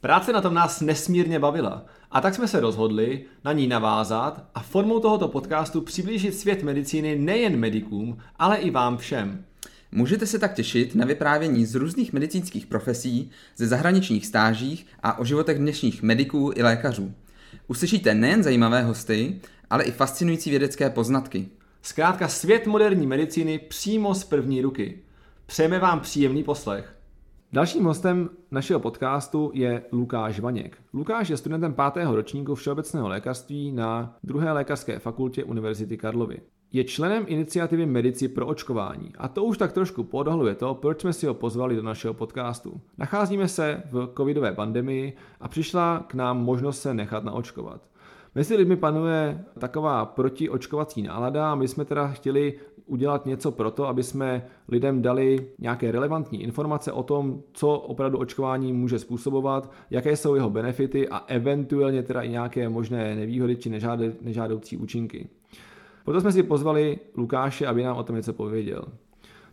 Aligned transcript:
Práce 0.00 0.32
na 0.32 0.40
tom 0.40 0.54
nás 0.54 0.80
nesmírně 0.80 1.38
bavila 1.38 1.84
a 2.10 2.20
tak 2.20 2.34
jsme 2.34 2.48
se 2.48 2.60
rozhodli 2.60 3.24
na 3.44 3.52
ní 3.52 3.66
navázat 3.66 4.44
a 4.54 4.60
formou 4.60 5.00
tohoto 5.00 5.28
podcastu 5.28 5.80
přiblížit 5.80 6.34
svět 6.34 6.62
medicíny 6.62 7.18
nejen 7.18 7.56
medikům, 7.56 8.18
ale 8.38 8.56
i 8.56 8.70
vám 8.70 8.98
všem. 8.98 9.44
Můžete 9.92 10.26
se 10.26 10.38
tak 10.38 10.54
těšit 10.54 10.94
na 10.94 11.06
vyprávění 11.06 11.66
z 11.66 11.74
různých 11.74 12.12
medicínských 12.12 12.66
profesí, 12.66 13.30
ze 13.56 13.66
zahraničních 13.66 14.26
stážích 14.26 14.86
a 15.02 15.18
o 15.18 15.24
životech 15.24 15.58
dnešních 15.58 16.02
mediků 16.02 16.52
i 16.54 16.62
lékařů. 16.62 17.12
Uslyšíte 17.68 18.14
nejen 18.14 18.42
zajímavé 18.42 18.82
hosty, 18.82 19.40
ale 19.70 19.84
i 19.84 19.90
fascinující 19.92 20.50
vědecké 20.50 20.90
poznatky. 20.90 21.48
Zkrátka 21.82 22.28
svět 22.28 22.66
moderní 22.66 23.06
medicíny 23.06 23.58
přímo 23.58 24.14
z 24.14 24.24
první 24.24 24.62
ruky. 24.62 24.98
Přejeme 25.46 25.78
vám 25.78 26.00
příjemný 26.00 26.42
poslech. 26.42 26.99
Dalším 27.52 27.84
hostem 27.84 28.30
našeho 28.50 28.80
podcastu 28.80 29.50
je 29.54 29.82
Lukáš 29.92 30.40
Vaněk. 30.40 30.78
Lukáš 30.94 31.28
je 31.28 31.36
studentem 31.36 31.74
pátého 31.74 32.16
ročníku 32.16 32.54
všeobecného 32.54 33.08
lékařství 33.08 33.72
na 33.72 34.16
druhé 34.22 34.52
lékařské 34.52 34.98
fakultě 34.98 35.44
Univerzity 35.44 35.96
Karlovy. 35.96 36.38
Je 36.72 36.84
členem 36.84 37.24
iniciativy 37.26 37.86
Medici 37.86 38.28
pro 38.28 38.46
očkování 38.46 39.12
a 39.18 39.28
to 39.28 39.44
už 39.44 39.58
tak 39.58 39.72
trošku 39.72 40.04
podhaluje 40.04 40.54
to, 40.54 40.74
proč 40.74 41.00
jsme 41.00 41.12
si 41.12 41.26
ho 41.26 41.34
pozvali 41.34 41.76
do 41.76 41.82
našeho 41.82 42.14
podcastu. 42.14 42.80
Nacházíme 42.98 43.48
se 43.48 43.82
v 43.90 44.12
covidové 44.16 44.52
pandemii 44.52 45.16
a 45.40 45.48
přišla 45.48 46.04
k 46.06 46.14
nám 46.14 46.44
možnost 46.44 46.80
se 46.80 46.94
nechat 46.94 47.24
naočkovat. 47.24 47.90
Mezi 48.34 48.56
lidmi 48.56 48.76
panuje 48.76 49.44
taková 49.58 50.06
protiočkovací 50.06 51.02
nálada 51.02 51.52
a 51.52 51.54
my 51.54 51.68
jsme 51.68 51.84
teda 51.84 52.08
chtěli 52.08 52.54
udělat 52.90 53.26
něco 53.26 53.52
pro 53.52 53.70
to, 53.70 53.88
aby 53.88 54.02
jsme 54.02 54.46
lidem 54.68 55.02
dali 55.02 55.46
nějaké 55.58 55.92
relevantní 55.92 56.42
informace 56.42 56.92
o 56.92 57.02
tom, 57.02 57.42
co 57.52 57.68
opravdu 57.78 58.18
očkování 58.18 58.72
může 58.72 58.98
způsobovat, 58.98 59.72
jaké 59.90 60.16
jsou 60.16 60.34
jeho 60.34 60.50
benefity 60.50 61.08
a 61.08 61.18
eventuálně 61.18 62.02
teda 62.02 62.22
i 62.22 62.28
nějaké 62.28 62.68
možné 62.68 63.14
nevýhody 63.14 63.56
či 63.56 63.70
nežádoucí 64.20 64.76
účinky. 64.76 65.28
Proto 66.04 66.20
jsme 66.20 66.32
si 66.32 66.42
pozvali 66.42 66.98
Lukáše, 67.16 67.66
aby 67.66 67.82
nám 67.82 67.96
o 67.96 68.02
tom 68.02 68.16
něco 68.16 68.32
pověděl. 68.32 68.84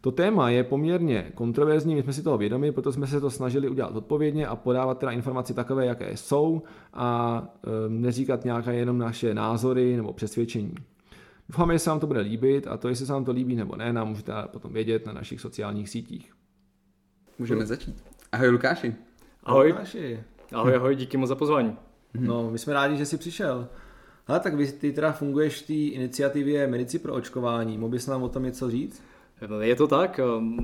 To 0.02 0.12
téma 0.12 0.50
je 0.50 0.64
poměrně 0.64 1.32
kontroverzní, 1.36 1.96
my 1.96 2.04
jsme 2.04 2.14
si 2.14 2.24
toho 2.24 2.38
vědomi, 2.38 2.72
proto 2.72 2.92
jsme 2.92 3.08
se 3.08 3.22
to 3.22 3.30
snažili 3.30 3.70
udělat 3.70 3.96
odpovědně 3.96 4.48
a 4.48 4.56
podávat 4.56 5.00
teda 5.00 5.12
informaci 5.12 5.54
takové, 5.54 5.86
jaké 5.86 6.18
jsou 6.18 6.62
a 6.94 7.44
e, 7.64 7.90
neříkat 7.90 8.46
nějaké 8.46 8.76
jenom 8.76 8.98
naše 8.98 9.34
názory 9.34 9.96
nebo 9.96 10.14
přesvědčení. 10.14 10.74
Doufáme, 11.50 11.74
že 11.74 11.80
se 11.80 11.90
vám 11.90 12.00
to 12.00 12.08
bude 12.08 12.20
líbit 12.20 12.68
a 12.68 12.78
to, 12.78 12.88
jestli 12.90 13.06
se 13.06 13.14
vám 13.14 13.26
to 13.26 13.32
líbí 13.32 13.56
nebo 13.56 13.76
ne, 13.76 13.94
nám 13.94 14.08
můžete 14.08 14.34
potom 14.48 14.74
vědět 14.74 15.06
na 15.06 15.14
našich 15.14 15.42
sociálních 15.42 15.90
sítích. 15.90 16.34
Můžeme 17.40 17.66
začít. 17.66 18.04
Ahoj 18.32 18.50
Lukáši. 18.50 18.96
Ahoj. 19.44 19.72
Lukáši. 19.72 20.24
Ahoj, 20.54 20.76
ahoj, 20.76 20.96
díky 20.96 21.18
moc 21.18 21.30
za 21.30 21.36
pozvání. 21.36 21.78
No, 22.14 22.52
my 22.52 22.60
jsme 22.60 22.74
rádi, 22.74 22.98
že 22.98 23.06
jsi 23.06 23.18
přišel. 23.18 23.68
Ale 24.28 24.40
tak 24.40 24.56
vy, 24.56 24.72
ty 24.72 24.92
teda 24.92 25.12
funguješ 25.12 25.62
v 25.62 25.68
té 25.68 25.74
iniciativě 25.74 26.68
Medici 26.68 27.00
pro 27.00 27.14
očkování. 27.14 27.78
Mohl 27.78 27.92
bys 27.92 28.08
nám 28.08 28.24
o 28.24 28.30
tom 28.30 28.44
něco 28.44 28.72
říct? 28.72 29.04
Je 29.62 29.76
to 29.76 29.88
tak. 29.88 30.20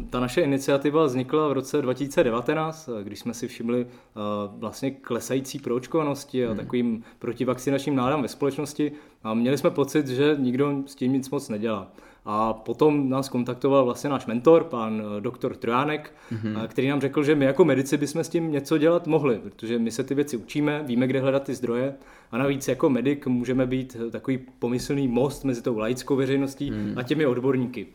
Ta 0.09 0.19
naše 0.19 0.41
iniciativa 0.41 1.06
vznikla 1.06 1.47
v 1.47 1.51
roce 1.51 1.81
2019, 1.81 2.89
když 3.03 3.19
jsme 3.19 3.34
si 3.34 3.47
všimli 3.47 3.85
eh, 3.85 4.19
vlastně 4.57 4.91
klesající 4.91 5.59
proočkovanosti 5.59 6.45
a 6.45 6.47
hmm. 6.47 6.57
takovým 6.57 7.03
protivakcinačním 7.19 7.95
nádám 7.95 8.22
ve 8.22 8.28
společnosti 8.28 8.91
a 9.23 9.33
měli 9.33 9.57
jsme 9.57 9.69
pocit, 9.69 10.07
že 10.07 10.35
nikdo 10.39 10.83
s 10.85 10.95
tím 10.95 11.13
nic 11.13 11.29
moc 11.29 11.50
nedělá. 11.50 11.91
A 12.25 12.53
potom 12.53 13.09
nás 13.09 13.29
kontaktoval 13.29 13.85
vlastně 13.85 14.09
náš 14.09 14.25
mentor, 14.25 14.63
pan 14.63 15.01
eh, 15.01 15.22
doktor 15.22 15.56
Trojánek, 15.56 16.13
mm-hmm. 16.31 16.67
který 16.67 16.88
nám 16.88 17.01
řekl, 17.01 17.23
že 17.23 17.35
my 17.35 17.45
jako 17.45 17.66
medici 17.66 17.97
bychom 17.97 18.23
s 18.23 18.29
tím 18.29 18.51
něco 18.51 18.78
dělat 18.78 19.07
mohli, 19.07 19.39
protože 19.39 19.79
my 19.79 19.91
se 19.91 20.03
ty 20.03 20.16
věci 20.16 20.38
učíme, 20.38 20.83
víme, 20.85 21.07
kde 21.07 21.19
hledat 21.19 21.44
ty 21.44 21.56
zdroje 21.56 21.95
a 22.31 22.38
navíc 22.38 22.67
jako 22.67 22.89
medic 22.89 23.25
můžeme 23.25 23.66
být 23.66 23.97
takový 24.12 24.39
pomyslný 24.59 25.07
most 25.07 25.44
mezi 25.44 25.62
tou 25.62 25.78
laickou 25.78 26.16
veřejností 26.16 26.72
mm. 26.72 26.94
a 26.97 27.03
těmi 27.03 27.25
odborníky. 27.25 27.88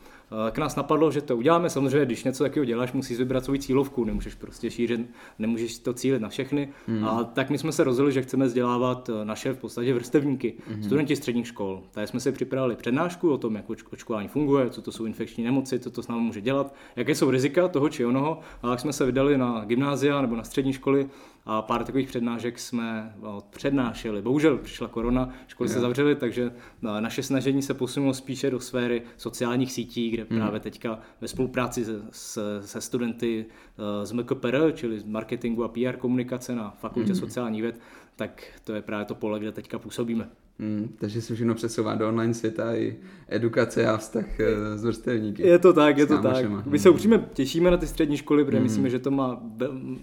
K 0.51 0.59
nás 0.59 0.77
napadlo, 0.77 1.11
že 1.11 1.21
to 1.21 1.37
uděláme. 1.37 1.71
Samozřejmě, 1.71 2.07
když 2.07 2.25
něco 2.25 2.45
takového 2.45 2.65
děláš, 2.65 2.93
musíš 2.93 3.19
vybrat 3.19 3.45
svou 3.45 3.57
cílovku, 3.57 4.05
nemůžeš 4.05 4.35
prostě 4.35 4.71
šířit, 4.71 5.11
nemůžeš 5.39 5.79
to 5.79 5.93
cílit 5.93 6.23
na 6.23 6.29
všechny. 6.29 6.69
Mm. 6.87 7.05
A 7.05 7.25
tak 7.25 7.51
my 7.51 7.59
jsme 7.59 7.73
se 7.73 7.85
rozhodli, 7.85 8.13
že 8.13 8.23
chceme 8.23 8.47
vzdělávat 8.47 9.11
naše 9.25 9.53
v 9.53 9.59
podstatě 9.59 9.95
vrstevníky, 9.95 10.55
mm. 10.77 10.83
studenti 10.83 11.17
středních 11.17 11.47
škol. 11.47 11.83
Tady 11.91 12.07
jsme 12.07 12.21
si 12.21 12.33
připravili 12.33 12.77
přednášku 12.77 13.31
o 13.31 13.39
tom, 13.39 13.55
jak 13.55 13.65
očkování 13.93 14.29
funguje, 14.29 14.71
co 14.71 14.83
to 14.83 14.93
jsou 14.93 15.05
infekční 15.05 15.45
nemoci, 15.45 15.79
co 15.79 15.91
to 15.91 16.03
s 16.03 16.09
námi 16.09 16.21
může 16.21 16.41
dělat, 16.41 16.75
jaké 16.97 17.15
jsou 17.15 17.31
rizika 17.31 17.69
toho 17.69 17.89
či 17.89 18.07
onoho. 18.07 18.41
A 18.63 18.69
tak 18.69 18.81
jsme 18.81 18.93
se 18.93 19.07
vydali 19.07 19.39
na 19.39 19.65
gymnázia 19.65 20.21
nebo 20.23 20.37
na 20.37 20.45
střední 20.45 20.73
školy 20.73 21.09
a 21.49 21.63
pár 21.63 21.85
takových 21.85 22.09
přednášek 22.09 22.59
jsme 22.59 23.15
no, 23.23 23.41
přednášeli. 23.51 24.23
Bohužel 24.23 24.59
přišla 24.59 24.89
korona, 24.89 25.35
školy 25.47 25.69
se 25.69 25.81
zavřely, 25.81 26.17
takže 26.17 26.53
no, 26.83 27.01
naše 27.01 27.23
snažení 27.23 27.63
se 27.63 27.75
posunulo 27.75 28.15
spíše 28.15 28.51
do 28.51 28.61
sféry 28.61 29.03
sociálních 29.17 29.73
sítí, 29.73 30.11
kde 30.11 30.27
hmm. 30.31 30.39
právě 30.39 30.61
teďka 30.61 30.99
ve 31.21 31.29
spolupráci 31.29 31.85
se, 31.85 32.03
se, 32.11 32.43
se 32.63 32.81
studenty 32.81 33.47
eh, 33.79 34.07
z 34.07 34.13
MKPR, 34.13 34.73
čili 34.75 35.01
z 35.01 35.05
marketingu 35.05 35.65
a 35.65 35.69
PR 35.69 35.97
komunikace 35.99 36.55
na 36.55 36.71
Fakultě 36.71 37.13
hmm. 37.13 37.21
sociálních 37.21 37.63
věd, 37.63 37.81
tak 38.17 38.45
to 38.65 38.75
je 38.75 38.83
právě 38.83 39.05
to 39.05 39.15
pole, 39.15 39.39
kde 39.39 39.53
teďka 39.53 39.79
působíme. 39.79 40.29
Hmm, 40.61 40.95
takže 40.99 41.23
se 41.23 41.35
všechno 41.35 41.55
přesouvá 41.55 41.95
do 41.95 42.09
online 42.09 42.35
světa 42.35 42.75
i 42.75 42.97
edukace 43.29 43.87
a 43.87 43.97
vztah 43.97 44.41
eh, 44.41 44.79
s 44.79 44.85
vrstevníky. 44.85 45.47
Je 45.47 45.59
to 45.59 45.73
tak, 45.73 45.99
je 45.99 46.07
to 46.07 46.23
tak. 46.23 46.67
My 46.67 46.79
se 46.79 46.91
upřímně 46.91 47.29
těšíme 47.33 47.71
na 47.71 47.77
ty 47.77 47.87
střední 47.87 48.17
školy, 48.17 48.45
protože 48.45 48.57
hmm. 48.57 48.65
myslíme, 48.65 48.91
že 48.91 48.99
to 48.99 49.11
má, 49.11 49.43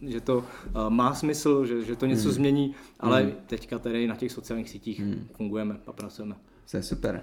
že 0.02 0.22
to 0.22 0.38
uh, 0.38 0.44
má 0.90 1.14
smysl, 1.14 1.66
že, 1.66 1.84
že 1.84 1.96
to 1.96 2.06
něco 2.06 2.24
hmm. 2.24 2.32
změní, 2.32 2.76
ale 3.00 3.22
hmm. 3.22 3.32
teďka 3.48 3.80
tady 3.80 4.08
na 4.08 4.16
těch 4.16 4.32
sociálních 4.32 4.70
sítích 4.70 5.00
hmm. 5.00 5.28
fungujeme 5.34 5.78
a 5.88 5.92
pracujeme. 5.92 6.36
To 6.72 6.78
je 6.78 6.84
super. 6.84 7.22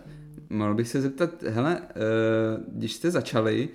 Mohl 0.51 0.75
bych 0.75 0.89
se 0.89 1.01
zeptat, 1.01 1.43
hele, 1.43 1.81
uh, 1.81 2.79
když 2.79 2.93
jste 2.93 3.11
začali 3.11 3.69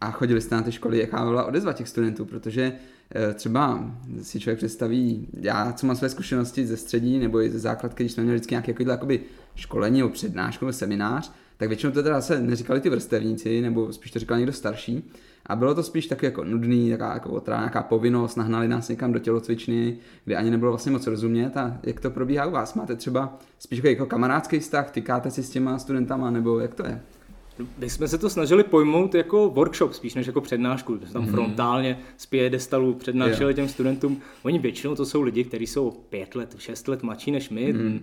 a 0.00 0.10
chodili 0.10 0.40
jste 0.40 0.54
na 0.54 0.62
ty 0.62 0.72
školy, 0.72 0.98
jaká 0.98 1.24
byla 1.24 1.44
odezva 1.44 1.72
těch 1.72 1.88
studentů, 1.88 2.24
protože 2.24 2.72
Eh, 2.72 2.99
třeba 3.34 3.90
si 4.22 4.40
člověk 4.40 4.58
představí, 4.58 5.28
já 5.40 5.72
co 5.72 5.86
mám 5.86 5.96
své 5.96 6.08
zkušenosti 6.08 6.66
ze 6.66 6.76
střední 6.76 7.18
nebo 7.18 7.42
i 7.42 7.50
ze 7.50 7.58
základky, 7.58 8.02
když 8.02 8.12
jsme 8.12 8.22
měli 8.22 8.36
vždycky 8.36 8.52
nějaké 8.52 8.74
jakoby 8.90 9.20
školení 9.54 9.98
nebo 9.98 10.10
přednášku 10.10 10.64
nebo 10.64 10.72
seminář, 10.72 11.32
tak 11.56 11.68
většinou 11.68 11.92
to 11.92 12.02
teda 12.02 12.20
se 12.20 12.40
neříkali 12.40 12.80
ty 12.80 12.90
vrstevníci, 12.90 13.60
nebo 13.60 13.92
spíš 13.92 14.10
to 14.10 14.18
říkal 14.18 14.36
někdo 14.36 14.52
starší. 14.52 15.10
A 15.46 15.56
bylo 15.56 15.74
to 15.74 15.82
spíš 15.82 16.06
taky 16.06 16.26
jako 16.26 16.44
nudný, 16.44 16.90
taková 16.90 17.14
jako 17.14 17.30
otrá, 17.30 17.56
nějaká 17.56 17.82
povinnost, 17.82 18.36
nahnali 18.36 18.68
nás 18.68 18.88
někam 18.88 19.12
do 19.12 19.18
tělocvičny, 19.18 19.96
kde 20.24 20.36
ani 20.36 20.50
nebylo 20.50 20.72
vlastně 20.72 20.92
moc 20.92 21.06
rozumět. 21.06 21.56
A 21.56 21.78
jak 21.82 22.00
to 22.00 22.10
probíhá 22.10 22.46
u 22.46 22.50
vás? 22.50 22.74
Máte 22.74 22.96
třeba 22.96 23.38
spíš 23.58 23.80
jako 23.84 24.06
kamarádský 24.06 24.58
vztah, 24.58 24.90
tykáte 24.90 25.30
si 25.30 25.42
s 25.42 25.50
těma 25.50 25.78
studentama, 25.78 26.30
nebo 26.30 26.60
jak 26.60 26.74
to 26.74 26.86
je? 26.86 27.00
My 27.78 27.90
jsme 27.90 28.08
se 28.08 28.18
to 28.18 28.30
snažili 28.30 28.64
pojmout 28.64 29.14
jako 29.14 29.48
workshop, 29.48 29.92
spíš 29.92 30.14
než 30.14 30.26
jako 30.26 30.40
přednášku. 30.40 30.98
Tam 31.12 31.22
mm. 31.22 31.28
frontálně 31.28 31.98
z 32.16 32.26
piedestalu 32.26 32.94
přednášeli 32.94 33.50
yeah. 33.50 33.56
těm 33.56 33.68
studentům. 33.68 34.20
Oni 34.42 34.58
většinou 34.58 34.94
to 34.94 35.06
jsou 35.06 35.22
lidi, 35.22 35.44
kteří 35.44 35.66
jsou 35.66 35.90
pět 35.90 36.34
let, 36.34 36.54
šest 36.58 36.88
let 36.88 37.02
mladší 37.02 37.30
než 37.30 37.50
my. 37.50 37.72
Mm. 37.72 38.00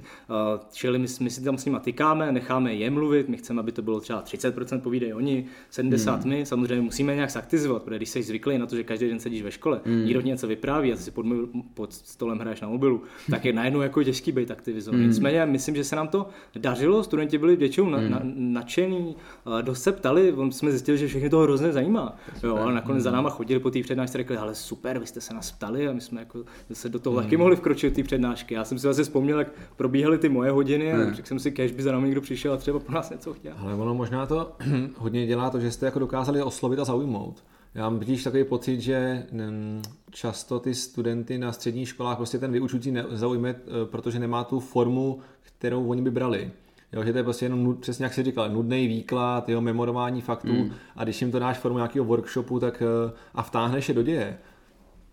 Čili 0.71 0.99
my, 0.99 1.07
my 1.19 1.29
si 1.29 1.43
tam 1.43 1.57
s 1.57 1.65
nimi 1.65 1.77
tykáme, 1.81 2.31
necháme 2.31 2.73
je 2.73 2.89
mluvit, 2.89 3.29
my 3.29 3.37
chceme, 3.37 3.59
aby 3.59 3.71
to 3.71 3.81
bylo 3.81 3.99
třeba 3.99 4.23
30% 4.23 4.81
povídají 4.81 5.13
oni, 5.13 5.45
70 5.69 6.25
mm. 6.25 6.29
my. 6.29 6.45
Samozřejmě 6.45 6.81
musíme 6.81 7.15
nějak 7.15 7.31
zaktivizovat, 7.31 7.83
protože 7.83 7.97
když 7.97 8.09
jsi 8.09 8.23
zvyklý 8.23 8.57
na 8.57 8.65
to, 8.65 8.75
že 8.75 8.83
každý 8.83 9.09
den 9.09 9.19
sedíš 9.19 9.41
ve 9.41 9.51
škole, 9.51 9.81
mm. 9.85 10.05
někdo 10.05 10.21
něco 10.21 10.47
vypráví 10.47 10.93
a 10.93 10.95
ty 10.95 11.01
si 11.01 11.11
pod, 11.11 11.25
pod 11.73 11.93
stolem 11.93 12.39
hraješ 12.39 12.61
na 12.61 12.67
mobilu, 12.67 13.01
tak 13.29 13.45
je 13.45 13.53
najednou 13.53 13.81
jako 13.81 14.03
těžký 14.03 14.31
být 14.31 14.51
aktivizovat. 14.51 14.99
Mm. 14.99 15.07
Nicméně 15.07 15.45
myslím, 15.45 15.75
že 15.75 15.83
se 15.83 15.95
nám 15.95 16.07
to 16.07 16.29
dařilo, 16.55 17.03
studenti 17.03 17.37
byli 17.37 17.55
většinou 17.55 17.89
na, 17.89 18.01
na, 18.01 18.21
nadšený, 18.23 19.15
dost 19.61 19.83
se 19.83 19.91
ptali, 19.91 20.35
jsme 20.49 20.71
zjistili, 20.71 20.97
že 20.97 21.07
všechny 21.07 21.29
toho 21.29 21.43
hrozně 21.43 21.71
zajímá. 21.71 22.15
Jo, 22.43 22.55
ale 22.55 22.73
nakonec 22.73 23.03
za 23.03 23.11
náma 23.11 23.29
chodili 23.29 23.59
po 23.59 23.71
té 23.71 23.81
přednášce, 23.81 24.17
řekli, 24.17 24.37
ale 24.37 24.55
super, 24.55 24.99
vy 24.99 25.07
jste 25.07 25.21
se 25.21 25.33
nás 25.33 25.51
ptali 25.51 25.87
a 25.87 25.93
my 25.93 26.01
jsme 26.01 26.21
jako 26.21 26.43
se 26.73 26.89
do 26.89 26.99
toho 26.99 27.17
mm. 27.17 27.23
taky 27.23 27.37
mohli 27.37 27.55
vkročit 27.55 27.93
ty 27.93 28.03
přednášky. 28.03 28.53
Já 28.53 28.63
jsem 28.63 28.79
si 28.79 28.87
vlastně 28.87 29.03
vzpomněl, 29.03 29.39
jak 29.39 29.47
probíhaly 29.75 30.17
ty 30.17 30.29
moje 30.29 30.51
hodiny 30.51 30.93
a 30.93 31.13
řekl 31.13 31.27
jsem 31.27 31.39
si, 31.39 31.51
kež 31.51 31.71
by 31.71 31.83
za 31.83 31.91
námi 31.91 32.05
někdo 32.05 32.21
přišel 32.21 32.53
a 32.53 32.57
třeba 32.57 32.79
po 32.79 32.91
nás 32.91 33.09
něco 33.09 33.33
chtěl. 33.33 33.53
Ale 33.59 33.73
ono 33.73 33.93
možná 33.93 34.25
to 34.25 34.55
hodně 34.97 35.27
dělá 35.27 35.49
to, 35.49 35.59
že 35.59 35.71
jste 35.71 35.85
jako 35.85 35.99
dokázali 35.99 36.41
oslovit 36.43 36.79
a 36.79 36.85
zaujmout. 36.85 37.43
Já 37.75 37.89
mám 37.89 37.99
totiž 37.99 38.23
takový 38.23 38.43
pocit, 38.43 38.81
že 38.81 39.27
mm, 39.31 39.81
často 40.11 40.59
ty 40.59 40.75
studenty 40.75 41.37
na 41.37 41.51
středních 41.51 41.89
školách 41.89 42.17
prostě 42.17 42.37
ten 42.39 42.51
vyučující 42.51 42.91
nezaujme, 42.91 43.49
eh, 43.49 43.85
protože 43.85 44.19
nemá 44.19 44.43
tu 44.43 44.59
formu, 44.59 45.19
kterou 45.41 45.87
oni 45.87 46.01
by 46.01 46.11
brali. 46.11 46.51
Jo, 46.93 47.03
že 47.03 47.11
to 47.11 47.17
je 47.17 47.23
prostě 47.23 47.45
jenom, 47.45 47.77
přesně 47.77 48.05
jak 48.05 48.13
jsi 48.13 48.23
říkal, 48.23 48.49
nudný 48.49 48.87
výklad, 48.87 49.49
jo, 49.49 49.61
memorování 49.61 50.21
faktů 50.21 50.53
mm. 50.53 50.71
a 50.95 51.03
když 51.03 51.21
jim 51.21 51.31
to 51.31 51.39
dáš 51.39 51.57
formu 51.57 51.77
nějakého 51.77 52.05
workshopu 52.05 52.59
tak, 52.59 52.81
eh, 52.81 53.13
a 53.35 53.43
vtáhneš 53.43 53.89
je 53.89 53.95
do 53.95 54.03
děje, 54.03 54.37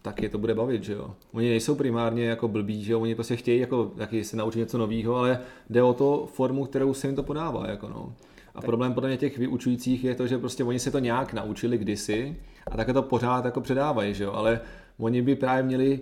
tak 0.03 0.23
je 0.23 0.29
to 0.29 0.39
bude 0.39 0.55
bavit, 0.55 0.85
že 0.85 0.93
jo. 0.93 1.15
Oni 1.33 1.49
nejsou 1.49 1.75
primárně 1.75 2.25
jako 2.25 2.49
blbí, 2.49 2.85
že 2.85 2.93
jo, 2.93 3.01
oni 3.01 3.15
prostě 3.15 3.37
chtějí 3.37 3.61
jako 3.61 3.85
taky 3.85 4.25
se 4.25 4.37
naučit 4.37 4.59
něco 4.59 4.79
nového, 4.79 5.17
ale 5.17 5.41
jde 5.71 5.83
o 5.83 5.93
to 5.93 6.29
formu, 6.33 6.65
kterou 6.65 6.95
se 6.95 7.07
jim 7.07 7.17
to 7.17 7.23
podává, 7.23 7.71
jako 7.71 7.89
no. 7.89 8.15
A 8.55 8.61
tak. 8.61 8.65
problém 8.65 8.95
podle 8.95 9.09
mě 9.09 9.17
těch 9.17 9.39
vyučujících 9.39 10.05
je 10.05 10.15
to, 10.15 10.27
že 10.27 10.39
prostě 10.39 10.65
oni 10.65 10.79
se 10.79 10.91
to 10.91 10.99
nějak 10.99 11.33
naučili 11.33 11.79
kdysi 11.79 12.37
a 12.67 12.77
také 12.77 12.93
to 12.93 13.03
pořád 13.03 13.45
jako 13.45 13.61
předávají, 13.61 14.15
že 14.15 14.25
jo, 14.25 14.33
ale 14.33 14.61
oni 14.99 15.23
by 15.23 15.37
právě 15.37 15.63
měli 15.63 16.01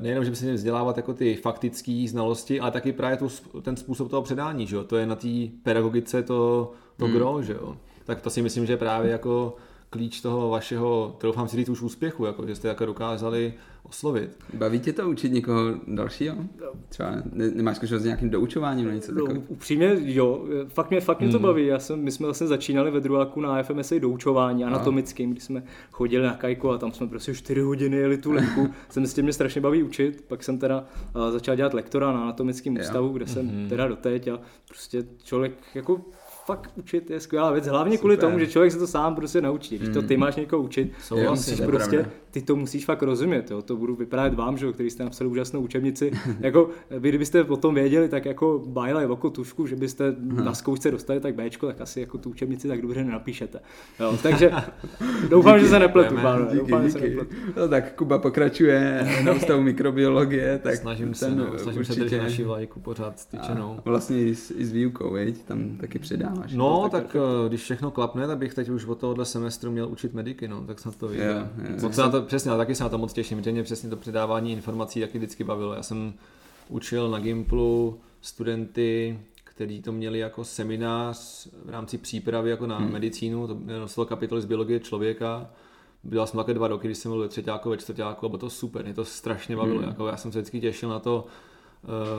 nejenom, 0.00 0.24
že 0.24 0.30
by 0.30 0.36
se 0.36 0.44
měli 0.44 0.56
vzdělávat 0.56 0.96
jako 0.96 1.14
ty 1.14 1.34
faktické 1.34 2.04
znalosti, 2.08 2.60
ale 2.60 2.70
taky 2.70 2.92
právě 2.92 3.16
tu, 3.16 3.28
ten 3.62 3.76
způsob 3.76 4.10
toho 4.10 4.22
předání, 4.22 4.66
že 4.66 4.76
jo? 4.76 4.84
To 4.84 4.96
je 4.96 5.06
na 5.06 5.16
té 5.16 5.28
pedagogice 5.62 6.22
to, 6.22 6.72
to 6.96 7.04
hmm. 7.04 7.14
gro, 7.14 7.42
že 7.42 7.52
jo? 7.52 7.76
Tak 8.04 8.20
to 8.20 8.30
si 8.30 8.42
myslím, 8.42 8.66
že 8.66 8.76
právě 8.76 9.10
jako 9.10 9.56
klíč 9.92 10.20
toho 10.20 10.48
vašeho, 10.48 11.16
troufám 11.18 11.48
si 11.48 11.56
říct 11.56 11.68
už 11.68 11.82
úspěchu, 11.82 12.24
jako, 12.24 12.46
že 12.46 12.54
jste 12.54 12.68
jako 12.68 12.86
dokázali 12.86 13.54
oslovit. 13.82 14.38
Baví 14.54 14.80
tě 14.80 14.92
to 14.92 15.10
učit 15.10 15.32
někoho 15.32 15.60
dalšího? 15.86 16.36
Třeba 16.88 17.10
ne, 17.32 17.50
nemáš 17.50 17.76
zkušenost 17.76 18.02
s 18.02 18.04
nějakým 18.04 18.30
doučováním 18.30 18.84
nebo 18.84 18.94
něco 18.94 19.12
no, 19.12 19.20
takového? 19.20 19.44
Upřímně, 19.48 19.96
jo, 20.00 20.44
fakt 20.68 20.90
mě, 20.90 21.00
fakt 21.00 21.20
mě 21.20 21.28
to 21.28 21.36
hmm. 21.36 21.42
baví. 21.42 21.66
Já 21.66 21.78
jsem, 21.78 22.00
my 22.00 22.10
jsme 22.10 22.26
vlastně 22.26 22.46
začínali 22.46 22.90
ve 22.90 23.00
druháku 23.00 23.40
na 23.40 23.62
FMSA 23.62 23.98
doučování 23.98 24.64
anatomickým, 24.64 25.30
kdy 25.30 25.40
jsme 25.40 25.62
chodili 25.90 26.26
na 26.26 26.34
kajku 26.34 26.70
a 26.70 26.78
tam 26.78 26.92
jsme 26.92 27.06
prostě 27.06 27.34
4 27.34 27.60
hodiny 27.60 27.96
jeli 27.96 28.18
tu 28.18 28.32
linku. 28.32 28.68
jsem 28.88 29.06
s 29.06 29.14
tím 29.14 29.24
mě 29.24 29.32
strašně 29.32 29.60
baví 29.60 29.82
učit, 29.82 30.24
pak 30.28 30.44
jsem 30.44 30.58
teda 30.58 30.84
uh, 31.16 31.30
začal 31.30 31.56
dělat 31.56 31.74
lektora 31.74 32.12
na 32.12 32.22
anatomickém 32.22 32.76
ústavu, 32.76 33.08
kde 33.08 33.26
jsem 33.26 33.48
mm-hmm. 33.48 33.68
teda 33.68 33.88
doteď 33.88 34.28
a 34.28 34.40
prostě 34.68 35.04
člověk 35.24 35.52
jako 35.74 36.00
fakt 36.44 36.70
učit 36.76 37.10
je 37.10 37.20
skvělá 37.20 37.50
věc, 37.50 37.66
hlavně 37.66 37.92
Super. 37.92 38.00
kvůli 38.00 38.16
tomu, 38.16 38.38
že 38.38 38.46
člověk 38.46 38.72
se 38.72 38.78
to 38.78 38.86
sám 38.86 39.14
prostě 39.14 39.40
naučí. 39.40 39.78
Když 39.78 39.88
to 39.88 39.98
hmm. 39.98 40.08
ty 40.08 40.16
máš 40.16 40.36
někoho 40.36 40.62
učit, 40.62 40.92
musíš 41.30 41.60
prostě, 41.60 42.10
ty 42.32 42.42
to 42.42 42.56
musíš 42.56 42.84
fakt 42.84 43.02
rozumět, 43.02 43.50
jo. 43.50 43.62
to 43.62 43.76
budu 43.76 43.94
vyprávět 43.94 44.34
vám, 44.34 44.58
že, 44.58 44.72
který 44.72 44.90
jste 44.90 45.04
napsali 45.04 45.30
úžasnou 45.30 45.60
učebnici. 45.60 46.12
jako, 46.40 46.70
vy 46.90 47.08
kdybyste 47.08 47.44
o 47.44 47.56
tom 47.56 47.74
věděli, 47.74 48.08
tak 48.08 48.24
jako 48.24 48.62
bajla 48.66 49.08
oko 49.08 49.30
tušku, 49.30 49.66
že 49.66 49.76
byste 49.76 50.10
hmm. 50.10 50.44
na 50.44 50.54
zkoušce 50.54 50.90
dostali 50.90 51.20
tak 51.20 51.34
Bčko, 51.34 51.66
tak 51.66 51.80
asi 51.80 52.00
jako 52.00 52.18
tu 52.18 52.30
učebnici 52.30 52.68
tak 52.68 52.82
dobře 52.82 53.04
nenapíšete. 53.04 53.60
Jo, 54.00 54.18
takže 54.22 54.50
doufám, 55.28 55.54
díky, 55.54 55.64
že 55.64 55.70
se 55.70 55.78
nepletu, 55.78 56.14
pánové. 56.22 56.54
Doufám, 56.56 56.86
díky. 56.86 56.92
Že 56.92 56.98
se 56.98 57.08
nepletu. 57.08 57.34
No 57.56 57.68
tak 57.68 57.94
Kuba 57.94 58.18
pokračuje 58.18 59.08
na 59.24 59.32
ústavu 59.32 59.62
mikrobiologie, 59.62 60.58
tak 60.62 60.76
snažím 60.76 61.14
se, 61.14 61.34
no, 61.34 61.58
snažím 61.58 61.84
se 61.84 61.94
držet 61.94 62.22
naši 62.22 62.44
vlajku 62.44 62.80
pořád 62.80 63.18
styčenou. 63.18 63.76
Vlastně 63.84 64.22
i 64.22 64.34
s, 64.34 64.50
i 64.50 64.64
s 64.64 64.72
výukou, 64.72 65.12
veď? 65.12 65.42
tam 65.42 65.76
taky 65.76 65.98
předá 65.98 66.22
dáváš. 66.22 66.52
No, 66.54 66.88
tak, 66.88 67.02
tak 67.02 67.14
uh, 67.14 67.48
když 67.48 67.62
všechno 67.62 67.90
klapne, 67.90 68.26
tak 68.26 68.38
bych 68.38 68.54
teď 68.54 68.68
už 68.68 68.86
od 68.86 68.98
tohohle 68.98 69.24
semestru 69.24 69.70
měl 69.70 69.88
učit 69.88 70.14
mediky, 70.14 70.48
no, 70.48 70.64
tak 70.66 70.78
snad 70.78 70.96
to 70.96 71.08
vyjde. 71.08 71.24
Yeah, 71.24 71.48
yeah. 71.62 71.82
Moc 71.82 71.94
se 71.94 72.00
na 72.00 72.10
to, 72.10 72.21
přesně, 72.26 72.50
ale 72.50 72.58
taky 72.58 72.74
se 72.74 72.82
na 72.82 72.88
to 72.88 72.98
moc 72.98 73.12
těším, 73.12 73.42
že 73.42 73.52
mě 73.52 73.62
přesně 73.62 73.90
to 73.90 73.96
předávání 73.96 74.52
informací 74.52 75.00
taky 75.00 75.18
vždycky 75.18 75.44
bavilo. 75.44 75.74
Já 75.74 75.82
jsem 75.82 76.14
učil 76.68 77.10
na 77.10 77.18
Gimplu 77.18 78.00
studenty, 78.20 79.18
kteří 79.44 79.82
to 79.82 79.92
měli 79.92 80.18
jako 80.18 80.44
seminář 80.44 81.48
v 81.64 81.70
rámci 81.70 81.98
přípravy 81.98 82.50
jako 82.50 82.66
na 82.66 82.78
hmm. 82.78 82.92
medicínu, 82.92 83.46
to 83.46 83.56
nosilo 83.80 84.06
kapitoly 84.06 84.42
z 84.42 84.44
biologie 84.44 84.80
člověka. 84.80 85.50
Byla 86.04 86.26
jsem 86.26 86.38
také 86.38 86.54
dva 86.54 86.68
roky, 86.68 86.88
když 86.88 86.98
jsem 86.98 87.12
byl 87.12 87.20
ve 87.20 87.28
třetíku, 87.28 87.70
ve 87.70 87.76
čtvrtáku 87.76 88.26
a 88.26 88.28
bylo 88.28 88.38
to 88.38 88.50
super, 88.50 88.84
mě 88.84 88.94
to 88.94 89.04
strašně 89.04 89.56
bavilo. 89.56 89.78
Hmm. 89.78 89.88
Jako 89.88 90.06
já 90.06 90.16
jsem 90.16 90.32
se 90.32 90.38
vždycky 90.38 90.60
těšil 90.60 90.88
na 90.88 90.98
to, 90.98 91.26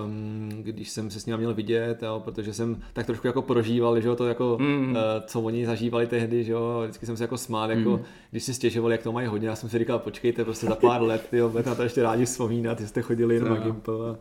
um, 0.05 0.49
když 0.61 0.89
jsem 0.89 1.11
se 1.11 1.19
s 1.19 1.25
ním 1.25 1.37
měl 1.37 1.53
vidět, 1.53 2.03
jo, 2.03 2.21
protože 2.25 2.53
jsem 2.53 2.81
tak 2.93 3.05
trošku 3.05 3.27
jako 3.27 3.41
prožíval, 3.41 4.01
že 4.01 4.07
jo, 4.07 4.15
to 4.15 4.27
jako, 4.27 4.57
mm. 4.59 4.89
uh, 4.89 4.95
co 5.25 5.41
oni 5.41 5.65
zažívali 5.65 6.07
tehdy, 6.07 6.43
že 6.43 6.51
jo, 6.51 6.81
vždycky 6.83 7.05
jsem 7.05 7.17
se 7.17 7.23
jako 7.23 7.37
smál, 7.37 7.71
jako, 7.71 7.89
mm. 7.89 8.03
když 8.31 8.43
si 8.43 8.53
stěžovali, 8.53 8.93
jak 8.93 9.03
to 9.03 9.11
mají 9.11 9.27
hodně, 9.27 9.47
já 9.47 9.55
jsem 9.55 9.69
si 9.69 9.79
říkal, 9.79 9.99
počkejte, 9.99 10.45
prostě 10.45 10.65
za 10.65 10.75
pár 10.75 11.01
let, 11.01 11.27
jo, 11.31 11.49
budete 11.49 11.69
na 11.69 11.75
to 11.75 11.83
ještě 11.83 12.03
rádi 12.03 12.25
vzpomínat, 12.25 12.81
jste 12.81 13.01
chodili 13.01 13.35
jenom 13.35 13.49
na 13.49 13.59
Gimple 13.59 14.09
a, 14.09 14.15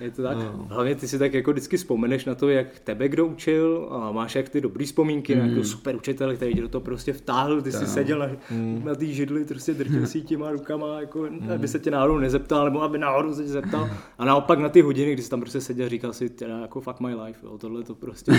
je 0.00 0.10
to 0.10 0.22
tak. 0.22 0.36
No. 0.36 0.66
Hlavně 0.68 0.94
ty 0.94 1.08
si 1.08 1.18
tak 1.18 1.34
jako 1.34 1.50
vždycky 1.50 1.76
vzpomeneš 1.76 2.24
na 2.24 2.34
to, 2.34 2.48
jak 2.48 2.78
tebe 2.78 3.08
kdo 3.08 3.26
učil 3.26 3.88
a 3.90 4.12
máš 4.12 4.34
jak 4.34 4.48
ty 4.48 4.60
dobrý 4.60 4.86
vzpomínky 4.86 5.34
mm. 5.34 5.40
na 5.40 5.46
jako 5.46 5.64
super 5.64 5.96
učitel, 5.96 6.36
který 6.36 6.54
tě 6.54 6.60
do 6.62 6.68
toho 6.68 6.82
prostě 6.82 7.12
vtáhl, 7.12 7.62
ty 7.62 7.72
jsi 7.72 7.86
seděl 7.86 8.18
na, 8.18 8.26
mm. 8.50 8.82
na 8.84 8.94
té 8.94 9.06
židli, 9.06 9.44
prostě 9.44 9.74
drtil 9.74 10.06
si 10.06 10.20
těma 10.22 10.50
rukama, 10.50 11.00
jako, 11.00 11.26
mm. 11.30 11.50
aby 11.54 11.68
se 11.68 11.78
tě 11.78 11.90
náhodou 11.90 12.18
nezeptal, 12.18 12.64
nebo 12.64 12.82
aby 12.82 12.98
náhodou 12.98 13.34
se 13.34 13.42
tě 13.42 13.48
zeptal. 13.48 13.90
A 14.18 14.24
naopak 14.24 14.58
na 14.58 14.68
ty 14.68 14.80
hodiny, 14.80 15.12
kdy 15.12 15.22
jsi 15.22 15.30
tam 15.30 15.40
prostě 15.40 15.60
seděl, 15.60 15.88
říkal 15.88 16.12
si, 16.12 16.28
teda 16.28 16.58
jako 16.58 16.80
fuck 16.80 17.00
my 17.00 17.14
life, 17.14 17.46
jo, 17.46 17.58
tohle 17.58 17.82
to 17.82 17.94
prostě, 17.94 18.32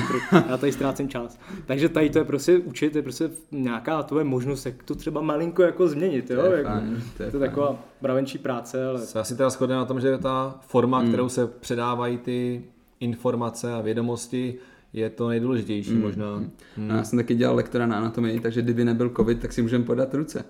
já 0.50 0.58
tady 0.58 0.72
ztrácím 0.72 1.10
čas. 1.10 1.40
Takže 1.66 1.90
tady 1.90 2.10
to 2.10 2.20
je 2.20 2.26
prostě 2.26 2.58
učit, 2.58 2.96
je 2.96 3.02
prostě 3.02 3.30
nějaká 3.52 4.04
tvoje 4.04 4.24
možnost, 4.24 4.66
jak 4.66 4.84
to 4.84 4.96
třeba 4.96 5.22
malinko 5.22 5.64
jako 5.64 5.88
změnit, 5.88 6.30
jo, 6.30 6.42
to 6.42 6.46
je, 6.46 6.58
jako, 6.58 6.70
fajn, 6.70 7.04
to 7.18 7.24
je, 7.24 7.32
to 7.32 7.38
je 7.38 7.50
taková 7.50 7.76
bravenčí 8.02 8.38
práce. 8.38 8.86
Ale... 8.86 9.00
Se 9.00 9.20
asi 9.20 9.36
teda 9.36 9.50
shodne 9.50 9.76
na 9.76 9.86
tom, 9.86 10.02
že 10.02 10.18
ta 10.18 10.56
forma, 10.62 11.02
mm. 11.02 11.08
kterou 11.08 11.30
se 11.30 11.50
předávají 11.60 12.18
ty 12.18 12.64
informace 13.00 13.74
a 13.74 13.82
vědomosti, 13.82 14.56
je 14.94 15.10
to 15.10 15.30
nejdůležitější 15.30 15.94
mm. 15.94 16.02
možná. 16.02 16.38
Mm. 16.78 16.90
já 16.90 17.04
jsem 17.04 17.20
taky 17.20 17.36
dělal 17.36 17.56
lektora 17.56 17.86
na 17.86 17.98
anatomii, 17.98 18.40
takže 18.40 18.62
kdyby 18.62 18.86
nebyl 18.86 19.10
covid, 19.10 19.40
tak 19.40 19.54
si 19.54 19.62
můžeme 19.62 19.86
podat 19.86 20.14
ruce. 20.14 20.46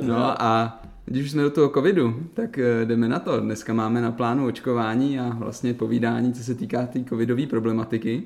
No 0.00 0.42
a 0.42 0.82
když 1.04 1.24
už 1.24 1.30
jsme 1.30 1.42
do 1.42 1.50
toho 1.50 1.68
covidu, 1.68 2.22
tak 2.34 2.58
eh, 2.58 2.84
jdeme 2.84 3.08
na 3.08 3.18
to. 3.18 3.40
Dneska 3.40 3.74
máme 3.74 4.00
na 4.00 4.12
plánu 4.12 4.46
očkování 4.46 5.20
a 5.20 5.28
vlastně 5.28 5.74
povídání, 5.74 6.32
co 6.32 6.44
se 6.44 6.54
týká 6.54 6.86
té 6.86 6.92
tý 6.92 7.04
covidové 7.04 7.46
problematiky. 7.46 8.22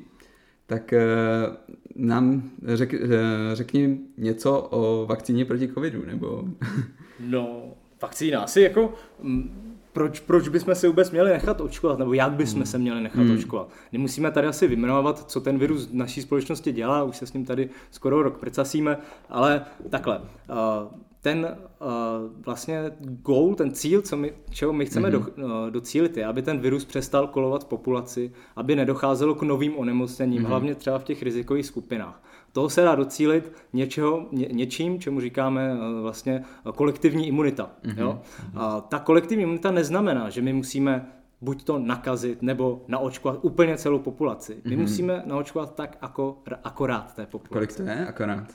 Tak 0.67 0.93
eh, 0.93 1.07
nám 1.97 2.51
řek, 2.65 2.95
eh, 2.95 3.09
řekni 3.53 3.99
něco 4.17 4.69
o 4.71 5.07
vakcíně 5.07 5.45
proti 5.45 5.69
covidu, 5.69 6.03
nebo... 6.07 6.45
No, 7.21 7.75
vakcína 8.03 8.41
asi 8.41 8.61
jako 8.61 8.95
proč, 9.93 10.21
proč 10.21 10.49
bychom 10.49 10.75
se 10.75 10.89
vůbec 10.89 11.11
měli 11.11 11.31
nechat 11.31 11.61
očkovat, 11.61 11.99
nebo 11.99 12.13
jak 12.13 12.33
bychom 12.33 12.57
hmm. 12.57 12.67
se 12.67 12.79
měli 12.79 13.01
nechat 13.01 13.23
hmm. 13.23 13.37
očkovat. 13.37 13.69
Nemusíme 13.93 14.31
tady 14.31 14.47
asi 14.47 14.67
vyjmenovat, 14.67 15.31
co 15.31 15.41
ten 15.41 15.59
virus 15.59 15.87
v 15.87 15.95
naší 15.95 16.23
společnosti 16.23 16.73
dělá, 16.73 17.03
už 17.05 17.17
se 17.17 17.27
s 17.27 17.33
ním 17.33 17.45
tady 17.45 17.71
skoro 17.91 18.23
rok 18.23 18.39
precasíme, 18.39 18.99
ale 19.29 19.65
takhle. 19.91 20.21
Ten 21.23 21.57
vlastně 22.45 22.91
goal, 23.01 23.55
ten 23.55 23.73
cíl, 23.73 24.03
co 24.03 24.17
my, 24.17 24.33
čeho 24.51 24.73
my 24.73 24.87
chceme 24.87 25.11
mm-hmm. 25.11 25.33
do, 25.37 25.71
docílit, 25.71 26.17
je, 26.17 26.27
aby 26.27 26.43
ten 26.43 26.61
virus 26.61 26.85
přestal 26.85 27.27
kolovat 27.27 27.65
v 27.65 27.67
populaci, 27.67 28.33
aby 28.57 28.77
nedocházelo 28.77 29.35
k 29.35 29.43
novým 29.43 29.79
onemocněním, 29.79 30.43
mm-hmm. 30.43 30.47
hlavně 30.47 30.75
třeba 30.75 30.99
v 30.99 31.05
těch 31.05 31.23
rizikových 31.23 31.67
skupinách. 31.67 32.23
Toho 32.53 32.71
se 32.71 32.83
dá 32.83 32.95
docílit 32.95 33.53
něčeho, 33.73 34.27
ně, 34.33 34.49
něčím, 34.53 35.01
čemu 35.01 35.21
říkáme 35.21 35.73
eh, 35.73 36.01
vlastně 36.01 36.45
kolektivní 36.75 37.29
imunita. 37.29 37.71
Mm-hmm. 37.85 38.01
Jo? 38.01 38.21
A 38.55 38.81
ta 38.81 38.99
kolektivní 38.99 39.43
imunita 39.43 39.71
neznamená, 39.71 40.31
že 40.31 40.43
my 40.43 40.53
musíme 40.53 41.07
buď 41.41 41.65
to 41.65 41.79
nakazit 41.79 42.43
nebo 42.43 42.85
naočkovat 42.89 43.39
úplně 43.43 43.77
celou 43.77 43.99
populaci. 43.99 44.61
My 44.65 44.71
mm-hmm. 44.71 44.81
musíme 44.81 45.23
naočkovat 45.27 45.75
tak 45.75 45.99
jako, 46.03 46.39
akorát 46.65 47.15
té 47.15 47.27
populace. 47.27 47.53
Kolik 47.53 47.77
to 47.77 47.83
je 47.83 48.07
akorát? 48.07 48.47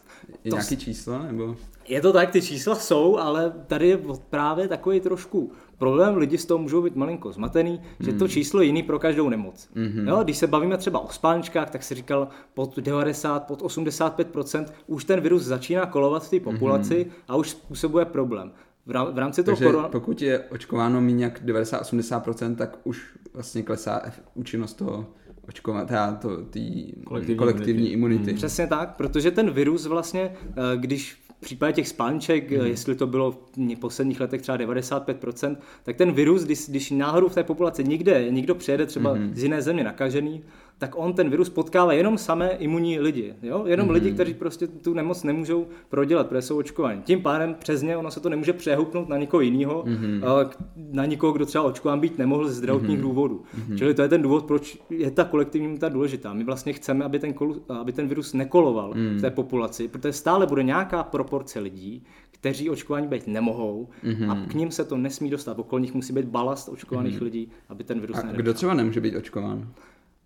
Je 0.43 0.51
to 0.51 0.57
nějaký 0.57 0.77
číslo? 0.77 1.19
Nebo? 1.19 1.55
Je 1.87 2.01
to 2.01 2.13
tak, 2.13 2.31
ty 2.31 2.41
čísla 2.41 2.75
jsou, 2.75 3.17
ale 3.17 3.53
tady 3.67 3.87
je 3.87 3.99
právě 4.29 4.67
takový 4.67 4.99
trošku 4.99 5.51
problém, 5.77 6.17
lidi 6.17 6.37
z 6.37 6.45
toho 6.45 6.57
můžou 6.57 6.81
být 6.81 6.95
malinko 6.95 7.31
zmatený, 7.31 7.81
že 7.99 8.13
to 8.13 8.25
hmm. 8.25 8.29
číslo 8.29 8.61
je 8.61 8.65
jiný 8.65 8.83
pro 8.83 8.99
každou 8.99 9.29
nemoc. 9.29 9.69
Mm-hmm. 9.75 10.07
Jo, 10.07 10.23
když 10.23 10.37
se 10.37 10.47
bavíme 10.47 10.77
třeba 10.77 10.99
o 10.99 11.09
spálničkách, 11.09 11.69
tak 11.69 11.83
si 11.83 11.95
říkal 11.95 12.27
pod 12.53 12.77
90, 12.79 13.47
pod 13.47 13.61
85%, 13.61 14.65
už 14.87 15.05
ten 15.05 15.21
virus 15.21 15.43
začíná 15.43 15.85
kolovat 15.85 16.25
v 16.25 16.29
té 16.29 16.39
populaci 16.39 17.05
mm-hmm. 17.05 17.23
a 17.27 17.35
už 17.35 17.49
způsobuje 17.49 18.05
problém. 18.05 18.51
V 18.85 19.17
rámci 19.17 19.43
toho 19.43 19.57
Takže 19.57 19.65
korona... 19.65 19.89
pokud 19.89 20.21
je 20.21 20.39
očkováno 20.39 21.01
méně 21.01 21.23
jak 21.23 21.43
90-80%, 21.43 22.55
tak 22.55 22.77
už 22.83 23.05
vlastně 23.33 23.63
klesá 23.63 24.01
účinnost 24.33 24.73
toho 24.73 25.05
očkovat, 25.47 25.87
teda 25.87 26.11
to, 26.11 26.37
tý 26.37 26.93
kolektivní, 27.05 27.37
kolektivní 27.37 27.91
imunity. 27.91 28.21
imunity. 28.21 28.33
Přesně 28.33 28.67
tak, 28.67 28.95
protože 28.95 29.31
ten 29.31 29.51
virus 29.51 29.85
vlastně, 29.85 30.33
eh, 30.49 30.77
když 30.77 31.24
případě 31.45 31.73
těch 31.73 31.87
spánček, 31.87 32.51
hmm. 32.51 32.67
jestli 32.67 32.95
to 32.95 33.07
bylo 33.07 33.31
v 33.31 33.79
posledních 33.79 34.19
letech 34.19 34.41
třeba 34.41 34.57
95%, 34.57 35.57
tak 35.83 35.95
ten 35.95 36.11
virus, 36.11 36.43
když, 36.43 36.69
když 36.69 36.91
náhodou 36.91 37.29
v 37.29 37.35
té 37.35 37.43
populaci 37.43 37.83
někde, 37.83 38.25
někdo 38.29 38.55
přijede 38.55 38.85
třeba 38.85 39.13
hmm. 39.13 39.35
z 39.35 39.43
jiné 39.43 39.61
země 39.61 39.83
nakažený, 39.83 40.43
tak 40.77 40.91
on 40.95 41.13
ten 41.13 41.29
virus 41.29 41.49
potkává 41.49 41.93
jenom 41.93 42.17
samé 42.17 42.49
imunní 42.49 42.99
lidi. 42.99 43.33
Jo? 43.41 43.63
Jenom 43.67 43.87
mm-hmm. 43.87 43.91
lidi, 43.91 44.11
kteří 44.11 44.33
prostě 44.33 44.67
tu 44.67 44.93
nemoc 44.93 45.23
nemůžou 45.23 45.67
prodělat, 45.89 46.27
protože 46.27 46.41
jsou 46.41 46.57
očkovaní. 46.57 47.01
Tím 47.01 47.21
pádem 47.21 47.55
přes 47.59 47.81
ně 47.81 47.97
ono 47.97 48.11
se 48.11 48.19
to 48.19 48.29
nemůže 48.29 48.53
přehoupnout 48.53 49.09
na 49.09 49.17
někoho 49.17 49.41
jiného, 49.41 49.83
mm-hmm. 49.83 50.49
na 50.91 51.05
někoho, 51.05 51.33
kdo 51.33 51.45
třeba 51.45 51.63
očkován 51.63 51.99
být 51.99 52.17
nemohl 52.17 52.47
ze 52.47 52.53
zdravotních 52.53 52.99
mm-hmm. 52.99 53.01
důvodů. 53.01 53.43
Mm-hmm. 53.57 53.77
Čili 53.77 53.93
to 53.93 54.01
je 54.01 54.07
ten 54.07 54.21
důvod, 54.21 54.45
proč 54.45 54.77
je 54.89 55.11
ta 55.11 55.23
kolektivní 55.23 55.65
imunita 55.65 55.89
důležitá. 55.89 56.33
My 56.33 56.43
vlastně 56.43 56.73
chceme, 56.73 57.05
aby 57.05 57.19
ten, 57.19 57.33
kol, 57.33 57.55
aby 57.69 57.91
ten 57.91 58.07
virus 58.07 58.33
nekoloval 58.33 58.93
mm-hmm. 58.93 59.17
v 59.17 59.21
té 59.21 59.31
populaci, 59.31 59.87
protože 59.87 60.13
stále 60.13 60.47
bude 60.47 60.63
nějaká 60.63 61.03
proporce 61.03 61.59
lidí, 61.59 62.03
kteří 62.31 62.69
očkování 62.69 63.07
být 63.07 63.27
nemohou 63.27 63.87
mm-hmm. 64.03 64.31
a 64.31 64.45
k 64.47 64.53
ním 64.53 64.71
se 64.71 64.85
to 64.85 64.97
nesmí 64.97 65.29
dostat. 65.29 65.59
Okolo 65.59 65.79
nich 65.79 65.93
musí 65.93 66.13
být 66.13 66.25
balast 66.25 66.69
očkovaných 66.69 67.19
mm-hmm. 67.19 67.23
lidí, 67.23 67.49
aby 67.69 67.83
ten 67.83 67.99
virus 67.99 68.17
A 68.17 68.31
kdo 68.31 68.53
třeba 68.53 68.73
nemůže 68.73 69.01
být 69.01 69.15
očkován? 69.15 69.67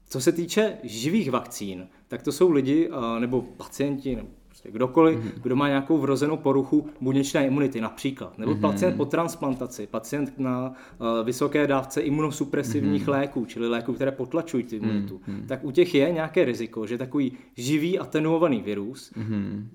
Co 0.10 0.22
se 0.22 0.32
týče 0.32 0.78
živých 0.84 1.32
vakcín, 1.32 1.88
tak 2.08 2.24
to 2.24 2.32
jsou 2.32 2.52
lidi 2.52 2.90
nebo 3.20 3.42
pacienti, 3.42 4.16
nebo 4.16 4.30
prostě 4.48 4.72
kdokoliv, 4.72 5.20
mm-hmm. 5.20 5.42
kdo 5.42 5.56
má 5.56 5.68
nějakou 5.68 5.98
vrozenou 5.98 6.38
poruchu 6.38 6.90
buněčné 7.02 7.48
imunity 7.48 7.82
například, 7.82 8.38
nebo 8.38 8.52
mm-hmm. 8.52 8.62
pacient 8.62 8.98
po 8.98 9.06
transplantaci, 9.06 9.88
pacient 9.88 10.40
na 10.40 10.70
uh, 10.70 11.08
vysoké 11.26 11.68
dávce 11.68 12.02
imunosupresivních 12.02 13.06
mm-hmm. 13.06 13.12
léků, 13.12 13.46
čili 13.46 13.68
léků, 13.68 13.94
které 13.94 14.12
potlačují 14.12 14.64
tu 14.64 14.76
imunitu, 14.76 15.18
mm-hmm. 15.18 15.46
tak 15.48 15.64
u 15.64 15.72
těch 15.72 15.96
je 15.96 16.12
nějaké 16.12 16.46
riziko, 16.46 16.88
že 16.88 16.98
takový 16.98 17.32
živý 17.58 18.00
atenuovaný 18.00 18.62
virus, 18.62 19.14
mm-hmm. 19.18 19.66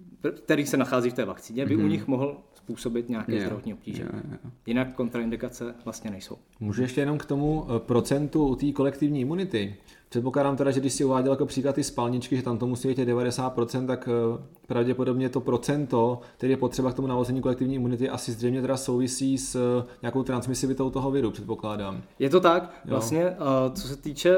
který 0.44 0.66
se 0.66 0.76
nachází 0.76 1.10
v 1.10 1.14
té 1.14 1.24
vakcíně, 1.24 1.66
by 1.66 1.76
mm-hmm. 1.76 1.84
u 1.84 1.88
nich 1.88 2.06
mohl 2.06 2.36
způsobit 2.54 3.08
nějaké 3.08 3.32
yeah. 3.32 3.44
zdravotní 3.44 3.74
obtíže. 3.74 4.02
Yeah, 4.02 4.24
yeah. 4.28 4.40
Jinak 4.66 4.94
kontraindikace 4.94 5.74
vlastně 5.84 6.10
nejsou. 6.10 6.36
Můžu 6.60 6.82
ještě 6.82 7.00
jenom 7.00 7.18
k 7.18 7.24
tomu 7.24 7.66
eh, 7.68 7.80
procentu 7.80 8.54
té 8.54 8.72
kolektivní 8.72 9.20
imunity. 9.20 9.76
Předpokládám 10.14 10.56
teda, 10.56 10.70
že 10.70 10.80
když 10.80 10.92
si 10.92 11.04
uváděl 11.04 11.32
jako 11.32 11.46
příklad 11.46 11.74
ty 11.74 11.84
spalničky, 11.84 12.36
že 12.36 12.42
tam 12.42 12.58
to 12.58 12.66
musí 12.66 12.88
být 12.88 12.98
90%, 12.98 13.86
tak 13.86 14.08
eh, 14.08 14.42
pravděpodobně 14.66 15.28
to 15.28 15.40
procento, 15.40 16.20
které 16.36 16.52
je 16.52 16.56
potřeba 16.56 16.92
k 16.92 16.94
tomu 16.94 17.08
navození 17.08 17.42
kolektivní 17.42 17.74
imunity, 17.74 18.08
asi 18.08 18.32
zřejmě 18.32 18.60
teda 18.60 18.76
souvisí 18.76 19.38
s 19.38 19.54
eh, 19.54 19.86
nějakou 20.02 20.22
transmisivitou 20.22 20.90
toho 20.90 21.10
viru, 21.10 21.30
předpokládám. 21.30 22.02
Je 22.18 22.30
to 22.30 22.40
tak. 22.40 22.82
Vlastně, 22.84 23.20
jo. 23.22 23.70
co 23.74 23.88
se 23.88 23.96
týče 23.96 24.36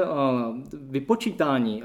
vypočítání 0.73 1.83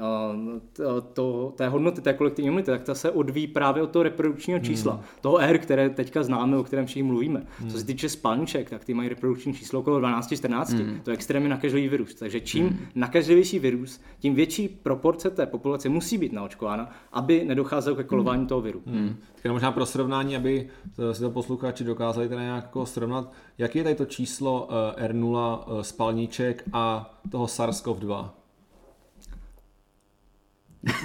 to, 1.13 1.53
té 1.55 1.69
hodnoty 1.69 2.01
té 2.01 2.13
kolektivní 2.13 2.47
imunity, 2.47 2.71
tak 2.71 2.83
ta 2.83 2.95
se 2.95 3.11
odvíjí 3.11 3.47
právě 3.47 3.83
od 3.83 3.89
toho 3.89 4.03
reprodukčního 4.03 4.59
hmm. 4.59 4.65
čísla. 4.65 4.93
Hmm. 4.93 5.03
Toho 5.21 5.39
R, 5.39 5.57
které 5.57 5.89
teďka 5.89 6.23
známe, 6.23 6.57
o 6.57 6.63
kterém 6.63 6.85
všichni 6.85 7.03
mluvíme. 7.03 7.43
Hmm. 7.59 7.69
Co 7.69 7.77
se 7.77 7.85
týče 7.85 8.09
spalniček, 8.09 8.69
tak 8.69 8.85
ty 8.85 8.93
mají 8.93 9.09
reprodukční 9.09 9.53
číslo 9.53 9.79
okolo 9.79 9.99
12-14. 9.99 10.77
Hmm. 10.77 10.99
To 11.03 11.11
je 11.11 11.13
extrémně 11.13 11.49
nakažlivý 11.49 11.87
virus. 11.87 12.15
Takže 12.15 12.39
čím 12.39 12.67
hmm. 12.67 12.77
nakažlivější 12.95 13.59
virus, 13.59 13.82
tím 14.19 14.35
větší 14.35 14.67
proporce 14.67 15.29
té 15.29 15.45
populace 15.45 15.89
musí 15.89 16.17
být 16.17 16.33
naočkována, 16.33 16.89
aby 17.11 17.45
nedocházelo 17.45 17.95
ke 17.95 18.03
kolování 18.03 18.39
hmm. 18.39 18.47
toho 18.47 18.61
viru. 18.61 18.81
Hmm. 18.85 19.15
Tak 19.41 19.51
možná 19.51 19.71
pro 19.71 19.85
srovnání, 19.85 20.35
aby 20.35 20.69
si 21.11 21.21
to 21.21 21.29
posluchači 21.29 21.83
dokázali 21.83 22.29
teda 22.29 22.41
nějak 22.41 22.63
jako 22.63 22.85
srovnat, 22.85 23.31
jaký 23.57 23.77
je 23.77 23.83
tady 23.83 23.95
to 23.95 24.05
číslo 24.05 24.69
eh, 24.97 25.07
R0 25.07 25.59
eh, 25.67 25.83
spalníček 25.83 26.63
a 26.73 27.13
toho 27.31 27.45
SARS-CoV-2? 27.45 28.29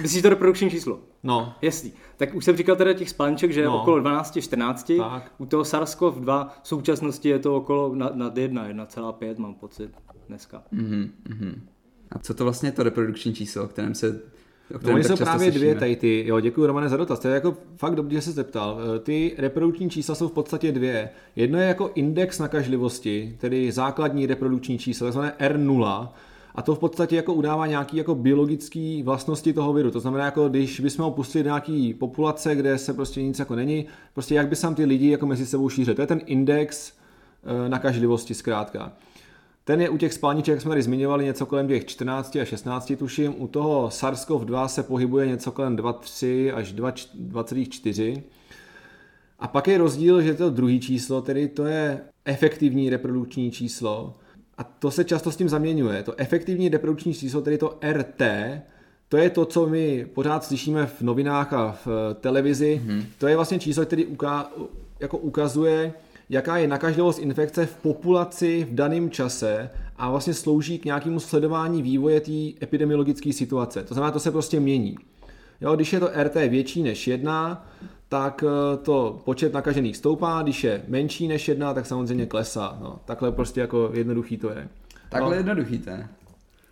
Myslíš 0.01 0.21
to 0.21 0.29
reprodukční 0.29 0.69
číslo? 0.69 0.99
No. 1.23 1.53
Jasný. 1.61 1.93
Tak 2.17 2.35
už 2.35 2.45
jsem 2.45 2.57
říkal 2.57 2.75
teda 2.75 2.93
těch 2.93 3.09
spalniček, 3.09 3.51
že 3.51 3.61
je 3.61 3.65
no. 3.65 3.81
okolo 3.81 3.97
12-14. 3.97 4.97
Tak. 4.97 5.31
U 5.37 5.45
toho 5.45 5.63
SARS-CoV-2 5.63 6.49
v 6.63 6.67
současnosti 6.67 7.29
je 7.29 7.39
to 7.39 7.55
okolo 7.55 7.95
nad, 7.95 8.15
nad 8.15 8.37
1, 8.37 8.69
1,5 8.69 9.37
mám 9.37 9.53
pocit 9.53 9.91
dneska. 10.27 10.63
Mm-hmm. 10.73 11.59
A 12.11 12.19
co 12.19 12.33
to 12.33 12.43
vlastně 12.43 12.67
je 12.67 12.73
to 12.73 12.83
reprodukční 12.83 13.33
číslo, 13.33 13.63
o 13.63 13.67
kterém 13.67 13.95
se 13.95 14.21
o 14.75 14.79
kterém 14.79 14.97
no, 14.97 15.03
jsou 15.03 15.15
právě 15.15 15.51
slyšíme. 15.51 15.59
dvě 15.59 15.75
tady 15.75 15.95
ty, 15.95 16.23
jo, 16.27 16.39
děkuji 16.39 16.65
Romane 16.65 16.89
za 16.89 16.97
dotaz, 16.97 17.19
to 17.19 17.27
je 17.27 17.33
jako 17.33 17.57
fakt 17.77 17.95
dobře, 17.95 18.15
že 18.15 18.21
se 18.21 18.31
zeptal. 18.31 18.79
Eh, 18.95 18.99
ty 18.99 19.35
reprodukční 19.37 19.89
čísla 19.89 20.15
jsou 20.15 20.27
v 20.27 20.31
podstatě 20.31 20.71
dvě. 20.71 21.09
Jedno 21.35 21.59
je 21.59 21.67
jako 21.67 21.91
index 21.95 22.39
nakažlivosti, 22.39 23.35
tedy 23.39 23.71
základní 23.71 24.25
reprodukční 24.25 24.77
číslo, 24.77 25.07
takzvané 25.07 25.33
R0, 25.39 26.09
a 26.55 26.61
to 26.61 26.75
v 26.75 26.79
podstatě 26.79 27.15
jako 27.15 27.33
udává 27.33 27.67
nějaký 27.67 27.97
jako 27.97 28.15
biologický 28.15 29.03
vlastnosti 29.03 29.53
toho 29.53 29.73
viru. 29.73 29.91
To 29.91 29.99
znamená, 29.99 30.25
jako 30.25 30.49
když 30.49 30.79
bychom 30.79 31.05
ho 31.05 31.11
pustili 31.11 31.43
do 31.43 31.47
nějaký 31.47 31.93
populace, 31.93 32.55
kde 32.55 32.77
se 32.77 32.93
prostě 32.93 33.23
nic 33.23 33.39
jako 33.39 33.55
není, 33.55 33.85
prostě 34.13 34.35
jak 34.35 34.47
by 34.47 34.55
se 34.55 34.61
tam 34.61 34.75
ty 34.75 34.85
lidi 34.85 35.09
jako 35.09 35.25
mezi 35.25 35.45
sebou 35.45 35.69
šířili. 35.69 35.95
To 35.95 36.01
je 36.01 36.07
ten 36.07 36.21
index 36.25 36.93
eh, 37.43 37.69
nakažlivosti 37.69 38.33
zkrátka. 38.33 38.91
Ten 39.63 39.81
je 39.81 39.89
u 39.89 39.97
těch 39.97 40.13
spalniček, 40.13 40.53
jak 40.53 40.61
jsme 40.61 40.69
tady 40.69 40.81
zmiňovali, 40.81 41.25
něco 41.25 41.45
kolem 41.45 41.67
těch 41.67 41.85
14 41.85 42.35
a 42.35 42.45
16 42.45 42.93
tuším. 42.97 43.41
U 43.41 43.47
toho 43.47 43.87
SARS-CoV-2 43.87 44.65
se 44.65 44.83
pohybuje 44.83 45.27
něco 45.27 45.51
kolem 45.51 45.77
2,3 45.77 46.55
až 46.55 46.73
2,4. 46.73 48.21
A 49.39 49.47
pak 49.47 49.67
je 49.67 49.77
rozdíl, 49.77 50.21
že 50.21 50.33
to 50.33 50.49
druhý 50.49 50.79
číslo, 50.79 51.21
tedy 51.21 51.47
to 51.47 51.65
je 51.65 52.01
efektivní 52.25 52.89
reprodukční 52.89 53.51
číslo. 53.51 54.13
A 54.57 54.63
to 54.63 54.91
se 54.91 55.03
často 55.03 55.31
s 55.31 55.35
tím 55.35 55.49
zaměňuje. 55.49 56.03
To 56.03 56.13
efektivní 56.17 56.69
reprodukční 56.69 57.13
číslo, 57.13 57.41
tedy 57.41 57.57
to 57.57 57.77
RT, 57.91 58.21
to 59.09 59.17
je 59.17 59.29
to, 59.29 59.45
co 59.45 59.67
my 59.67 60.07
pořád 60.13 60.43
slyšíme 60.43 60.85
v 60.85 61.01
novinách 61.01 61.53
a 61.53 61.77
v 61.85 62.15
televizi. 62.21 62.81
Mm-hmm. 62.85 63.03
To 63.17 63.27
je 63.27 63.35
vlastně 63.35 63.59
číslo, 63.59 63.85
který 63.85 64.05
uká, 64.05 64.51
jako 64.99 65.17
ukazuje, 65.17 65.93
jaká 66.29 66.57
je 66.57 66.67
nakažlivost 66.67 67.19
infekce 67.19 67.65
v 67.65 67.75
populaci 67.75 68.67
v 68.69 68.75
daném 68.75 69.09
čase 69.09 69.69
a 69.97 70.09
vlastně 70.09 70.33
slouží 70.33 70.79
k 70.79 70.85
nějakému 70.85 71.19
sledování 71.19 71.81
vývoje 71.81 72.21
té 72.21 72.63
epidemiologické 72.63 73.33
situace. 73.33 73.83
To 73.83 73.93
znamená, 73.93 74.11
to 74.11 74.19
se 74.19 74.31
prostě 74.31 74.59
mění. 74.59 74.97
Jo, 75.61 75.75
když 75.75 75.93
je 75.93 75.99
to 75.99 76.09
RT 76.23 76.35
větší 76.35 76.83
než 76.83 77.07
jedna, 77.07 77.67
tak 78.09 78.43
eh, 78.43 78.77
to 78.77 79.21
počet 79.25 79.53
nakažených 79.53 79.97
stoupá, 79.97 80.41
když 80.41 80.63
je 80.63 80.83
menší 80.87 81.27
než 81.27 81.47
jedna, 81.47 81.73
tak 81.73 81.85
samozřejmě 81.85 82.25
klesá. 82.25 82.77
No, 82.81 82.99
takhle 83.05 83.31
prostě 83.31 83.61
jako 83.61 83.91
jednoduchý 83.93 84.37
to 84.37 84.49
je. 84.49 84.67
Takhle 85.09 85.29
no, 85.29 85.35
jednoduchý 85.35 85.79
to 85.79 85.89
je. 85.89 86.07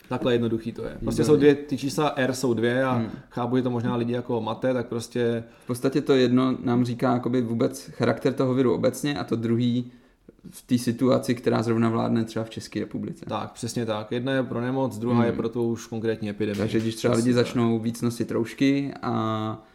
Takhle 0.10 0.34
jednoduchý 0.34 0.72
to 0.72 0.84
je. 0.84 0.98
Prostě 1.00 1.24
jsou 1.24 1.36
dvě, 1.36 1.56
ty 1.56 1.78
čísla 1.78 2.14
R 2.16 2.34
jsou 2.34 2.54
dvě 2.54 2.84
a 2.84 2.94
hmm. 2.94 3.10
chápu, 3.30 3.58
že 3.58 3.64
to 3.64 3.70
možná 3.70 3.96
lidi 3.96 4.14
jako 4.14 4.42
mate, 4.42 4.74
tak 4.74 4.88
prostě... 4.88 5.44
V 5.64 5.68
podstatě 5.68 6.02
to 6.02 6.14
jedno 6.14 6.58
nám 6.64 6.86
říká 6.86 7.14
jakoby 7.14 7.42
vůbec 7.42 7.90
charakter 7.94 8.34
toho 8.34 8.54
viru 8.54 8.74
obecně 8.74 9.20
a 9.20 9.24
to 9.24 9.36
druhý 9.36 9.92
v 10.50 10.62
té 10.62 10.78
situaci, 10.78 11.36
která 11.36 11.64
zrovna 11.64 11.90
vládne 11.90 12.24
třeba 12.24 12.46
v 12.46 12.50
České 12.50 12.80
republice. 12.80 13.26
Tak, 13.26 13.52
přesně 13.52 13.86
tak. 13.86 14.12
Jedna 14.12 14.32
je 14.32 14.44
pro 14.44 14.62
nemoc, 14.62 14.98
druhá 14.98 15.16
hmm. 15.16 15.26
je 15.26 15.32
pro 15.32 15.50
to 15.50 15.64
už 15.64 15.88
konkrétní 15.88 16.30
epidemii. 16.30 16.60
Takže 16.60 16.80
když 16.80 16.96
třeba 16.96 17.16
lidi 17.16 17.34
začnou 17.34 17.80
víc 17.80 18.02
nosit 18.02 18.32
roušky 18.32 18.94
a 19.02 19.68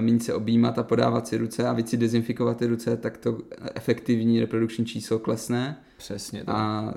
méně 0.00 0.20
se 0.20 0.34
objímat 0.34 0.78
a 0.78 0.82
podávat 0.82 1.28
si 1.28 1.36
ruce 1.36 1.68
a 1.68 1.72
víc 1.72 1.90
si 1.90 1.96
dezinfikovat 1.96 2.56
ty 2.56 2.66
ruce, 2.66 2.96
tak 2.96 3.16
to 3.16 3.38
efektivní 3.74 4.40
reprodukční 4.40 4.86
číslo 4.86 5.18
klesne. 5.18 5.78
Přesně 5.96 6.44
tak. 6.44 6.54
A 6.54 6.94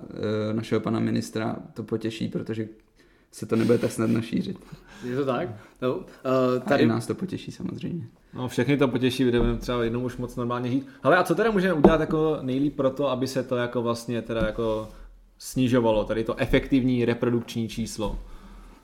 e, 0.49 0.53
našeho 0.53 0.81
pana 0.81 0.99
ministra 0.99 1.55
to 1.73 1.83
potěší, 1.83 2.27
protože 2.27 2.67
se 3.31 3.45
to 3.45 3.55
nebude 3.55 3.77
tak 3.77 3.91
snadno 3.91 4.21
šířit. 4.21 4.57
Je 5.03 5.15
to 5.15 5.25
tak? 5.25 5.49
No, 5.81 5.95
uh, 5.95 6.03
tady... 6.67 6.83
A 6.83 6.85
i 6.85 6.87
nás 6.87 7.07
to 7.07 7.15
potěší 7.15 7.51
samozřejmě. 7.51 8.07
No, 8.33 8.47
všechny 8.47 8.77
to 8.77 8.87
potěší, 8.87 9.23
budeme 9.23 9.57
třeba 9.57 9.83
jednou 9.83 10.03
už 10.03 10.17
moc 10.17 10.35
normálně 10.35 10.69
žít. 10.69 10.87
Ale 11.03 11.17
a 11.17 11.23
co 11.23 11.35
teda 11.35 11.51
můžeme 11.51 11.73
udělat 11.73 11.99
jako 11.99 12.37
nejlíp 12.41 12.75
pro 12.75 12.89
to, 12.89 13.09
aby 13.09 13.27
se 13.27 13.43
to 13.43 13.55
jako 13.55 13.81
vlastně 13.81 14.21
teda 14.21 14.45
jako 14.45 14.89
snižovalo, 15.37 16.03
tady 16.03 16.23
to 16.23 16.35
efektivní 16.39 17.05
reprodukční 17.05 17.69
číslo? 17.69 18.19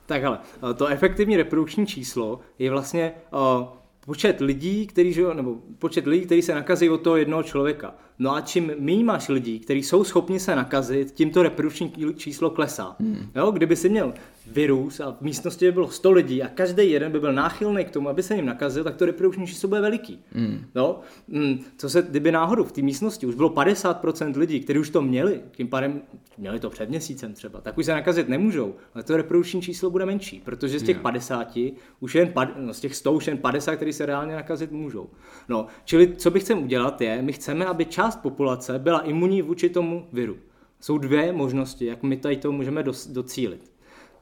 Tak 0.08 0.24
ale, 0.24 0.38
eh, 0.70 0.74
to 0.74 0.86
efektivní 0.86 1.36
reprodukční 1.36 1.86
číslo 1.86 2.40
je 2.58 2.70
vlastně 2.70 3.12
uh, 3.32 3.66
počet 4.06 4.40
lidí, 4.40 4.86
který, 4.86 5.16
nebo 5.32 5.56
počet 5.78 6.06
lidí, 6.06 6.26
kteří 6.26 6.42
se 6.42 6.54
nakazí 6.54 6.90
od 6.90 6.98
toho 6.98 7.16
jednoho 7.16 7.42
člověka. 7.42 7.94
No 8.18 8.34
a 8.34 8.40
čím 8.40 8.72
méně 8.78 9.04
máš 9.04 9.28
lidí, 9.28 9.60
kteří 9.60 9.82
jsou 9.82 10.04
schopni 10.04 10.40
se 10.40 10.56
nakazit, 10.56 11.12
tím 11.12 11.30
to 11.30 11.42
reprodukční 11.42 11.92
číslo 12.16 12.50
klesá. 12.50 12.96
Hmm. 13.00 13.30
Jo, 13.36 13.50
kdyby 13.50 13.76
si 13.76 13.88
měl 13.88 14.14
virus 14.52 15.00
a 15.00 15.10
v 15.10 15.20
místnosti 15.20 15.64
by 15.64 15.72
bylo 15.72 15.90
100 15.90 16.10
lidí 16.10 16.42
a 16.42 16.48
každý 16.48 16.90
jeden 16.90 17.12
by 17.12 17.20
byl 17.20 17.32
náchylný 17.32 17.84
k 17.84 17.90
tomu, 17.90 18.08
aby 18.08 18.22
se 18.22 18.34
jim 18.34 18.46
nakazil, 18.46 18.84
tak 18.84 18.96
to 18.96 19.06
reprodukční 19.06 19.46
číslo 19.46 19.68
bude 19.68 19.80
veliký. 19.80 20.20
Mm. 20.34 20.64
No, 20.74 21.00
mm, 21.28 21.60
co 21.76 21.90
se, 21.90 22.02
kdyby 22.02 22.32
náhodou 22.32 22.64
v 22.64 22.72
té 22.72 22.82
místnosti 22.82 23.26
už 23.26 23.34
bylo 23.34 23.48
50% 23.48 24.36
lidí, 24.36 24.60
kteří 24.60 24.78
už 24.78 24.90
to 24.90 25.02
měli, 25.02 25.40
tím 25.50 25.68
pádem 25.68 26.02
měli 26.38 26.60
to 26.60 26.70
před 26.70 26.88
měsícem 26.88 27.32
třeba, 27.32 27.60
tak 27.60 27.78
už 27.78 27.86
se 27.86 27.92
nakazit 27.92 28.28
nemůžou, 28.28 28.74
ale 28.94 29.04
to 29.04 29.16
reprodukční 29.16 29.62
číslo 29.62 29.90
bude 29.90 30.06
menší, 30.06 30.42
protože 30.44 30.78
z 30.78 30.82
těch 30.82 30.96
yeah. 30.96 31.02
50 31.02 31.58
už 32.00 32.14
jen, 32.14 32.32
no, 32.56 32.74
z 32.74 32.80
těch 32.80 32.96
100 32.96 33.12
už 33.12 33.26
jen 33.26 33.38
50, 33.38 33.76
kteří 33.76 33.92
se 33.92 34.06
reálně 34.06 34.34
nakazit 34.34 34.72
můžou. 34.72 35.10
No, 35.48 35.66
čili 35.84 36.16
co 36.16 36.30
bych 36.30 36.42
chcem 36.42 36.62
udělat 36.62 37.00
je, 37.00 37.22
my 37.22 37.32
chceme, 37.32 37.66
aby 37.66 37.84
část 37.84 38.16
populace 38.16 38.78
byla 38.78 39.00
imunní 39.00 39.42
vůči 39.42 39.68
tomu 39.68 40.06
viru. 40.12 40.36
Jsou 40.80 40.98
dvě 40.98 41.32
možnosti, 41.32 41.86
jak 41.86 42.02
my 42.02 42.16
tady 42.16 42.36
to 42.36 42.52
můžeme 42.52 42.84
docílit. 43.08 43.77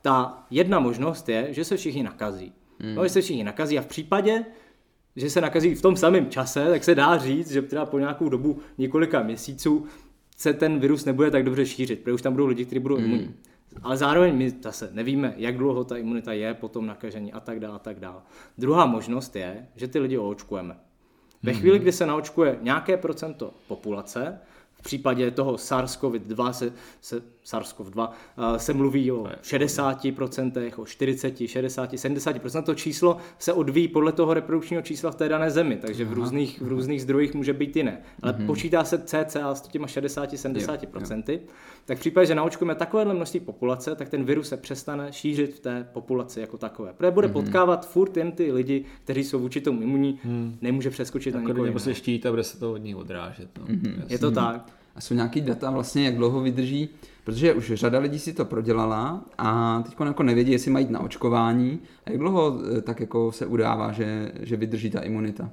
Ta 0.07 0.47
jedna 0.51 0.81
možnost 0.81 1.29
je, 1.29 1.49
že 1.51 1.65
se 1.65 1.77
všichni 1.77 2.03
nakazí. 2.03 2.53
Hmm. 2.81 2.95
No, 2.95 3.05
že 3.05 3.09
se 3.09 3.21
všichni 3.21 3.45
nakazí 3.45 3.79
a 3.79 3.83
v 3.83 3.87
případě, 3.87 4.45
že 5.17 5.31
se 5.31 5.41
nakazí 5.41 5.75
v 5.75 5.83
tom 5.83 5.97
samém 5.97 6.31
čase, 6.31 6.67
tak 6.71 6.85
se 6.85 6.95
dá 6.95 7.19
říct, 7.19 7.51
že 7.51 7.63
třeba 7.63 7.87
po 7.87 7.99
nějakou 7.99 8.29
dobu 8.29 8.59
několika 8.79 9.23
měsíců 9.23 9.87
se 10.37 10.53
ten 10.53 10.81
virus 10.81 11.05
nebude 11.05 11.31
tak 11.31 11.45
dobře 11.45 11.67
šířit, 11.67 12.01
protože 12.01 12.15
už 12.15 12.23
tam 12.23 12.33
budou 12.33 12.47
lidi, 12.47 12.65
kteří 12.65 12.79
budou 12.79 12.97
hmm. 12.97 13.05
imunní. 13.05 13.35
Ale 13.83 13.97
zároveň 13.97 14.37
my 14.37 14.53
zase 14.63 14.91
nevíme, 14.93 15.35
jak 15.37 15.57
dlouho 15.57 15.85
ta 15.85 15.97
imunita 15.97 16.33
je 16.33 16.55
po 16.55 16.69
tom 16.69 16.87
nakažení 16.87 17.33
a 17.33 17.41
tak 17.41 17.61
dále 17.61 17.75
a 17.75 17.79
tak 17.79 18.01
dále. 18.01 18.21
Druhá 18.59 18.87
možnost 18.87 19.37
je, 19.37 19.67
že 19.77 19.89
ty 19.89 19.99
lidi 19.99 20.19
oočkujeme. 20.19 20.77
Ve 21.43 21.53
chvíli, 21.53 21.79
kdy 21.79 21.93
se 21.93 22.07
naočkuje 22.07 22.59
nějaké 22.63 22.97
procento 22.97 23.55
populace, 23.69 24.39
případě 24.87 25.31
toho 25.31 25.53
SARS-CoV-2 25.53 26.51
se, 26.51 26.73
se, 27.01 27.23
SARS-CoV-2 27.47 28.09
eh, 28.09 28.59
se 28.59 28.73
mluví 28.73 29.13
o 29.13 29.25
60%, 29.43 30.73
o 30.77 30.87
40, 30.87 31.37
60, 31.47 31.93
70%. 31.93 32.63
To 32.63 32.75
číslo 32.75 33.17
se 33.39 33.53
odvíjí 33.53 33.89
podle 33.89 34.13
toho 34.13 34.35
reprodukčního 34.35 34.83
čísla 34.83 35.11
v 35.11 35.15
té 35.15 35.29
dané 35.29 35.51
zemi, 35.51 35.77
takže 35.77 36.05
v 36.05 36.13
různých, 36.13 36.61
v 36.61 36.69
různých 36.69 37.03
zdrojích 37.03 37.35
může 37.35 37.53
být 37.53 37.77
jiné. 37.77 38.03
Ale 38.23 38.33
mm-hmm. 38.33 38.47
počítá 38.47 38.85
se 38.85 38.99
cca 38.99 39.55
s 39.55 39.61
těma 39.61 39.87
60-70%. 39.87 41.23
Jo, 41.29 41.35
jo. 41.35 41.39
Tak 41.85 41.97
v 41.97 42.01
případě, 42.01 42.27
že 42.27 42.35
naočkujeme 42.35 42.75
takovéhle 42.75 43.15
množství 43.15 43.41
populace, 43.41 43.95
tak 43.95 44.09
ten 44.09 44.25
virus 44.25 44.49
se 44.49 44.57
přestane 44.57 45.13
šířit 45.13 45.55
v 45.55 45.61
té 45.61 45.89
populaci 45.93 46.41
jako 46.41 46.59
takové. 46.59 46.93
Protože 46.93 47.11
bude 47.11 47.29
mm-hmm. 47.29 47.33
potkávat 47.33 47.89
furt 47.89 48.17
jen 48.17 48.33
ty 48.33 48.53
lidi, 48.53 48.85
kteří 49.05 49.25
jsou 49.25 49.39
vůči 49.39 49.61
tomu 49.61 49.83
imunní, 49.83 50.19
mm. 50.25 50.59
nemůže 50.61 50.91
přeskočit 50.91 51.33
tak 51.33 51.43
na 51.43 51.49
někoho 51.49 51.67
Nebo 51.67 51.79
se 51.79 51.95
štít 51.95 52.27
a 52.27 52.31
bude 52.31 52.45
se 52.45 52.59
to 52.59 52.73
od 52.73 52.77
nich 52.77 52.97
odrážet. 52.97 53.49
No. 53.59 53.67
Mm-hmm. 53.67 54.05
Je 54.09 54.19
to 54.19 54.31
tak. 54.31 54.73
A 54.95 55.01
jsou 55.01 55.15
nějaký 55.15 55.41
data 55.41 55.71
vlastně, 55.71 56.05
jak 56.05 56.17
dlouho 56.17 56.41
vydrží, 56.41 56.89
protože 57.27 57.55
už 57.55 57.73
řada 57.75 57.99
lidí 57.99 58.19
si 58.19 58.33
to 58.33 58.45
prodělala 58.45 59.25
a 59.39 59.83
teď 59.83 59.95
jako 60.07 60.23
nevědí, 60.23 60.53
jestli 60.53 60.71
mají 60.71 60.87
na 60.91 61.01
očkování 61.01 61.79
a 62.07 62.11
jak 62.11 62.19
dlouho 62.19 62.61
eh, 62.79 62.81
tak 62.83 63.01
jako 63.01 63.33
se 63.33 63.47
udává, 63.47 63.93
že, 63.93 64.33
že 64.41 64.57
vydrží 64.57 64.91
ta 64.91 65.01
imunita. 65.01 65.51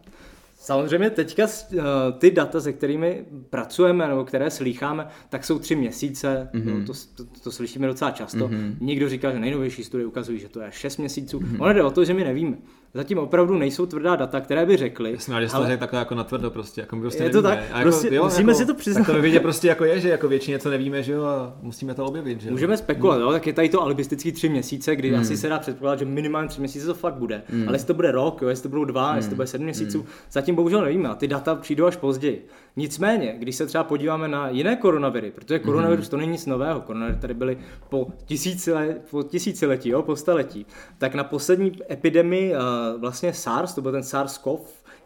Samozřejmě 0.56 1.10
teďka 1.10 1.44
uh, 1.44 1.80
ty 2.18 2.32
data, 2.32 2.62
se 2.62 2.74
kterými 2.74 3.26
pracujeme 3.50 4.08
nebo 4.08 4.26
které 4.26 4.52
slýcháme, 4.52 5.08
tak 5.30 5.46
jsou 5.46 5.60
tři 5.60 5.76
měsíce, 5.76 6.50
mm-hmm. 6.54 6.80
no, 6.80 6.86
to, 6.86 6.94
to, 7.16 7.40
to 7.44 7.52
slyšíme 7.52 7.88
docela 7.88 8.12
často. 8.12 8.48
Mm-hmm. 8.48 8.76
Někdo 8.82 9.10
říká, 9.10 9.32
že 9.32 9.40
nejnovější 9.40 9.84
studie 9.84 10.08
ukazují, 10.08 10.40
že 10.40 10.50
to 10.50 10.62
je 10.62 10.68
šest 10.72 10.98
měsíců. 10.98 11.40
Mm-hmm. 11.40 11.62
Ono 11.62 11.74
jde 11.74 11.84
o 11.84 11.92
to, 11.92 12.06
že 12.06 12.14
my 12.14 12.24
nevíme 12.24 12.58
zatím 12.94 13.18
opravdu 13.18 13.58
nejsou 13.58 13.86
tvrdá 13.86 14.16
data, 14.16 14.42
které 14.42 14.66
by 14.66 14.78
řekly. 14.78 15.12
Jasně, 15.12 15.36
že 15.42 15.48
ale... 15.54 15.72
to 15.72 15.78
takhle 15.78 16.00
jako 16.00 16.16
natvrdo 16.16 16.52
prostě, 16.52 16.82
jako 16.82 16.96
my 16.96 17.02
prostě 17.02 17.24
je 17.24 17.30
to 17.30 17.42
tak, 17.42 17.60
a 17.72 17.78
jako, 17.78 17.82
prostě, 17.82 18.16
jo, 18.16 18.24
musíme 18.24 18.52
jako, 18.52 18.60
si 18.60 18.66
to 18.66 18.74
přiznat. 18.74 19.06
Tak 19.06 19.16
to 19.16 19.22
vidět 19.22 19.40
prostě 19.40 19.68
jako 19.68 19.86
je, 19.86 20.00
že 20.00 20.10
jako 20.10 20.28
většině 20.28 20.60
co 20.60 20.70
nevíme, 20.70 21.04
že 21.04 21.14
jo, 21.14 21.24
a 21.24 21.54
musíme 21.62 21.94
to 21.94 22.06
objevit, 22.06 22.42
že 22.42 22.48
jo. 22.48 22.52
Můžeme 22.52 22.78
spekulovat, 22.78 23.18
hmm. 23.20 23.28
jo, 23.28 23.32
tak 23.32 23.48
je 23.48 23.54
tady 23.54 23.70
to 23.70 23.82
alibistický 23.82 24.32
tři 24.32 24.50
měsíce, 24.50 24.96
kdy 24.96 25.10
hmm. 25.10 25.22
asi 25.22 25.38
se 25.38 25.50
dá 25.50 25.60
předpokládat, 25.60 26.00
že 26.00 26.06
minimálně 26.06 26.48
tři 26.48 26.60
měsíce 26.60 26.86
to 26.86 26.94
fakt 26.94 27.16
bude. 27.16 27.42
Hmm. 27.50 27.68
Ale 27.68 27.76
jestli 27.76 27.88
to 27.88 27.94
bude 27.94 28.12
rok, 28.12 28.42
jo, 28.42 28.50
jestli 28.50 28.64
to 28.64 28.70
budou 28.70 28.86
dva, 28.86 29.08
hmm. 29.08 29.16
jestli 29.16 29.30
to 29.30 29.36
bude 29.36 29.48
sedm 29.48 29.64
měsíců, 29.64 29.98
hmm. 29.98 30.08
zatím 30.32 30.56
bohužel 30.56 30.82
nevíme 30.82 31.10
a 31.10 31.16
ty 31.16 31.28
data 31.28 31.56
přijdou 31.56 31.86
až 31.86 31.96
později. 31.96 32.48
Nicméně, 32.76 33.36
když 33.38 33.56
se 33.56 33.66
třeba 33.66 33.84
podíváme 33.84 34.28
na 34.28 34.50
jiné 34.50 34.76
koronaviry, 34.76 35.32
protože 35.32 35.56
mhm. 35.56 35.66
koronavirus 35.66 36.10
to 36.10 36.18
není 36.18 36.32
nic 36.32 36.46
nového, 36.46 36.82
koronaviry 36.82 37.20
tady 37.20 37.34
byly 37.34 37.58
po, 37.90 38.08
tisícile, 38.26 38.96
po 39.12 39.24
tisíciletí, 39.24 39.90
jo, 39.90 40.02
po 40.02 40.16
staletí, 40.16 40.66
tak 40.98 41.16
na 41.16 41.24
poslední 41.24 41.72
epidemii 41.92 42.54
uh, 42.54 43.02
vlastně 43.02 43.34
SARS, 43.34 43.74
to 43.74 43.82
byl 43.82 43.92
ten 43.92 44.02
SARS-CoV, 44.02 44.60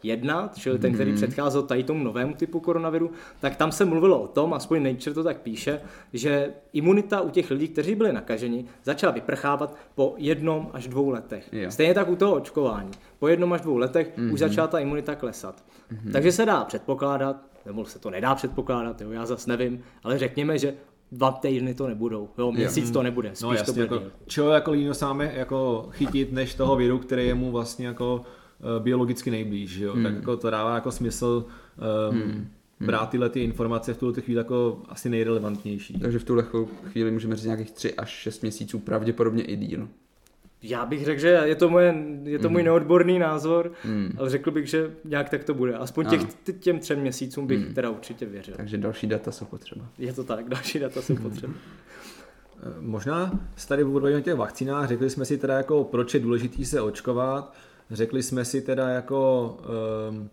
1, 0.03 0.51
čili 0.55 0.79
ten, 0.79 0.93
který 0.93 1.11
mhm. 1.11 1.17
předcházel 1.17 1.63
tady 1.63 1.83
tomu 1.83 2.03
novému 2.03 2.33
typu 2.33 2.59
koronaviru, 2.59 3.11
tak 3.39 3.55
tam 3.55 3.71
se 3.71 3.85
mluvilo 3.85 4.21
o 4.21 4.27
tom, 4.27 4.53
aspoň 4.53 4.83
Nature 4.83 5.13
to 5.13 5.23
tak 5.23 5.37
píše, 5.41 5.81
že 6.13 6.53
imunita 6.73 7.21
u 7.21 7.29
těch 7.29 7.51
lidí, 7.51 7.67
kteří 7.67 7.95
byli 7.95 8.13
nakaženi, 8.13 8.65
začala 8.83 9.13
vyprchávat 9.13 9.77
po 9.95 10.15
jednom 10.17 10.69
až 10.73 10.87
dvou 10.87 11.09
letech. 11.09 11.49
Jo. 11.51 11.71
Stejně 11.71 11.93
tak 11.93 12.09
u 12.09 12.15
toho 12.15 12.33
očkování. 12.33 12.91
Po 13.19 13.27
jednom 13.27 13.53
až 13.53 13.61
dvou 13.61 13.77
letech 13.77 14.07
mm-hmm. 14.07 14.25
už 14.25 14.41
mhm. 14.41 14.49
začala 14.49 14.67
ta 14.67 14.79
imunita 14.79 15.15
klesat. 15.15 15.63
Mm-hmm. 15.91 16.11
Takže 16.11 16.31
se 16.31 16.45
dá 16.45 16.63
předpokládat, 16.63 17.46
nebo 17.67 17.85
se 17.85 17.99
to 17.99 18.09
nedá 18.09 18.35
předpokládat, 18.35 19.01
jo, 19.01 19.11
já 19.11 19.25
zas 19.25 19.47
nevím, 19.47 19.79
ale 20.03 20.19
řekněme, 20.19 20.57
že 20.57 20.73
dva 21.11 21.31
týdny 21.31 21.73
to 21.73 21.87
nebudou, 21.87 22.29
jo, 22.37 22.51
měsíc 22.51 22.91
to 22.91 23.03
nebude, 23.03 23.29
no, 23.29 23.35
spíš 23.35 23.43
no, 23.43 23.53
jasně, 23.53 23.65
to 23.65 23.73
bude. 23.73 24.03
Jako, 24.03 24.15
čeho 24.27 24.49
jako 24.49 24.71
líno 24.71 24.93
sáme 24.93 25.31
jako 25.35 25.87
chytit, 25.91 26.31
než 26.31 26.55
toho 26.55 26.75
viru, 26.75 26.97
který 26.97 27.27
je 27.27 27.33
mu 27.35 27.51
vlastně 27.51 27.87
jako 27.87 28.15
uh, 28.15 28.83
biologicky 28.83 29.31
nejblíž, 29.31 29.77
jo? 29.77 29.93
Hmm. 29.93 30.03
tak 30.03 30.13
jako 30.15 30.37
to 30.37 30.49
dává 30.49 30.75
jako 30.75 30.91
smysl 30.91 31.45
um, 32.11 32.21
hmm. 32.21 32.47
brát 32.79 33.09
tyhle 33.09 33.29
ty 33.29 33.43
informace 33.43 33.93
v 33.93 33.97
tuhle 33.97 34.21
chvíli 34.21 34.37
jako 34.37 34.81
asi 34.89 35.09
nejrelevantnější. 35.09 35.99
Takže 35.99 36.19
v 36.19 36.23
tuhle 36.23 36.45
chvíli 36.85 37.11
můžeme 37.11 37.35
říct 37.35 37.45
nějakých 37.45 37.71
3 37.71 37.93
až 37.93 38.09
6 38.09 38.41
měsíců, 38.41 38.79
pravděpodobně 38.79 39.43
i 39.43 39.55
díl. 39.55 39.87
Já 40.69 40.85
bych 40.85 41.05
řekl, 41.05 41.21
že 41.21 41.27
je 41.27 41.55
to, 41.55 41.69
moje, 41.69 41.95
je 42.23 42.39
to 42.39 42.47
mm. 42.47 42.53
můj 42.53 42.63
neodborný 42.63 43.19
názor, 43.19 43.71
mm. 43.85 44.11
ale 44.17 44.29
řekl 44.29 44.51
bych, 44.51 44.67
že 44.67 44.91
nějak 45.05 45.29
tak 45.29 45.43
to 45.43 45.53
bude. 45.53 45.77
Aspoň 45.77 46.05
těch, 46.05 46.21
těm 46.59 46.79
třem 46.79 46.99
měsícům 46.99 47.47
bych 47.47 47.67
mm. 47.67 47.73
teda 47.73 47.89
určitě 47.89 48.25
věřil. 48.25 48.53
Takže 48.57 48.77
další 48.77 49.07
data 49.07 49.31
jsou 49.31 49.45
potřeba. 49.45 49.85
Je 49.97 50.13
to 50.13 50.23
tak, 50.23 50.49
další 50.49 50.79
data 50.79 51.01
jsou 51.01 51.15
potřeba. 51.15 51.53
Eh, 52.63 52.73
možná 52.79 53.39
se 53.55 53.67
tady 53.67 53.83
o 53.83 54.21
těch 54.21 54.35
vakcínách, 54.35 54.87
řekli 54.87 55.09
jsme 55.09 55.25
si 55.25 55.37
teda 55.37 55.57
jako, 55.57 55.83
proč 55.83 56.13
je 56.13 56.19
důležité 56.19 56.65
se 56.65 56.81
očkovat, 56.81 57.53
řekli 57.91 58.23
jsme 58.23 58.45
si 58.45 58.61
teda 58.61 58.89
jako, 58.89 59.49
um, 60.09 60.29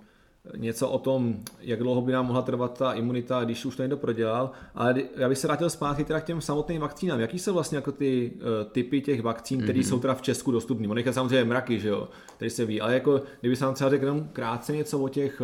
něco 0.57 0.89
o 0.89 0.99
tom, 0.99 1.37
jak 1.61 1.79
dlouho 1.79 2.01
by 2.01 2.13
nám 2.13 2.27
mohla 2.27 2.43
trvat 2.43 2.79
ta 2.79 2.93
imunita, 2.93 3.45
když 3.45 3.65
už 3.65 3.77
to 3.77 3.83
někdo 3.83 3.97
prodělal, 3.97 4.51
ale 4.75 5.03
já 5.17 5.29
bych 5.29 5.39
se 5.39 5.47
vrátil 5.47 5.71
zpátky 5.71 6.05
teda 6.05 6.21
k 6.21 6.25
těm 6.25 6.41
samotným 6.41 6.81
vakcínám. 6.81 7.21
Jaký 7.21 7.39
jsou 7.39 7.55
vlastně 7.55 7.79
jako 7.79 7.93
ty 7.93 8.33
uh, 8.35 8.73
typy 8.73 9.01
těch 9.01 9.23
vakcín, 9.23 9.63
které 9.63 9.79
mm-hmm. 9.79 9.89
jsou 9.89 9.99
teda 9.99 10.15
v 10.15 10.23
Česku 10.23 10.51
dostupné? 10.51 10.89
Ono 10.89 11.01
je 11.01 11.13
samozřejmě 11.13 11.45
mraky, 11.45 11.81
že 11.81 11.89
jo, 11.89 12.09
který 12.37 12.51
se 12.51 12.65
ví, 12.65 12.81
ale 12.81 12.95
jako, 12.95 13.23
kdyby 13.41 13.57
se 13.57 13.65
nám 13.65 13.75
třeba 13.75 13.91
řekl 13.91 14.27
krátce 14.33 14.77
něco 14.77 14.99
o 14.99 15.09
těch, 15.09 15.43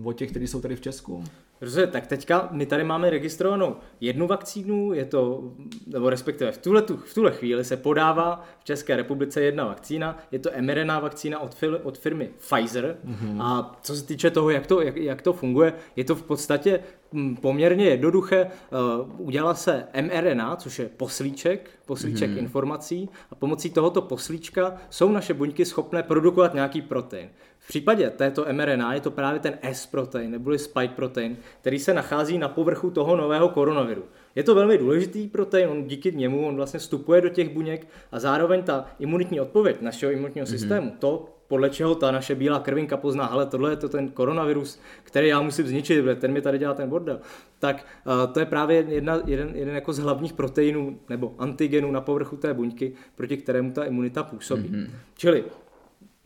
uh, 0.00 0.06
o 0.06 0.12
těch, 0.12 0.30
které 0.30 0.44
jsou 0.44 0.60
tady 0.60 0.76
v 0.76 0.80
Česku? 0.80 1.24
Protože 1.58 1.86
tak 1.86 2.06
teďka 2.06 2.48
my 2.50 2.66
tady 2.66 2.84
máme 2.84 3.10
registrovanou 3.10 3.76
jednu 4.00 4.26
vakcínu, 4.26 4.92
je 4.92 5.04
to, 5.04 5.52
nebo 5.86 6.10
respektive 6.10 6.52
v 6.52 6.58
tuhle, 6.58 6.82
v 7.04 7.14
tuhle 7.14 7.32
chvíli 7.32 7.64
se 7.64 7.76
podává 7.76 8.44
v 8.60 8.64
České 8.64 8.96
republice 8.96 9.42
jedna 9.42 9.64
vakcína, 9.64 10.18
je 10.32 10.38
to 10.38 10.50
mRNA 10.60 11.00
vakcína 11.00 11.38
od, 11.38 11.54
fil, 11.54 11.80
od 11.82 11.98
firmy 11.98 12.30
Pfizer 12.38 12.96
mm-hmm. 13.06 13.42
a 13.42 13.78
co 13.82 13.96
se 13.96 14.06
týče 14.06 14.30
toho, 14.30 14.50
jak 14.50 14.66
to, 14.66 14.80
jak, 14.80 14.96
jak 14.96 15.22
to 15.22 15.32
funguje, 15.32 15.72
je 15.96 16.04
to 16.04 16.14
v 16.14 16.22
podstatě 16.22 16.80
hm, 17.12 17.36
poměrně 17.36 17.84
jednoduché. 17.84 18.46
Uh, 18.46 19.26
udělala 19.26 19.54
se 19.54 19.86
mRNA, 20.00 20.56
což 20.56 20.78
je 20.78 20.88
poslíček, 20.88 21.70
poslíček 21.86 22.30
mm-hmm. 22.30 22.38
informací 22.38 23.08
a 23.30 23.34
pomocí 23.34 23.70
tohoto 23.70 24.02
poslíčka 24.02 24.74
jsou 24.90 25.12
naše 25.12 25.34
buňky 25.34 25.64
schopné 25.64 26.02
produkovat 26.02 26.54
nějaký 26.54 26.82
protein. 26.82 27.28
V 27.64 27.68
případě 27.68 28.10
této 28.10 28.46
mRNA 28.52 28.94
je 28.94 29.00
to 29.00 29.10
právě 29.10 29.40
ten 29.40 29.58
S-protein, 29.62 30.30
neboli 30.30 30.58
spike 30.58 30.94
protein, 30.96 31.36
který 31.60 31.78
se 31.78 31.94
nachází 31.94 32.38
na 32.38 32.48
povrchu 32.48 32.90
toho 32.90 33.16
nového 33.16 33.48
koronaviru. 33.48 34.02
Je 34.34 34.42
to 34.42 34.54
velmi 34.54 34.78
důležitý 34.78 35.28
protein, 35.28 35.68
on 35.68 35.84
díky 35.84 36.12
němu 36.12 36.46
on 36.46 36.56
vlastně 36.56 36.80
vstupuje 36.80 37.20
do 37.20 37.28
těch 37.28 37.48
buněk 37.48 37.86
a 38.12 38.18
zároveň 38.18 38.62
ta 38.62 38.86
imunitní 38.98 39.40
odpověď 39.40 39.80
našeho 39.80 40.12
imunitního 40.12 40.46
mm-hmm. 40.46 40.50
systému, 40.50 40.92
to 40.98 41.28
podle 41.48 41.70
čeho 41.70 41.94
ta 41.94 42.10
naše 42.10 42.34
bílá 42.34 42.58
krvinka 42.58 42.96
pozná, 42.96 43.26
ale 43.26 43.46
tohle 43.46 43.72
je 43.72 43.76
to 43.76 43.88
ten 43.88 44.08
koronavirus, 44.08 44.80
který 45.02 45.28
já 45.28 45.40
musím 45.40 45.66
zničit, 45.66 46.04
ten 46.18 46.32
mi 46.32 46.42
tady 46.42 46.58
dělá 46.58 46.74
ten 46.74 46.88
bordel. 46.88 47.20
Tak 47.58 47.86
uh, 48.06 48.32
to 48.32 48.40
je 48.40 48.46
právě 48.46 48.84
jedna, 48.88 49.20
jeden, 49.26 49.50
jeden 49.54 49.74
jako 49.74 49.92
z 49.92 49.98
hlavních 49.98 50.32
proteinů 50.32 50.98
nebo 51.08 51.34
antigenů 51.38 51.90
na 51.90 52.00
povrchu 52.00 52.36
té 52.36 52.54
buňky, 52.54 52.92
proti 53.14 53.36
kterému 53.36 53.72
ta 53.72 53.84
imunita 53.84 54.22
působí. 54.22 54.68
Mm-hmm. 54.68 54.90
Čili 55.16 55.44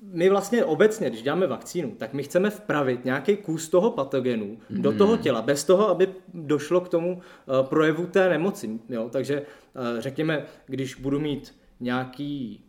my 0.03 0.29
vlastně 0.29 0.65
obecně, 0.65 1.11
když 1.11 1.23
děláme 1.23 1.47
vakcínu, 1.47 1.95
tak 1.99 2.13
my 2.13 2.23
chceme 2.23 2.51
vpravit 2.51 3.05
nějaký 3.05 3.37
kus 3.37 3.69
toho 3.69 3.91
patogenu 3.91 4.59
mm. 4.71 4.83
do 4.83 4.93
toho 4.93 5.17
těla, 5.17 5.43
bez 5.43 5.65
toho, 5.65 5.89
aby 5.89 6.09
došlo 6.35 6.81
k 6.81 6.89
tomu 6.89 7.13
uh, 7.15 7.67
projevu 7.67 8.07
té 8.07 8.29
nemoci. 8.29 8.81
Jo? 8.89 9.09
Takže 9.13 9.41
uh, 9.41 10.01
řekněme, 10.01 10.47
když 10.67 10.95
budu 10.95 11.21
mít 11.21 11.55
nějaký 11.81 12.65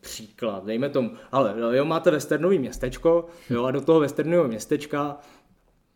příklad, 0.00 0.66
dejme 0.66 0.88
tomu, 0.88 1.10
ale 1.32 1.54
jo, 1.76 1.84
máte 1.84 2.10
westernový 2.10 2.58
městečko 2.58 3.26
jo, 3.50 3.64
a 3.64 3.70
do 3.70 3.80
toho 3.80 4.00
westernového 4.00 4.48
městečka 4.48 5.18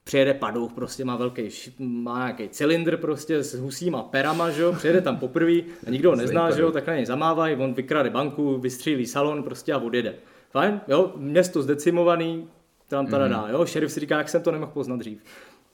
přijede 0.05 0.35
padouch, 0.35 0.73
prostě 0.73 1.05
má 1.05 1.17
velký, 1.17 1.49
má 1.79 2.19
nějaký 2.19 2.49
cylindr 2.49 2.97
prostě 2.97 3.43
s 3.43 3.55
husíma 3.55 4.03
perama, 4.03 4.51
že 4.51 4.63
jo, 4.63 4.73
přijede 4.73 5.01
tam 5.01 5.17
poprvé 5.17 5.61
a 5.87 5.91
nikdo 5.91 6.11
ho 6.11 6.17
nezná, 6.17 6.51
že 6.51 6.63
jo, 6.63 6.73
tak 6.73 6.87
na 6.87 6.95
něj 6.95 7.07
zamávají, 7.07 7.57
on 7.57 7.75
vykrade 7.75 8.11
banku, 8.11 8.59
vystřílí 8.59 9.07
salon 9.07 9.43
prostě 9.43 9.73
a 9.73 9.79
odjede. 9.79 10.15
Fajn, 10.55 10.81
jo, 10.88 11.12
město 11.17 11.62
zdecimovaný, 11.62 12.49
tam 12.88 13.07
tada 13.07 13.29
dá, 13.29 13.47
jo, 13.51 13.67
šerif 13.67 13.93
si 13.93 14.01
říká, 14.01 14.19
jak 14.19 14.29
jsem 14.29 14.43
to 14.43 14.51
nemohl 14.51 14.73
poznat 14.73 14.99
dřív. 14.99 15.19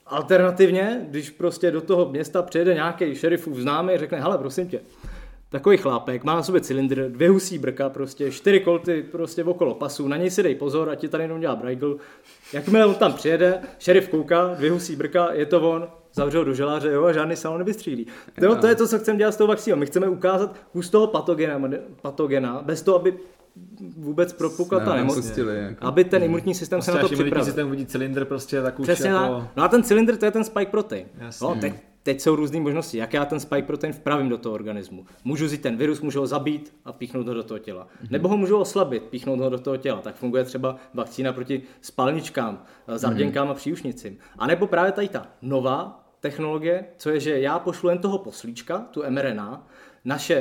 Alternativně, 0.06 1.06
když 1.08 1.30
prostě 1.30 1.70
do 1.70 1.80
toho 1.80 2.08
města 2.08 2.42
přijede 2.42 2.74
nějaký 2.74 3.14
šerifův 3.14 3.56
známý, 3.56 3.96
řekne, 3.96 4.20
hele, 4.20 4.38
prosím 4.38 4.68
tě, 4.68 4.80
takový 5.48 5.76
chlápek, 5.76 6.24
má 6.24 6.34
na 6.34 6.42
sobě 6.42 6.60
cylindr, 6.60 7.08
dvě 7.08 7.28
husí 7.28 7.58
brka, 7.58 7.88
prostě 7.88 8.30
čtyři 8.30 8.60
kolty 8.60 9.02
prostě 9.02 9.44
okolo 9.44 9.74
pasu, 9.74 10.08
na 10.08 10.16
něj 10.16 10.30
si 10.30 10.42
dej 10.42 10.54
pozor, 10.54 10.90
a 10.90 10.94
ti 10.94 11.08
tady 11.08 11.24
jenom 11.24 11.40
dělá 11.40 11.56
brajgl. 11.56 11.96
Jakmile 12.52 12.86
on 12.86 12.94
tam 12.94 13.12
přijede, 13.12 13.60
šerif 13.78 14.08
kouká, 14.08 14.54
dvě 14.58 14.70
husí 14.70 14.96
brka, 14.96 15.32
je 15.32 15.46
to 15.46 15.70
on, 15.70 15.88
zavřel 16.12 16.44
do 16.44 16.54
želáře, 16.54 16.90
jo, 16.90 17.04
a 17.04 17.12
žádný 17.12 17.36
salon 17.36 17.58
nevystřílí. 17.58 18.06
To, 18.40 18.56
to 18.56 18.66
je 18.66 18.74
to, 18.74 18.88
co 18.88 18.98
chceme 18.98 19.18
dělat 19.18 19.32
s 19.32 19.36
tou 19.36 19.46
vakcínou. 19.46 19.76
My 19.76 19.86
chceme 19.86 20.08
ukázat 20.08 20.56
kus 20.72 20.90
toho 20.90 21.06
patogena, 21.06 21.70
patogena, 22.02 22.62
bez 22.62 22.82
toho, 22.82 22.98
aby 22.98 23.14
vůbec 23.96 24.32
propukla 24.32 24.80
ta 24.80 24.94
nemoc, 24.94 25.16
pustili, 25.16 25.56
jako. 25.56 25.86
aby 25.86 26.04
ten 26.04 26.22
imunitní 26.22 26.54
systém 26.54 26.76
prostě 26.76 26.92
se 26.92 26.98
na 26.98 27.02
to 27.02 27.14
připravil. 27.14 27.44
systém 27.44 27.70
vidí 27.70 27.86
cylindr 27.86 28.24
prostě 28.24 28.62
tak 28.62 28.80
už 28.80 28.86
Přesně 28.86 29.10
jako... 29.10 29.48
No 29.56 29.62
a 29.62 29.68
ten 29.68 29.82
cylindr 29.82 30.16
to 30.16 30.24
je 30.24 30.30
ten 30.30 30.44
spike 30.44 30.70
protein. 30.70 31.06
No, 31.42 31.54
teď 31.54 31.74
teď 32.02 32.20
jsou 32.20 32.36
různé 32.36 32.60
možnosti, 32.60 32.98
jak 32.98 33.14
já 33.14 33.24
ten 33.24 33.40
spike 33.40 33.62
protein 33.62 33.92
vpravím 33.92 34.28
do 34.28 34.38
toho 34.38 34.54
organismu. 34.54 35.06
Můžu 35.24 35.44
vzít 35.44 35.62
ten 35.62 35.76
virus, 35.76 36.00
můžu 36.00 36.20
ho 36.20 36.26
zabít 36.26 36.74
a 36.84 36.92
píchnout 36.92 37.28
ho 37.28 37.34
do 37.34 37.42
toho 37.42 37.58
těla. 37.58 37.86
Mm-hmm. 37.86 38.10
Nebo 38.10 38.28
ho 38.28 38.36
můžu 38.36 38.56
oslabit, 38.56 39.02
píchnout 39.02 39.40
ho 39.40 39.50
do 39.50 39.58
toho 39.58 39.76
těla. 39.76 40.00
Tak 40.00 40.14
funguje 40.14 40.44
třeba 40.44 40.76
vakcína 40.94 41.32
proti 41.32 41.62
spalničkám, 41.80 42.62
zarděnkám 42.86 43.48
mm-hmm. 43.48 43.50
a 43.50 43.54
příušnicím. 43.54 44.18
A 44.38 44.46
nebo 44.46 44.66
právě 44.66 44.92
tady 44.92 45.08
ta 45.08 45.26
nová 45.42 46.04
technologie, 46.20 46.84
co 46.96 47.10
je, 47.10 47.20
že 47.20 47.40
já 47.40 47.58
pošlu 47.58 47.88
jen 47.88 47.98
toho 47.98 48.18
poslíčka, 48.18 48.78
tu 48.78 49.02
mRNA, 49.08 49.66
naše, 50.04 50.34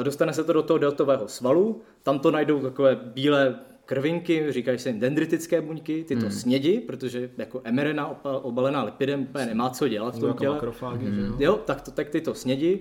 eh, 0.00 0.04
dostane 0.04 0.32
se 0.32 0.44
to 0.44 0.52
do 0.52 0.62
toho 0.62 0.78
deltového 0.78 1.28
svalu, 1.28 1.82
tam 2.02 2.18
to 2.18 2.30
najdou 2.30 2.60
takové 2.60 2.96
bílé 2.96 3.58
krvinky, 3.84 4.52
říkají 4.52 4.78
se 4.78 4.88
jim 4.88 5.00
dendritické 5.00 5.60
buňky, 5.60 6.04
ty 6.04 6.16
to 6.16 6.20
hmm. 6.20 6.30
snědi, 6.30 6.80
protože 6.80 7.30
jako 7.38 7.62
mRNA 7.70 8.24
obalená 8.24 8.82
lipidem 8.82 9.22
úplně 9.22 9.46
nemá 9.46 9.70
co 9.70 9.88
dělat 9.88 10.16
v 10.16 10.20
tom 10.20 10.28
Jako 10.28 10.38
těle. 10.38 10.60
Hmm. 10.80 11.24
jo? 11.24 11.34
Jo, 11.38 11.56
tak, 11.56 11.80
to, 11.80 11.90
tak 11.90 12.08
ty 12.08 12.20
to 12.20 12.34
snědi. 12.34 12.80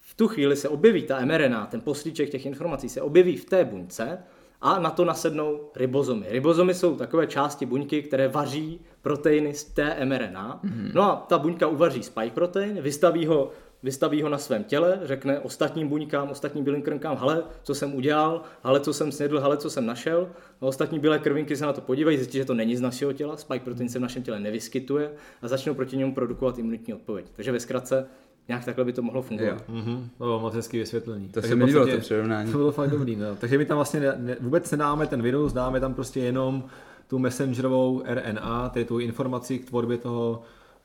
V 0.00 0.14
tu 0.16 0.28
chvíli 0.28 0.56
se 0.56 0.68
objeví 0.68 1.02
ta 1.02 1.24
mRNA, 1.24 1.66
ten 1.66 1.80
poslíček 1.80 2.30
těch 2.30 2.46
informací 2.46 2.88
se 2.88 3.02
objeví 3.02 3.36
v 3.36 3.44
té 3.44 3.64
buňce 3.64 4.18
a 4.60 4.78
na 4.78 4.90
to 4.90 5.04
nasednou 5.04 5.60
ribozomy. 5.76 6.26
Ribozomy 6.28 6.74
jsou 6.74 6.96
takové 6.96 7.26
části 7.26 7.66
buňky, 7.66 8.02
které 8.02 8.28
vaří 8.28 8.80
proteiny 9.02 9.54
z 9.54 9.64
té 9.64 10.04
mRNA. 10.04 10.60
Mm-hmm. 10.64 10.90
No 10.94 11.02
a 11.02 11.16
ta 11.28 11.38
buňka 11.38 11.66
uvaří 11.66 12.02
spike 12.02 12.30
protein, 12.30 12.82
vystaví 12.82 13.26
ho, 13.26 13.50
vystaví 13.84 14.22
ho 14.22 14.28
na 14.28 14.38
svém 14.38 14.64
těle, 14.64 15.00
řekne 15.04 15.40
ostatním 15.40 15.88
buňkám, 15.88 16.30
ostatním 16.30 16.64
bílým 16.64 16.82
krvinkám, 16.82 17.16
hele, 17.16 17.42
co 17.62 17.74
jsem 17.74 17.94
udělal, 17.94 18.42
hele, 18.64 18.80
co 18.80 18.92
jsem 18.92 19.12
snědl, 19.12 19.40
hele, 19.40 19.56
co 19.56 19.70
jsem 19.70 19.86
našel. 19.86 20.28
A 20.60 20.66
ostatní 20.66 20.98
bílé 20.98 21.18
krvinky 21.18 21.56
se 21.56 21.66
na 21.66 21.72
to 21.72 21.80
podívají, 21.80 22.16
zjistí, 22.16 22.38
že 22.38 22.44
to 22.44 22.54
není 22.54 22.76
z 22.76 22.80
našeho 22.80 23.12
těla, 23.12 23.36
spike 23.36 23.64
protein 23.64 23.88
se 23.88 23.98
v 23.98 24.02
našem 24.02 24.22
těle 24.22 24.40
nevyskytuje 24.40 25.10
a 25.42 25.48
začnou 25.48 25.74
proti 25.74 25.96
němu 25.96 26.14
produkovat 26.14 26.58
imunitní 26.58 26.94
odpověď. 26.94 27.26
Takže 27.36 27.52
ve 27.52 27.60
zkratce 27.60 28.06
nějak 28.48 28.64
takhle 28.64 28.84
by 28.84 28.92
to 28.92 29.02
mohlo 29.02 29.22
fungovat. 29.22 29.64
Jo. 29.68 29.74
Mhm, 29.74 30.08
to 30.18 30.24
bylo 30.24 30.40
moc 30.40 30.54
hezký 30.54 30.78
vysvětlení. 30.78 31.28
To 31.28 31.32
Takže 31.32 31.48
se 31.48 31.54
mi 31.54 31.64
líbilo, 31.64 31.86
to 31.86 31.98
přirovnání. 31.98 32.52
To 32.52 32.58
bylo 32.58 32.72
fakt 32.72 32.90
dobrý, 32.90 33.16
no. 33.16 33.36
Takže 33.36 33.58
my 33.58 33.64
tam 33.64 33.76
vlastně 33.76 34.00
ne, 34.00 34.14
ne, 34.18 34.36
vůbec 34.40 34.70
nedáme 34.70 35.06
ten 35.06 35.22
virus, 35.22 35.52
dáme 35.52 35.80
tam 35.80 35.94
prostě 35.94 36.20
jenom 36.20 36.64
tu 37.08 37.18
messengerovou 37.18 38.02
RNA, 38.06 38.68
tedy 38.68 38.84
tu 38.84 38.98
informaci 38.98 39.58
k 39.58 39.64
tvorbě 39.64 39.98
toho 39.98 40.42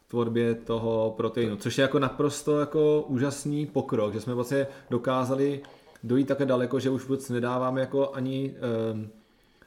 tvorbě 0.10 0.56
toho 0.56 1.13
proteinu, 1.17 1.56
což 1.58 1.78
je 1.78 1.82
jako 1.82 2.00
naprosto 2.00 2.60
jako 2.60 3.02
úžasný 3.08 3.65
pokrok, 3.65 4.13
že 4.13 4.22
jsme 4.22 4.34
vlastně 4.34 4.67
dokázali 4.89 5.62
dojít 6.04 6.28
také 6.28 6.45
daleko, 6.45 6.80
že 6.80 6.89
už 6.89 7.04
vůbec 7.04 7.30
nedáváme 7.30 7.82
jako 7.82 8.13
ani 8.13 8.56
um, 8.93 9.10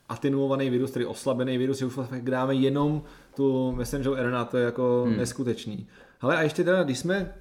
atenuovaný 0.09 0.71
virus, 0.71 0.91
tedy 0.91 1.07
oslabený 1.07 1.59
virus, 1.59 1.79
že 1.79 1.87
už 1.87 1.97
vlastně 1.97 2.21
dáme 2.23 2.55
jenom 2.55 3.03
tu 3.37 3.73
messengerovou 3.73 4.23
RNA, 4.23 4.45
to 4.45 4.57
je 4.57 4.65
jako 4.65 5.05
hmm. 5.07 5.17
neskutečný. 5.17 5.87
Ale 6.21 6.37
a 6.37 6.43
ještě 6.43 6.65
teda, 6.65 6.83
když 6.83 6.99
jsme 6.99 7.35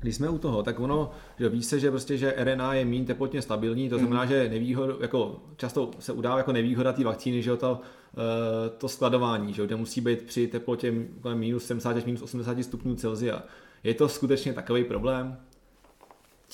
když 0.00 0.16
jsme 0.16 0.28
u 0.28 0.38
toho, 0.38 0.62
tak 0.62 0.80
ono, 0.80 1.10
že 1.38 1.48
ví 1.48 1.62
se, 1.62 1.80
že 1.80 1.90
prostě, 1.90 2.18
že 2.18 2.34
RNA 2.36 2.74
je 2.74 2.84
méně 2.84 3.04
teplotně 3.04 3.42
stabilní, 3.42 3.88
to 3.88 3.98
znamená, 3.98 4.26
že 4.26 4.48
nevýhod, 4.48 5.00
jako 5.00 5.42
často 5.56 5.90
se 5.98 6.12
udává 6.12 6.36
jako 6.36 6.52
nevýhoda 6.52 6.92
té 6.92 7.04
vakcíny, 7.04 7.42
že 7.42 7.56
to, 7.56 7.80
eh, 8.14 8.70
to 8.78 8.88
skladování, 8.88 9.52
že 9.52 9.66
kde 9.66 9.76
musí 9.76 10.00
být 10.00 10.22
při 10.22 10.46
teplotě 10.46 10.94
kolem 11.20 11.38
minus 11.38 11.64
70 11.64 11.96
až 11.96 12.04
minus 12.04 12.22
80 12.22 12.64
stupňů 12.64 12.94
Celsia. 12.94 13.42
Je 13.84 13.94
to 13.94 14.08
skutečně 14.08 14.52
takový 14.52 14.84
problém? 14.84 15.36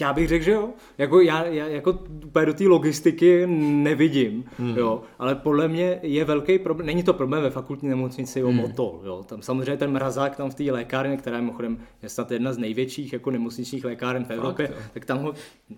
Já 0.00 0.12
bych 0.12 0.28
řekl, 0.28 0.44
že 0.44 0.50
jo. 0.50 0.68
Jako 0.98 1.20
já, 1.20 1.44
já 1.44 1.66
jako 1.66 1.98
úplně 2.26 2.46
do 2.46 2.54
té 2.54 2.64
logistiky 2.64 3.46
nevidím, 3.46 4.44
hmm. 4.58 4.76
jo. 4.76 5.02
Ale 5.18 5.34
podle 5.34 5.68
mě 5.68 5.98
je 6.02 6.24
velký 6.24 6.58
problém, 6.58 6.86
není 6.86 7.02
to 7.02 7.14
problém 7.14 7.42
ve 7.42 7.50
fakultní 7.50 7.88
nemocnici 7.88 8.42
o 8.42 8.52
Motol, 8.52 9.00
jo. 9.04 9.24
Tam 9.26 9.42
samozřejmě 9.42 9.76
ten 9.76 9.90
mrazák 9.90 10.36
tam 10.36 10.50
v 10.50 10.54
té 10.54 10.64
lékárně, 10.64 11.16
která 11.16 11.36
je 11.36 11.42
mimochodem 11.42 11.78
je 12.02 12.08
snad 12.08 12.30
jedna 12.30 12.52
z 12.52 12.58
největších 12.58 13.12
jako 13.12 13.30
nemocničních 13.30 13.84
lékáren 13.84 14.24
v 14.24 14.30
Evropě, 14.30 14.68
jo. 14.70 14.76
tak 14.94 15.04
tam 15.04 15.18
ho, 15.18 15.32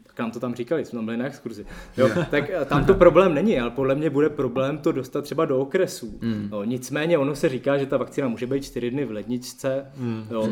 tak 0.06 0.18
nám 0.18 0.30
to 0.30 0.40
tam 0.40 0.54
říkali, 0.54 0.84
jsme 0.84 0.96
tam 0.96 1.04
byli 1.04 1.16
na 1.16 1.26
exkurzi, 1.26 1.66
jo. 1.96 2.08
tak 2.30 2.50
eh, 2.50 2.64
tam 2.64 2.84
to 2.84 2.94
problém 2.94 3.34
není, 3.34 3.60
ale 3.60 3.70
podle 3.70 3.94
mě 3.94 4.10
bude 4.10 4.28
problém 4.28 4.78
to 4.78 4.92
dostat 4.92 5.24
třeba 5.24 5.44
do 5.44 5.58
okresů. 5.58 6.18
Hmm. 6.22 6.48
Jo. 6.52 6.64
Nicméně 6.64 7.18
ono 7.18 7.34
se 7.34 7.48
říká, 7.48 7.78
že 7.78 7.86
ta 7.86 7.96
vakcína 7.96 8.28
může 8.28 8.46
být 8.46 8.64
čtyři 8.64 8.90
dny 8.90 9.04
v 9.04 9.10
ledničce, 9.10 9.86
hmm. 9.96 10.24
jo. 10.30 10.48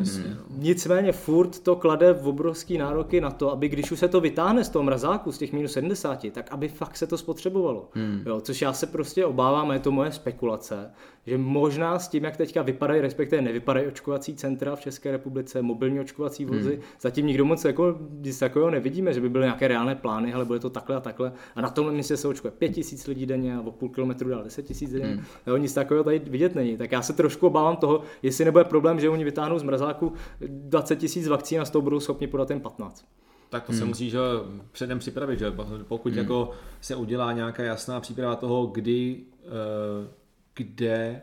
Nicméně 0.59 1.13
furt 1.13 1.59
to 1.59 1.77
klade 1.77 2.13
v 2.13 2.29
obrovský 2.29 2.79
nároky 2.79 3.21
na 3.21 3.31
to, 3.31 3.53
aby 3.59 3.69
když 3.69 3.91
už 3.93 3.99
se 3.99 4.09
to 4.09 4.21
vytáhne 4.21 4.65
z 4.65 4.69
toho 4.69 4.83
mrazáku, 4.83 5.33
z 5.33 5.39
těch 5.39 5.53
minus 5.53 5.73
70, 5.73 6.33
tak 6.33 6.53
aby 6.53 6.69
fakt 6.69 6.97
se 6.97 7.07
to 7.07 7.19
spotřebovalo. 7.19 7.89
Hmm. 7.95 8.23
Jo, 8.27 8.41
což 8.41 8.63
já 8.63 8.73
se 8.73 8.87
prostě 8.87 9.27
obávám, 9.27 9.71
a 9.71 9.75
je 9.75 9.81
to 9.81 9.91
moje 9.91 10.13
spekulace, 10.13 10.91
že 11.27 11.39
možná 11.39 11.99
s 11.99 12.09
tím, 12.09 12.25
jak 12.25 12.37
teďka 12.37 12.63
vypadají, 12.63 13.01
respektive 13.01 13.43
nevypadají 13.43 13.87
očkovací 13.87 14.35
centra 14.35 14.77
v 14.77 14.81
České 14.81 15.11
republice, 15.11 15.63
mobilní 15.63 16.01
očkovací 16.01 16.45
vozy, 16.45 16.73
hmm. 16.73 16.83
zatím 17.01 17.27
nikdo 17.27 17.45
moc 17.45 17.65
jako, 17.65 17.99
nic 18.11 18.39
takového 18.39 18.71
nevidíme, 18.71 19.13
že 19.13 19.21
by 19.21 19.29
byly 19.29 19.45
nějaké 19.45 19.69
reálné 19.69 19.95
plány, 19.95 20.33
ale 20.33 20.45
bude 20.45 20.59
to 20.59 20.71
takhle 20.71 20.97
a 20.97 21.01
takhle. 21.01 21.33
A 21.57 21.61
na 21.61 21.71
tomhle 21.71 21.95
místě 21.95 22.17
se 22.17 22.29
očkuje 22.29 22.51
5 22.51 22.69
tisíc 22.69 23.07
lidí 23.07 23.27
denně 23.27 23.57
a 23.57 23.61
o 23.61 23.73
půl 23.73 23.89
kilometru 23.89 24.29
dál 24.29 24.43
10 24.45 24.63
tisíc 24.63 24.93
denně. 24.93 25.15
Hmm. 25.15 25.25
Jo, 25.47 25.57
nic 25.57 25.75
takového 25.75 26.05
tady 26.05 26.19
vidět 26.19 26.55
není. 26.55 26.77
Tak 26.77 26.93
já 26.93 27.03
se 27.03 27.13
trošku 27.13 27.47
obávám 27.47 27.77
toho, 27.77 28.03
jestli 28.23 28.45
nebude 28.45 28.65
problém, 28.65 29.01
že 29.01 29.09
oni 29.09 29.25
vytáhnou 29.25 29.59
z 29.59 29.63
mrazáku 29.63 30.13
20 30.41 30.97
tisíc 30.97 31.29
vakcín 31.29 31.61
a 31.61 31.65
z 31.65 31.71
toho 31.71 31.83
budou 31.83 32.01
schopni 32.01 32.27
podat 32.27 32.51
jen 32.51 32.61
15. 32.61 33.05
Tak 33.49 33.65
to 33.65 33.73
se 33.73 33.85
musí 33.85 34.11
že, 34.11 34.17
jo, 34.17 34.47
předem 34.73 34.99
připravit, 34.99 35.39
že? 35.39 35.53
pokud 35.83 36.15
jako 36.15 36.51
se 36.81 36.97
udělá 36.97 37.33
nějaká 37.33 37.63
jasná 37.63 38.01
příprava 38.01 38.37
toho, 38.37 38.67
kdy, 38.67 39.21
eh, 39.45 40.09
kde 40.55 41.23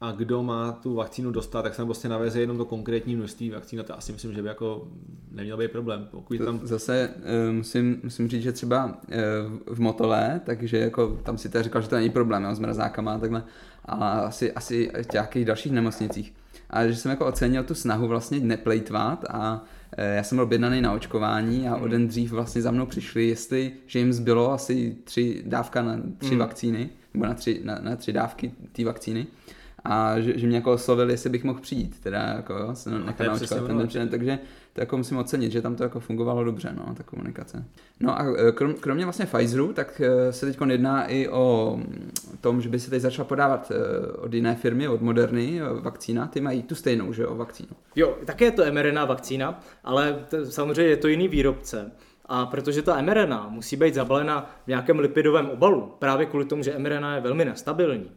a 0.00 0.12
kdo 0.12 0.42
má 0.42 0.72
tu 0.72 0.94
vakcínu 0.94 1.30
dostat, 1.30 1.62
tak 1.62 1.74
se 1.74 1.76
tam 1.76 1.86
prostě 1.86 2.08
naveze 2.08 2.40
jenom 2.40 2.58
to 2.58 2.64
konkrétní 2.64 3.16
množství 3.16 3.50
vakcín 3.50 3.80
a 3.80 3.82
to 3.82 3.98
asi 3.98 4.12
myslím, 4.12 4.32
že 4.32 4.42
by 4.42 4.48
jako 4.48 4.88
neměl 5.30 5.56
být 5.56 5.70
problém. 5.70 6.08
Pokud 6.10 6.38
tam 6.38 6.60
Zase 6.62 7.10
eh, 7.24 7.52
musím, 7.52 8.00
musím 8.02 8.28
říct, 8.28 8.42
že 8.42 8.52
třeba 8.52 8.98
eh, 9.10 9.22
v 9.66 9.80
Motole, 9.80 10.40
takže 10.44 10.78
jako 10.78 11.20
tam 11.22 11.38
si 11.38 11.48
teda 11.48 11.62
říkal, 11.62 11.82
že 11.82 11.88
to 11.88 11.96
není 11.96 12.10
problém 12.10 12.44
jo, 12.44 12.54
s 12.54 12.58
mrazákama 12.58 13.14
a 13.14 13.18
takhle, 13.18 13.42
a 13.84 14.10
asi, 14.20 14.52
asi 14.52 14.90
v 15.02 15.12
nějakých 15.12 15.44
dalších 15.44 15.72
nemocnicích. 15.72 16.34
A 16.70 16.86
že 16.86 16.96
jsem 16.96 17.10
jako 17.10 17.26
ocenil 17.26 17.64
tu 17.64 17.74
snahu 17.74 18.08
vlastně 18.08 18.40
neplejtvat 18.40 19.24
a 19.28 19.64
já 19.98 20.22
jsem 20.22 20.36
byl 20.36 20.44
objednaný 20.44 20.80
na 20.80 20.92
očkování 20.92 21.68
a 21.68 21.76
o 21.76 21.88
den 21.88 22.08
dřív 22.08 22.30
vlastně 22.30 22.62
za 22.62 22.70
mnou 22.70 22.86
přišli, 22.86 23.28
jestli, 23.28 23.72
že 23.86 23.98
jim 23.98 24.12
zbylo 24.12 24.52
asi 24.52 24.96
tři 25.04 25.42
dávka 25.46 25.82
na 25.82 25.96
tři 26.18 26.28
Hmm. 26.28 26.38
vakcíny, 26.38 26.90
nebo 27.14 27.26
na 27.26 27.34
tři, 27.34 27.60
na, 27.64 27.78
na 27.82 27.96
tři 27.96 28.12
dávky 28.12 28.52
té 28.72 28.84
vakcíny 28.84 29.26
a 29.84 30.20
že, 30.20 30.38
že 30.38 30.46
mě 30.46 30.56
jako 30.56 30.72
oslovili, 30.72 31.12
jestli 31.12 31.30
bych 31.30 31.44
mohl 31.44 31.60
přijít, 31.60 32.00
teda 32.00 32.22
jako 32.22 32.52
jo, 32.52 32.74
se 32.74 32.90
přesně 32.90 33.26
naočkovat 33.26 33.66
ten 33.66 33.88
den 33.92 34.08
takže 34.08 34.38
to 34.72 34.80
jako 34.80 34.96
musím 34.96 35.16
ocenit, 35.16 35.52
že 35.52 35.62
tam 35.62 35.76
to 35.76 35.82
jako 35.82 36.00
fungovalo 36.00 36.44
dobře, 36.44 36.74
no, 36.76 36.94
ta 36.94 37.02
komunikace. 37.02 37.64
No 38.00 38.20
a 38.20 38.24
eh, 38.48 38.52
krom, 38.52 38.74
kromě 38.74 39.04
vlastně 39.04 39.26
Pfizeru, 39.26 39.72
tak 39.72 40.00
eh, 40.04 40.32
se 40.32 40.46
teď 40.46 40.58
jedná 40.70 41.06
i 41.06 41.28
o 41.28 41.74
mm, 41.76 42.03
tom, 42.44 42.60
že 42.60 42.68
by 42.68 42.80
se 42.80 42.90
teď 42.90 43.02
začala 43.02 43.28
podávat 43.28 43.72
eh, 43.72 44.12
od 44.12 44.34
jiné 44.34 44.54
firmy, 44.54 44.88
od 44.88 45.00
Moderny, 45.00 45.60
eh, 45.60 45.80
vakcína, 45.80 46.26
ty 46.26 46.40
mají 46.40 46.62
tu 46.62 46.74
stejnou, 46.74 47.12
že 47.12 47.22
jo, 47.22 47.34
vakcínu. 47.34 47.68
Jo, 47.96 48.18
také 48.24 48.44
je 48.44 48.50
to 48.50 48.72
mRNA 48.72 49.04
vakcína, 49.04 49.60
ale 49.84 50.24
to, 50.30 50.46
samozřejmě 50.46 50.90
je 50.90 50.96
to 50.96 51.08
jiný 51.08 51.28
výrobce. 51.28 51.92
A 52.26 52.46
protože 52.46 52.82
ta 52.82 53.02
mRNA 53.02 53.48
musí 53.48 53.76
být 53.76 53.94
zabalena 53.94 54.50
v 54.64 54.68
nějakém 54.68 54.98
lipidovém 54.98 55.50
obalu, 55.50 55.94
právě 55.98 56.26
kvůli 56.26 56.44
tomu, 56.44 56.62
že 56.62 56.78
mRNA 56.78 57.14
je 57.14 57.20
velmi 57.20 57.44
nestabilní, 57.44 58.10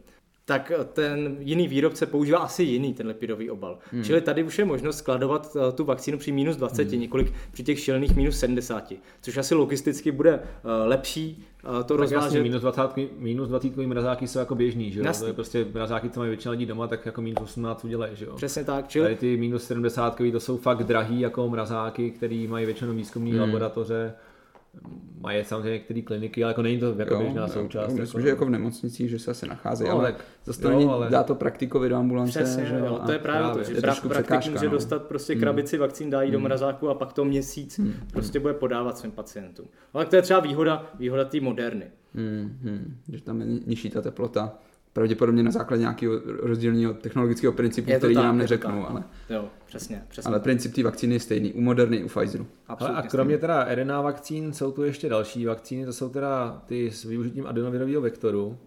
tak 0.48 0.72
ten 0.92 1.36
jiný 1.40 1.68
výrobce 1.68 2.06
používá 2.06 2.38
asi 2.38 2.62
jiný 2.62 2.94
ten 2.94 3.06
lipidový 3.06 3.50
obal. 3.50 3.78
Hmm. 3.92 4.04
Čili 4.04 4.20
tady 4.20 4.42
už 4.42 4.58
je 4.58 4.64
možnost 4.64 4.98
skladovat 4.98 5.56
eh, 5.56 5.72
tu 5.72 5.84
vakcínu 5.84 6.18
při 6.18 6.32
minus 6.32 6.56
20, 6.56 6.88
hmm. 6.88 7.00
několik 7.00 7.32
při 7.52 7.62
těch 7.62 7.80
šilných 7.80 8.16
minus 8.16 8.38
70, 8.38 8.92
což 9.20 9.36
asi 9.36 9.54
logisticky 9.54 10.12
bude 10.12 10.34
eh, 10.34 10.40
lepší 10.64 11.44
eh, 11.58 11.84
to 11.84 11.96
tak 11.96 12.00
jasně, 12.00 12.16
rozvážet. 12.16 12.42
minus 12.42 12.62
20, 12.62 12.82
minus 13.18 13.48
20 13.48 13.76
mrazáky 13.76 14.28
jsou 14.28 14.38
jako 14.38 14.54
běžný, 14.54 14.90
že 14.92 15.00
jo? 15.00 15.06
Jasně. 15.06 15.22
To 15.22 15.26
je 15.26 15.32
prostě 15.32 15.66
mrazáky, 15.74 16.10
co 16.10 16.20
mají 16.20 16.28
většina 16.28 16.52
lidí 16.52 16.66
doma, 16.66 16.86
tak 16.86 17.06
jako 17.06 17.22
minus 17.22 17.42
18 17.42 17.84
udělají, 17.84 18.16
že 18.16 18.24
jo? 18.24 18.36
Přesně 18.36 18.64
tak, 18.64 18.88
čili 18.88 19.04
Tady 19.04 19.16
ty 19.16 19.36
minus 19.36 19.64
70 19.64 20.20
to 20.32 20.40
jsou 20.40 20.56
fakt 20.56 20.82
drahý 20.82 21.20
jako 21.20 21.48
mrazáky, 21.48 22.10
který 22.10 22.46
mají 22.46 22.66
většinou 22.66 22.92
výzkumní 22.92 23.30
hmm. 23.30 23.40
laboratoře, 23.40 24.14
mají 25.20 25.44
samozřejmě 25.44 25.70
některé 25.70 26.02
kliniky, 26.02 26.44
ale 26.44 26.50
jako 26.50 26.62
není 26.62 26.78
to 26.80 26.94
jako 26.98 27.18
běžná 27.18 27.48
součást. 27.48 27.90
Jo, 27.92 27.96
myslím, 27.98 28.22
že 28.22 28.28
jako 28.28 28.46
v 28.46 28.50
nemocnicích, 28.50 29.10
že 29.10 29.18
se 29.18 29.30
asi 29.30 29.48
nacházejí, 29.48 29.90
No, 29.90 29.96
ale 29.98 30.12
tak- 30.12 30.24
zase 30.44 30.60
to 30.62 30.70
jo, 30.70 30.78
není, 30.78 30.90
ale- 30.90 31.10
dá 31.10 31.22
to 31.22 31.34
praktikovi 31.34 31.88
do 31.88 31.96
ambulance, 31.96 32.38
Přesně, 32.38 32.64
že 32.64 32.74
jo, 32.78 33.00
to 33.06 33.12
je 33.12 33.18
právě, 33.18 33.42
právě, 33.42 33.64
to, 33.64 33.74
že 33.74 33.80
praktik 33.80 34.10
překážka, 34.10 34.50
může 34.50 34.66
no. 34.66 34.72
dostat 34.72 35.02
prostě 35.02 35.34
krabici 35.36 35.78
vakcín, 35.78 36.10
dá 36.10 36.22
jí 36.22 36.30
do 36.30 36.40
mrazáku 36.40 36.88
a 36.88 36.94
pak 36.94 37.12
to 37.12 37.24
měsíc 37.24 37.80
prostě 38.12 38.40
bude 38.40 38.54
podávat 38.54 38.98
svým 38.98 39.12
pacientům. 39.12 39.66
Ale 39.94 40.06
to 40.06 40.16
je 40.16 40.22
třeba 40.22 40.40
výhoda, 40.40 40.86
výhoda 40.98 41.24
té 41.24 41.40
moderny. 41.40 41.86
Hmm, 42.14 42.58
hmm, 42.62 42.96
že 43.12 43.22
tam 43.22 43.40
je 43.40 43.46
ni- 43.46 43.60
nižší 43.66 43.90
ta 43.90 44.02
teplota. 44.02 44.54
Pravděpodobně 44.98 45.42
na 45.42 45.50
základě 45.50 45.80
nějakého 45.80 46.14
rozdílného 46.24 46.94
technologického 46.94 47.52
principu, 47.52 47.92
který 47.96 48.14
tak, 48.14 48.24
nám 48.24 48.38
neřeknou, 48.38 48.82
tak. 48.82 48.90
ale, 48.90 49.04
Jo, 49.30 49.48
přesně, 49.66 50.04
přesně. 50.08 50.28
ale 50.28 50.40
princip 50.40 50.74
té 50.74 50.82
vakcíny 50.82 51.14
je 51.14 51.20
stejný. 51.20 51.52
U 51.52 51.60
Moderny, 51.60 51.96
i 51.96 52.04
u 52.04 52.08
Pfizeru. 52.08 52.44
Hele, 52.44 52.50
a 52.68 52.72
Absolutně 52.72 53.08
kromě 53.08 53.38
teda 53.38 53.66
RNA 53.74 54.00
vakcín 54.00 54.52
jsou 54.52 54.72
tu 54.72 54.82
ještě 54.82 55.08
další 55.08 55.46
vakcíny, 55.46 55.84
to 55.84 55.92
jsou 55.92 56.08
teda 56.08 56.62
ty 56.66 56.90
s 56.90 57.04
využitím 57.04 57.46
adenovirového 57.46 58.00
vektoru. 58.00 58.58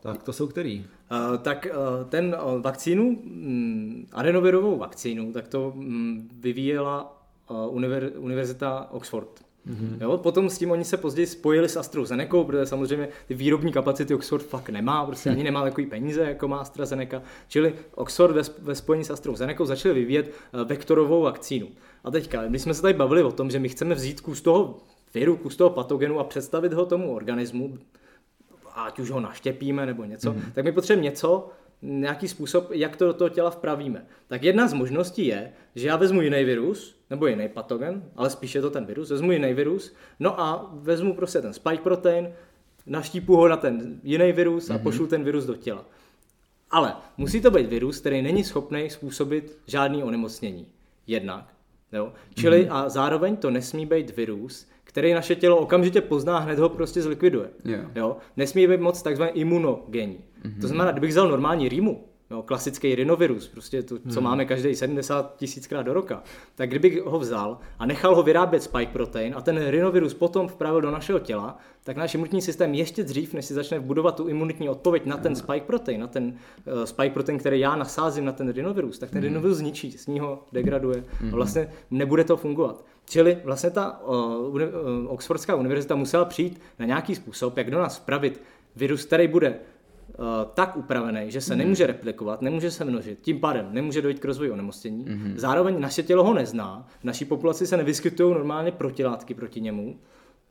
Tak 0.00 0.22
to 0.22 0.32
jsou 0.32 0.46
který? 0.46 0.86
Uh, 1.10 1.36
tak 1.36 1.66
uh, 1.70 2.08
ten 2.08 2.36
uh, 2.44 2.62
vakcínu, 2.62 3.04
um, 3.04 4.06
adenovirovou 4.12 4.78
vakcínu, 4.78 5.32
tak 5.32 5.48
to 5.48 5.72
um, 5.76 6.28
vyvíjela 6.40 7.22
uh, 7.50 7.74
univer, 7.74 8.12
univerzita 8.16 8.88
Oxford. 8.90 9.45
Mm-hmm. 9.66 9.96
Jo, 10.00 10.18
potom 10.18 10.50
s 10.50 10.58
tím 10.58 10.70
oni 10.70 10.84
se 10.84 10.96
později 10.96 11.26
spojili 11.26 11.68
s 11.68 11.76
AstraZeneca, 11.76 12.44
protože 12.44 12.66
samozřejmě 12.66 13.08
ty 13.28 13.34
výrobní 13.34 13.72
kapacity 13.72 14.14
Oxford 14.14 14.46
fakt 14.46 14.68
nemá, 14.68 15.06
prostě 15.06 15.30
ani 15.30 15.44
nemá 15.44 15.62
takový 15.62 15.86
peníze, 15.86 16.22
jako 16.22 16.48
má 16.48 16.58
AstraZeneca. 16.58 17.22
Čili 17.48 17.74
Oxford 17.94 18.34
ve, 18.34 18.42
ve 18.62 18.74
spojení 18.74 19.04
s 19.04 19.10
AstraZeneca 19.10 19.64
začali 19.64 19.94
vyvíjet 19.94 20.32
vektorovou 20.64 21.22
vakcínu. 21.22 21.68
A 22.04 22.10
teďka, 22.10 22.46
když 22.46 22.62
jsme 22.62 22.74
se 22.74 22.82
tady 22.82 22.94
bavili 22.94 23.22
o 23.22 23.32
tom, 23.32 23.50
že 23.50 23.58
my 23.58 23.68
chceme 23.68 23.94
vzít 23.94 24.20
kus 24.20 24.40
toho 24.40 24.78
viru, 25.14 25.36
kus 25.36 25.56
toho 25.56 25.70
patogenu 25.70 26.20
a 26.20 26.24
představit 26.24 26.72
ho 26.72 26.86
tomu 26.86 27.14
organismu, 27.14 27.78
ať 28.74 28.98
už 28.98 29.10
ho 29.10 29.20
naštěpíme 29.20 29.86
nebo 29.86 30.04
něco, 30.04 30.32
mm. 30.32 30.42
tak 30.54 30.64
my 30.64 30.72
potřebujeme 30.72 31.04
něco, 31.04 31.50
nějaký 31.82 32.28
způsob, 32.28 32.70
jak 32.72 32.96
to 32.96 33.06
do 33.06 33.12
toho 33.12 33.28
těla 33.28 33.50
vpravíme. 33.50 34.06
Tak 34.28 34.42
jedna 34.42 34.68
z 34.68 34.72
možností 34.72 35.26
je, 35.26 35.52
že 35.74 35.88
já 35.88 35.96
vezmu 35.96 36.22
jiný 36.22 36.44
virus, 36.44 36.96
nebo 37.10 37.26
jiný 37.26 37.48
patogen, 37.48 38.02
ale 38.16 38.30
spíše 38.30 38.58
je 38.58 38.62
to 38.62 38.70
ten 38.70 38.86
virus, 38.86 39.10
vezmu 39.10 39.32
jiný 39.32 39.54
virus, 39.54 39.94
no 40.20 40.40
a 40.40 40.70
vezmu 40.72 41.14
prostě 41.14 41.42
ten 41.42 41.52
spike 41.52 41.82
protein, 41.82 42.28
naštípu 42.86 43.36
ho 43.36 43.48
na 43.48 43.56
ten 43.56 44.00
jiný 44.02 44.32
virus 44.32 44.70
a 44.70 44.74
mm-hmm. 44.74 44.82
pošlu 44.82 45.06
ten 45.06 45.24
virus 45.24 45.44
do 45.44 45.54
těla. 45.56 45.84
Ale 46.70 46.96
musí 47.16 47.40
to 47.40 47.50
být 47.50 47.66
virus, 47.66 48.00
který 48.00 48.22
není 48.22 48.44
schopný 48.44 48.90
způsobit 48.90 49.58
žádný 49.66 50.02
onemocnění. 50.02 50.66
Jednak. 51.06 51.44
Jo? 51.92 52.12
Čili 52.34 52.64
mm-hmm. 52.64 52.74
a 52.74 52.88
zároveň 52.88 53.36
to 53.36 53.50
nesmí 53.50 53.86
být 53.86 54.16
virus, 54.16 54.66
který 54.96 55.12
naše 55.12 55.36
tělo 55.36 55.56
okamžitě 55.56 56.00
pozná, 56.00 56.38
hned 56.38 56.58
ho 56.58 56.68
prostě 56.68 57.02
zlikviduje. 57.02 57.48
Yeah. 57.64 57.96
Jo? 57.96 58.16
Nesmí 58.36 58.66
být 58.66 58.80
moc 58.80 59.02
takzvaný 59.02 59.30
imunogenní. 59.34 60.18
Mm-hmm. 60.18 60.60
To 60.60 60.68
znamená, 60.68 60.92
kdybych 60.92 61.10
vzal 61.10 61.28
normální 61.28 61.68
rýmu, 61.68 62.04
jo, 62.30 62.42
klasický 62.42 62.94
rinovirus, 62.94 63.48
prostě 63.48 63.82
to, 63.82 63.98
co 63.98 64.20
hmm. 64.20 64.24
máme 64.24 64.44
každý 64.44 64.74
70 64.74 65.36
tisíckrát 65.36 65.86
do 65.86 65.92
roka, 65.92 66.22
tak 66.54 66.70
kdybych 66.70 67.02
ho 67.02 67.18
vzal 67.18 67.58
a 67.78 67.86
nechal 67.86 68.14
ho 68.14 68.22
vyrábět 68.22 68.62
spike 68.62 68.92
protein 68.92 69.34
a 69.36 69.40
ten 69.40 69.68
rinovirus 69.68 70.14
potom 70.14 70.48
vpravil 70.48 70.80
do 70.80 70.90
našeho 70.90 71.18
těla, 71.18 71.58
tak 71.84 71.96
náš 71.96 72.14
imunitní 72.14 72.42
systém 72.42 72.74
ještě 72.74 73.04
dřív, 73.04 73.34
než 73.34 73.44
si 73.44 73.54
začne 73.54 73.80
budovat 73.80 74.16
tu 74.16 74.28
imunitní 74.28 74.68
odpověď 74.68 75.06
na 75.06 75.16
ten 75.16 75.36
spike 75.36 75.66
protein, 75.66 76.00
na 76.00 76.06
ten 76.06 76.24
uh, 76.24 76.84
spike 76.84 77.10
protein, 77.10 77.38
který 77.38 77.60
já 77.60 77.76
nasázím 77.76 78.24
na 78.24 78.32
ten 78.32 78.52
rinovirus, 78.52 78.98
tak 78.98 79.10
ten 79.10 79.18
hmm. 79.18 79.28
rinovirus 79.28 79.56
zničí, 79.56 79.92
z 79.92 80.06
něho 80.06 80.42
degraduje 80.52 81.04
hmm. 81.20 81.32
a 81.32 81.36
vlastně 81.36 81.68
nebude 81.90 82.24
to 82.24 82.36
fungovat. 82.36 82.84
Čili 83.08 83.38
vlastně 83.44 83.70
ta 83.70 84.00
uh, 84.00 84.14
uh, 84.54 84.60
Oxfordská 85.06 85.54
univerzita 85.54 85.96
musela 85.96 86.24
přijít 86.24 86.60
na 86.78 86.86
nějaký 86.86 87.14
způsob, 87.14 87.56
jak 87.56 87.70
do 87.70 87.78
nás 87.78 87.96
vpravit 87.96 88.42
virus, 88.76 89.04
který 89.04 89.28
bude 89.28 89.50
uh, 89.50 90.24
tak 90.54 90.76
upravený, 90.76 91.30
že 91.30 91.40
se 91.40 91.54
mm. 91.54 91.58
nemůže 91.58 91.86
replikovat, 91.86 92.42
nemůže 92.42 92.70
se 92.70 92.84
množit, 92.84 93.18
tím 93.22 93.40
pádem 93.40 93.68
nemůže 93.70 94.02
dojít 94.02 94.20
k 94.20 94.24
rozvoji 94.24 94.50
onemocnění. 94.50 95.04
Mm. 95.08 95.34
Zároveň 95.36 95.80
naše 95.80 96.02
tělo 96.02 96.24
ho 96.24 96.34
nezná, 96.34 96.88
v 97.00 97.04
naší 97.04 97.24
populaci 97.24 97.66
se 97.66 97.76
nevyskytují 97.76 98.34
normálně 98.34 98.72
protilátky 98.72 99.34
proti 99.34 99.60
němu 99.60 99.98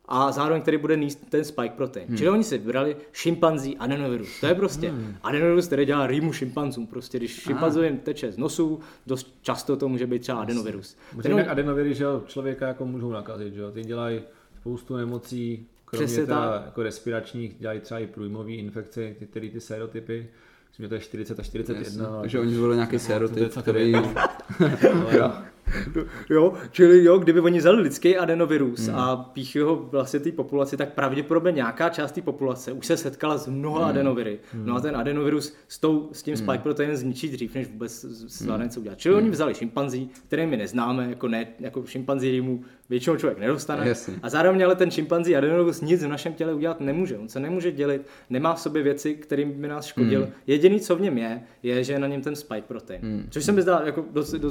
a 0.08 0.32
zároveň 0.32 0.62
který 0.62 0.78
bude 0.78 0.98
níst 0.98 1.30
ten 1.30 1.44
spike 1.44 1.76
protein. 1.76 2.08
Hmm. 2.08 2.18
Čili 2.18 2.30
oni 2.30 2.44
si 2.44 2.58
vybrali 2.58 2.98
šimpanzí 3.14 3.78
adenovirus. 3.78 4.40
To 4.40 4.48
je 4.48 4.56
prostě 4.56 4.90
hmm. 4.90 5.16
adenovirus, 5.24 5.68
který 5.68 5.86
dělá 5.86 6.08
rýmu 6.08 6.34
šimpanzům. 6.34 6.88
Prostě 6.88 7.18
když 7.18 7.42
šimpanzu 7.42 7.84
jim 7.84 7.98
teče 7.98 8.32
z 8.32 8.38
nosu, 8.38 8.80
dost 9.08 9.38
často 9.42 9.78
to 9.78 9.90
může 9.90 10.08
být 10.08 10.22
třeba 10.22 10.42
adenovirus. 10.42 10.98
Ten... 11.22 11.34
on... 11.34 11.50
adenoviry, 11.50 11.94
že 11.94 12.06
člověka 12.26 12.68
jako 12.68 12.86
můžou 12.86 13.12
nakazit, 13.12 13.54
že 13.54 13.62
jo? 13.62 13.72
Ty 13.72 13.84
dělají 13.84 14.22
spoustu 14.60 14.98
nemocí, 14.98 15.68
kromě 15.86 16.06
Přesně 16.06 16.26
teda 16.26 16.64
jako 16.66 16.84
respiračních, 16.84 17.56
dělají 17.60 17.80
třeba 17.80 18.00
i 18.00 18.08
průjmové 18.08 18.52
infekce, 18.52 19.16
ty, 19.20 19.26
ty, 19.26 19.50
ty 19.50 19.62
serotypy. 19.62 20.30
Myslím, 20.70 20.84
že 20.84 20.90
to 20.90 20.96
je 20.96 21.00
40 21.02 21.40
a 21.40 21.44
41. 21.44 22.22
Takže 22.22 22.40
oni 22.40 22.56
zvolili 22.56 22.76
nějaký 22.76 23.00
serotyp, 23.00 23.58
který... 23.62 23.94
jo, 26.30 26.54
čili 26.72 27.04
jo, 27.04 27.18
kdyby 27.18 27.40
oni 27.40 27.60
vzali 27.60 27.82
lidský 27.82 28.18
adenovirus 28.18 28.88
hmm. 28.88 28.96
a 28.96 29.16
píchli 29.16 29.62
ho 29.62 29.76
vlastně 29.76 30.20
té 30.20 30.32
populaci, 30.32 30.78
tak 30.78 30.94
pravděpodobně 30.94 31.52
nějaká 31.52 31.90
část 31.90 32.12
té 32.12 32.22
populace 32.22 32.72
už 32.72 32.86
se 32.86 32.98
setkala 32.98 33.38
s 33.38 33.48
mnoha 33.48 33.80
hmm. 33.80 33.90
adenoviry. 33.90 34.40
Hmm. 34.54 34.66
No 34.66 34.76
a 34.76 34.82
ten 34.82 34.96
adenovirus 34.96 35.56
s, 35.68 35.80
tou, 35.80 36.10
s 36.12 36.24
tím 36.24 36.36
hmm. 36.36 36.46
spike 36.46 36.64
proteinem 36.64 36.96
zničí 36.96 37.30
dřív, 37.30 37.56
než 37.56 37.68
vůbec 37.68 38.06
zvládne 38.06 38.66
hmm. 38.66 38.72
co 38.72 38.80
udělat. 38.80 39.00
Čili 39.00 39.16
hmm. 39.16 39.24
oni 39.24 39.32
vzali 39.32 39.56
šimpanzí, 39.56 40.10
které 40.28 40.48
my 40.48 40.58
neznáme, 40.58 41.10
jako 41.10 41.28
ne, 41.28 41.48
jako 41.60 41.86
šimpanzí 41.86 42.42
mu 42.42 42.64
většinou 42.90 43.16
člověk 43.16 43.40
nedostane. 43.40 43.88
Jasně. 43.88 44.14
A 44.24 44.30
zároveň 44.30 44.66
ale 44.66 44.76
ten 44.76 44.92
šimpanzí 44.92 45.36
adenovirus 45.36 45.82
nic 45.82 46.04
v 46.04 46.08
našem 46.08 46.34
těle 46.34 46.54
udělat 46.54 46.82
nemůže. 46.82 47.18
On 47.18 47.30
se 47.30 47.40
nemůže 47.40 47.72
dělit, 47.72 48.02
nemá 48.30 48.54
v 48.54 48.60
sobě 48.60 48.84
věci, 48.84 49.14
kterým 49.14 49.62
by 49.62 49.68
nás 49.68 49.86
škodil. 49.86 50.22
Hmm. 50.22 50.32
Jediný, 50.48 50.80
co 50.80 50.96
v 50.96 51.02
něm 51.02 51.18
je, 51.18 51.42
je, 51.64 51.84
že 51.84 51.94
je 51.94 52.00
na 52.00 52.08
něm 52.08 52.22
ten 52.22 52.36
spike 52.36 52.62
protein. 52.68 53.02
Hmm. 53.02 53.28
Což 53.30 53.44
se 53.44 53.52
mi 53.52 53.62
zdá 53.62 53.82
jako 53.86 54.06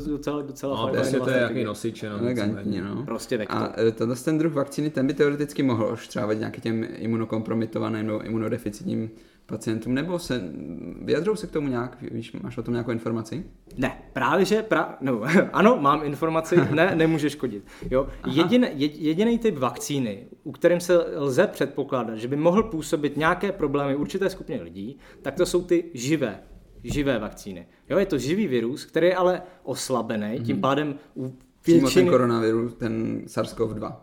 docela, 0.07 0.43
docela 0.43 0.77
no, 0.77 1.04
prostě 1.11 1.25
to 1.25 1.31
je 1.31 1.43
jaký 1.43 1.65
nosič, 1.65 2.03
jenom 2.03 2.21
elegantní, 2.21 2.81
no. 2.81 3.05
Prostě 3.05 3.37
vektor. 3.37 3.59
A 3.59 3.73
e, 3.81 3.93
tenhle 3.93 4.17
ten 4.17 4.39
druh 4.39 4.53
vakcíny, 4.53 4.91
ten 4.91 5.07
by 5.07 5.15
teoreticky 5.15 5.63
mohl 5.63 5.85
oštřávat 5.85 6.39
nějakým 6.39 6.63
těm 6.63 6.87
imunokompromitovaným 6.97 8.07
nebo 8.07 8.23
imunodeficitním 8.23 9.11
pacientům, 9.47 9.95
nebo 9.95 10.19
se 10.19 10.43
vyjadřou 11.03 11.37
se 11.37 11.47
k 11.47 11.51
tomu 11.51 11.69
nějak, 11.69 12.03
víš, 12.03 12.33
máš 12.33 12.59
o 12.59 12.63
tom 12.63 12.75
nějakou 12.75 12.91
informaci? 12.91 13.45
Ne, 13.77 14.03
právě 14.13 14.45
že, 14.45 14.63
pra, 14.63 14.97
no, 15.01 15.23
ano, 15.53 15.77
mám 15.81 16.05
informaci, 16.05 16.57
ne, 16.71 16.97
nemůže 16.97 17.31
škodit. 17.31 17.65
Jo? 17.91 18.09
Jedin, 18.27 18.69
jediný 18.75 19.39
typ 19.39 19.59
vakcíny, 19.59 20.27
u 20.45 20.53
kterým 20.53 20.81
se 20.81 20.97
lze 21.17 21.47
předpokládat, 21.47 22.17
že 22.17 22.29
by 22.29 22.37
mohl 22.37 22.63
působit 22.63 23.17
nějaké 23.17 23.53
problémy 23.53 23.97
určité 23.97 24.31
skupině 24.31 24.63
lidí, 24.63 24.99
tak 25.23 25.35
to 25.35 25.47
jsou 25.47 25.63
ty 25.63 25.85
živé 25.95 26.41
živé 26.85 27.19
vakcíny. 27.19 27.67
Jo, 27.91 27.99
je 27.99 28.07
to 28.07 28.19
živý 28.19 28.47
virus, 28.47 28.85
který 28.85 29.07
je 29.07 29.17
ale 29.17 29.43
oslabený, 29.63 30.27
mm-hmm. 30.27 30.45
tím 30.45 30.61
pádem 30.61 30.95
u 31.17 31.23
většiny... 31.23 31.41
Přímo 31.63 31.91
ten 31.91 32.09
koronavirus, 32.09 32.75
ten 32.75 33.23
SARS-CoV-2 33.27 33.97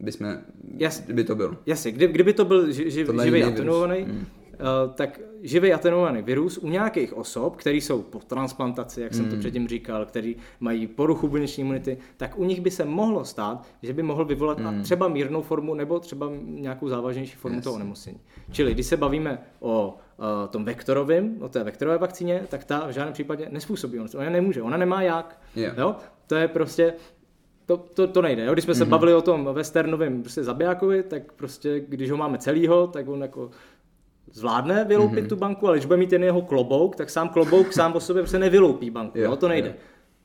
by, 0.00 0.12
jsme, 0.12 0.44
Jas, 0.76 1.00
by 1.00 1.24
to 1.24 1.34
byl. 1.34 1.56
Jasně, 1.66 1.92
kdy, 1.92 2.06
kdyby 2.06 2.32
to 2.32 2.44
byl 2.44 2.72
ži, 2.72 2.90
ži, 2.90 3.06
živý 3.22 3.44
atenuovaný, 3.44 4.04
mm. 4.04 4.16
uh, 4.16 4.94
tak 4.94 5.20
živý 5.42 5.72
atenuovaný 5.72 6.22
virus 6.22 6.58
u 6.58 6.68
nějakých 6.68 7.16
osob, 7.16 7.56
který 7.56 7.80
jsou 7.80 8.02
po 8.02 8.18
transplantaci, 8.18 9.00
jak 9.00 9.12
mm. 9.12 9.16
jsem 9.16 9.24
to 9.24 9.32
hmm. 9.32 9.40
předtím 9.40 9.68
říkal, 9.68 10.06
který 10.06 10.36
mají 10.60 10.86
poruchu 10.86 11.28
buněční 11.28 11.60
imunity, 11.60 11.98
tak 12.16 12.38
u 12.38 12.44
nich 12.44 12.60
by 12.60 12.70
se 12.70 12.84
mohlo 12.84 13.24
stát, 13.24 13.66
že 13.82 13.92
by 13.92 14.02
mohl 14.02 14.24
vyvolat 14.24 14.58
mm. 14.58 14.82
třeba 14.82 15.08
mírnou 15.08 15.42
formu 15.42 15.74
nebo 15.74 16.00
třeba 16.00 16.30
nějakou 16.44 16.88
závažnější 16.88 17.36
formu 17.36 17.56
yes. 17.56 17.64
toho 17.64 17.76
onemocnění. 17.76 18.20
Čili 18.50 18.74
když 18.74 18.86
se 18.86 18.96
bavíme 18.96 19.38
o 19.60 19.96
uh, 20.18 20.48
tom 20.48 20.64
vektorovém, 20.64 21.36
o 21.40 21.48
té 21.48 21.64
vektorové 21.64 21.98
vakcíně, 21.98 22.46
tak 22.48 22.64
ta 22.64 22.86
v 22.86 22.90
žádném 22.90 23.12
případě 23.12 23.48
nespůsobí. 23.50 23.98
Ona 23.98 24.30
nemůže, 24.30 24.62
ona 24.62 24.76
nemá 24.76 25.02
jak. 25.02 25.40
Yeah. 25.56 25.78
Jo? 25.78 25.96
To 26.26 26.34
je 26.34 26.48
prostě, 26.48 26.94
to, 27.66 27.76
to, 27.76 28.06
to 28.06 28.22
nejde. 28.22 28.44
Jo? 28.44 28.52
Když 28.52 28.64
jsme 28.64 28.74
mm-hmm. 28.74 28.78
se 28.78 28.84
mhm. 28.84 28.90
bavili 28.90 29.14
o 29.14 29.22
tom 29.22 29.48
westernovém 29.52 30.22
prostě 30.22 30.44
zabijákovi, 30.44 31.02
tak 31.02 31.32
prostě, 31.32 31.80
když 31.80 32.10
ho 32.10 32.16
máme 32.16 32.38
celýho, 32.38 32.86
tak 32.86 33.08
on 33.08 33.22
jako 33.22 33.50
zvládne 34.32 34.84
vyloupit 34.84 35.24
mm-hmm. 35.24 35.28
tu 35.28 35.36
banku, 35.36 35.66
ale 35.66 35.76
když 35.76 35.86
bude 35.86 35.96
mít 35.96 36.12
jen 36.12 36.24
jeho 36.24 36.42
klobouk, 36.42 36.96
tak 36.96 37.10
sám 37.10 37.28
klobouk 37.28 37.72
sám 37.72 37.94
o 37.94 38.00
sobě 38.00 38.22
prostě 38.22 38.38
nevyloupí 38.38 38.90
banku. 38.90 39.18
Jo, 39.18 39.24
jo? 39.24 39.36
To 39.36 39.48
nejde. 39.48 39.74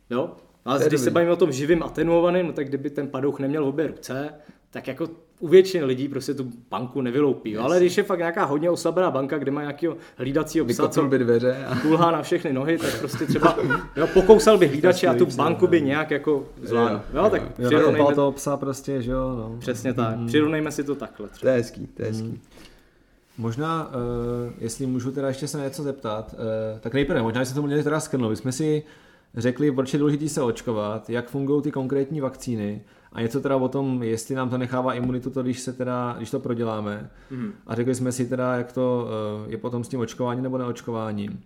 Jo? 0.10 0.20
jo? 0.20 0.32
Ale 0.66 0.86
když 0.88 1.02
se 1.02 1.12
bavíme 1.12 1.32
o 1.32 1.36
tom 1.36 1.52
živým 1.52 1.84
atenuovaným, 1.84 2.48
no 2.48 2.54
tak 2.54 2.68
kdyby 2.68 2.90
ten 2.90 3.08
padouch 3.08 3.40
neměl 3.40 3.66
v 3.66 3.68
obě 3.68 3.88
ruce, 3.88 4.34
tak 4.74 4.88
jako 4.88 5.08
u 5.40 5.48
většiny 5.48 5.84
lidí 5.84 6.08
prostě 6.08 6.34
tu 6.34 6.52
banku 6.70 7.02
nevyloupí. 7.02 7.52
Yes. 7.52 7.62
Ale 7.62 7.80
když 7.80 7.98
je 7.98 8.04
fakt 8.04 8.18
nějaká 8.18 8.46
hodně 8.46 8.70
oslabená 8.70 9.12
banka, 9.12 9.38
kde 9.38 9.52
má 9.52 9.62
nějakého 9.62 9.98
hlídacího 10.18 10.66
psa, 10.66 10.88
co 10.88 11.04
by 11.04 11.20
dveře 11.20 11.66
a... 11.66 11.80
kulhá 11.80 12.12
na 12.12 12.22
všechny 12.22 12.54
nohy, 12.54 12.78
tak 12.78 13.00
prostě 13.00 13.26
třeba 13.26 13.58
jo, 13.96 14.08
pokousal 14.14 14.58
by 14.58 14.68
hlídače 14.68 15.08
a 15.08 15.14
tu 15.14 15.26
banku 15.26 15.68
by 15.68 15.82
nějak 15.82 16.12
jako 16.12 16.46
zvládl. 16.62 17.02
Jo, 17.14 17.24
jo, 17.24 17.30
tak 17.30 17.42
jo, 17.60 17.68
přirovnejme... 17.68 18.16
toho 18.16 18.32
psa 18.32 18.58
prostě, 18.58 19.02
že 19.02 19.12
jo. 19.12 19.36
No. 19.36 19.56
Přesně 19.60 19.94
tak. 19.94 20.18
Mm. 20.18 20.28
Přirovnejme 20.28 20.72
si 20.72 20.84
to 20.84 20.96
takhle. 20.96 21.28
Třeba. 21.28 21.42
To 21.42 21.48
je 21.48 21.54
hezký, 21.54 21.88
to 21.88 22.02
je 22.02 22.08
hezký. 22.08 22.28
Mm. 22.28 22.40
Možná, 23.38 23.88
uh, 23.88 24.54
jestli 24.58 24.86
můžu 24.86 25.12
teda 25.12 25.28
ještě 25.28 25.48
se 25.48 25.58
na 25.58 25.64
něco 25.64 25.84
zeptat, 25.84 26.34
uh, 26.34 26.80
tak 26.80 26.94
nejprve, 26.94 27.22
možná 27.22 27.46
se 27.46 27.56
to 27.56 27.62
měli 27.62 27.84
teda 27.84 28.00
skrnout. 28.00 28.30
My 28.30 28.36
jsme 28.36 28.52
si 28.52 28.84
řekli, 29.38 29.72
proč 29.72 29.94
je 29.94 30.00
důležité 30.00 30.30
se 30.30 30.42
očkovat, 30.42 31.10
jak 31.10 31.30
fungují 31.30 31.62
ty 31.62 31.72
konkrétní 31.72 32.22
vakcíny 32.22 32.82
a 33.14 33.22
něco 33.22 33.42
teda 33.42 33.56
o 33.56 33.68
tom, 33.68 34.04
jestli 34.04 34.36
nám 34.36 34.50
to 34.50 34.58
nechává 34.58 34.94
imunitu, 34.94 35.30
to, 35.30 35.44
když, 35.44 35.60
se 35.60 35.74
teda, 35.74 36.14
když 36.18 36.32
to 36.32 36.40
proděláme. 36.40 37.10
Mm. 37.32 37.54
A 37.68 37.76
řekli 37.76 37.96
jsme 37.96 38.12
si 38.12 38.26
teda, 38.26 38.56
jak 38.56 38.72
to 38.72 39.08
uh, 39.46 39.52
je 39.52 39.58
potom 39.58 39.84
s 39.84 39.88
tím 39.88 40.00
očkováním 40.00 40.44
nebo 40.44 40.58
neočkováním. 40.58 41.44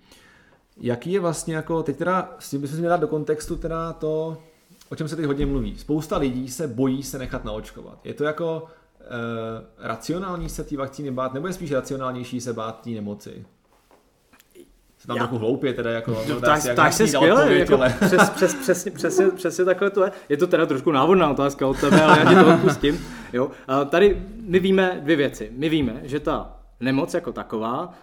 Jaký 0.78 1.12
je 1.12 1.20
vlastně 1.20 1.56
jako, 1.56 1.84
teď 1.84 1.98
teda, 1.98 2.36
s 2.40 2.50
tím 2.50 2.62
bychom 2.62 2.76
si 2.76 2.80
měli 2.80 2.90
dát 2.90 3.00
do 3.00 3.08
kontextu 3.08 3.56
teda 3.56 3.94
to, 3.94 4.38
o 4.90 4.96
čem 4.96 5.08
se 5.08 5.16
teď 5.16 5.26
hodně 5.26 5.46
mluví. 5.46 5.78
Spousta 5.78 6.18
lidí 6.18 6.50
se 6.50 6.68
bojí 6.68 7.04
se 7.04 7.18
nechat 7.18 7.46
naočkovat. 7.46 8.00
Je 8.04 8.14
to 8.14 8.24
jako 8.24 8.64
uh, 8.64 9.08
racionální 9.78 10.50
se 10.50 10.64
té 10.64 10.78
vakcíny 10.78 11.12
bát, 11.12 11.34
nebo 11.34 11.48
je 11.48 11.54
spíš 11.54 11.72
racionálnější 11.72 12.42
se 12.42 12.54
bát 12.54 12.82
té 12.82 12.90
nemoci? 12.90 13.46
Se 14.98 15.08
tam 15.08 15.18
já. 15.18 15.24
trochu 15.24 15.38
hloupě 15.38 15.74
teda 15.74 15.92
jako. 15.92 16.12
No, 16.12 16.22
no, 16.30 16.42
tak, 16.42 16.62
tak 16.76 16.94
se 16.94 17.08
skvěle, 17.08 17.56
jako, 17.56 17.80
přes, 18.06 18.30
přes, 18.30 18.56
přesně, 18.56 18.92
přesně, 18.92 19.28
přesně 19.36 19.66
takhle 19.66 19.90
to 19.90 20.04
je. 20.04 20.12
Je 20.30 20.38
to 20.38 20.48
teda 20.48 20.66
trošku 20.66 20.92
návodná 20.92 21.30
otázka 21.30 21.68
od 21.68 21.80
tebe, 21.80 22.02
ale 22.04 22.20
já 22.20 22.30
ti 22.30 22.36
to 22.36 22.54
odpustím. 22.54 23.06
Jo. 23.34 23.52
A 23.68 23.86
tady 23.86 24.22
my 24.42 24.60
víme 24.60 25.00
dvě 25.04 25.16
věci. 25.16 25.52
My 25.58 25.70
víme, 25.70 26.02
že 26.04 26.20
ta 26.20 26.58
nemoc 26.80 27.14
jako 27.14 27.32
taková, 27.32 27.94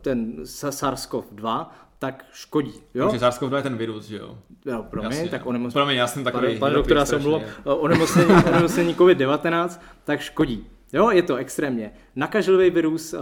ten 0.00 0.42
SARS-CoV-2, 0.42 1.66
tak 1.98 2.24
škodí. 2.32 2.72
Jo? 2.94 3.08
Takže 3.10 3.26
SARS-CoV-2 3.26 3.56
je 3.56 3.62
ten 3.62 3.76
virus, 3.76 4.06
že 4.06 4.16
jo? 4.16 4.38
Jo, 4.66 4.84
promiň, 4.90 5.10
Jasně. 5.10 5.28
tak 5.28 5.46
onemocnění. 5.46 5.72
Promiň, 5.72 5.96
já 5.96 6.06
jsem 6.06 6.24
takový 6.24 6.46
Pane, 6.46 6.58
pane 6.58 6.74
doktor, 6.74 6.96
já 6.96 7.04
jsem 7.04 7.22
mluvil, 7.22 7.42
onemocnění, 7.64 8.34
onemocnění 8.48 8.94
COVID-19, 8.94 9.80
tak 10.04 10.20
škodí. 10.20 10.66
Jo, 10.92 11.10
je 11.10 11.22
to 11.22 11.36
extrémně. 11.36 11.92
Nakažlivý 12.16 12.70
virus, 12.70 13.14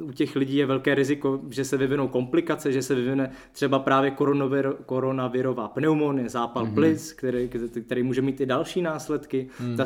uh, 0.00 0.08
u 0.08 0.12
těch 0.12 0.36
lidí 0.36 0.56
je 0.56 0.66
velké 0.66 0.94
riziko, 0.94 1.40
že 1.50 1.64
se 1.64 1.76
vyvinou 1.76 2.08
komplikace, 2.08 2.72
že 2.72 2.82
se 2.82 2.94
vyvine 2.94 3.30
třeba 3.52 3.78
právě 3.78 4.10
koronavir, 4.10 4.72
koronavirová 4.86 5.68
pneumonie, 5.68 6.28
zápal 6.28 6.66
mm-hmm. 6.66 6.74
plic, 6.74 7.12
který, 7.12 7.50
který 7.86 8.02
může 8.02 8.22
mít 8.22 8.40
i 8.40 8.46
další 8.46 8.82
následky. 8.82 9.46
Mm. 9.60 9.76
Ta 9.76 9.84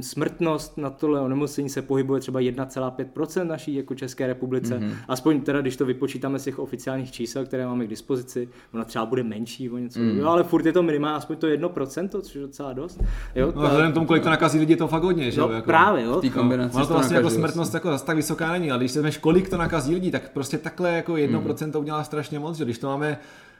smrtnost 0.00 0.78
na 0.78 0.90
tohle 0.90 1.20
onemocnění 1.20 1.68
se 1.68 1.82
pohybuje 1.82 2.20
třeba 2.20 2.40
1,5% 2.40 3.46
naší 3.46 3.74
jako 3.74 3.94
České 3.94 4.26
republice. 4.26 4.78
Mm-hmm. 4.78 4.94
Aspoň 5.08 5.40
teda, 5.40 5.60
když 5.60 5.76
to 5.76 5.86
vypočítáme 5.86 6.38
z 6.38 6.44
těch 6.44 6.58
oficiálních 6.58 7.12
čísel, 7.12 7.46
které 7.46 7.66
máme 7.66 7.86
k 7.86 7.88
dispozici, 7.88 8.48
ona 8.74 8.84
třeba 8.84 9.06
bude 9.06 9.22
menší 9.22 9.70
o 9.70 9.78
něco. 9.78 10.00
Mm. 10.00 10.18
Jo, 10.18 10.28
ale 10.28 10.44
furt 10.44 10.66
je 10.66 10.72
to 10.72 10.82
minimálně 10.82 11.16
aspoň 11.16 11.36
to 11.36 11.46
1%, 11.46 12.08
což 12.22 12.34
je 12.34 12.40
docela 12.40 12.72
dost. 12.72 13.02
Jo, 13.34 13.52
No, 13.56 13.62
vzhledem 13.62 13.90
k 13.90 13.94
tomu, 13.94 14.06
kolik 14.06 14.22
to 14.22 14.30
nakazí 14.30 14.58
lidi, 14.58 14.72
je 14.72 14.76
to 14.76 14.88
fakt 14.88 15.02
hodně, 15.02 15.30
že 15.30 15.40
jo? 15.40 15.48
no, 15.48 15.54
jako. 15.54 15.66
právě, 15.66 16.04
jo. 16.04 16.18
V 16.18 16.20
té 16.20 16.30
kombinaci 16.30 16.76
Ono 16.76 16.86
to 16.86 16.92
vlastně 16.92 17.16
jako 17.16 17.30
smrtnost 17.30 17.74
jako 17.74 17.97
zase 17.98 18.06
tak 18.06 18.16
vysoká 18.16 18.52
není, 18.52 18.70
ale 18.70 18.78
když 18.80 18.90
se 18.92 18.98
vezmeš, 18.98 19.16
kolik 19.18 19.48
to 19.50 19.56
nakazí 19.56 19.94
lidí, 19.94 20.10
tak 20.10 20.30
prostě 20.32 20.58
takhle 20.58 20.92
jako 20.92 21.12
1% 21.12 21.70
to 21.72 21.80
udělá 21.80 22.04
strašně 22.04 22.38
moc, 22.38 22.56
že 22.56 22.64
když 22.64 22.78
to 22.78 22.86
máme 22.86 23.18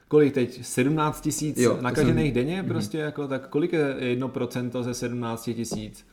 kolik 0.08 0.34
teď, 0.34 0.64
17 0.64 1.20
tisíc 1.20 1.58
nakažených 1.80 2.32
denně 2.32 2.62
prostě 2.62 2.98
jako, 2.98 3.28
tak 3.28 3.48
kolik 3.48 3.72
je 3.72 3.96
1% 4.16 4.82
ze 4.82 4.94
17 4.94 5.44
tisíc? 5.54 6.06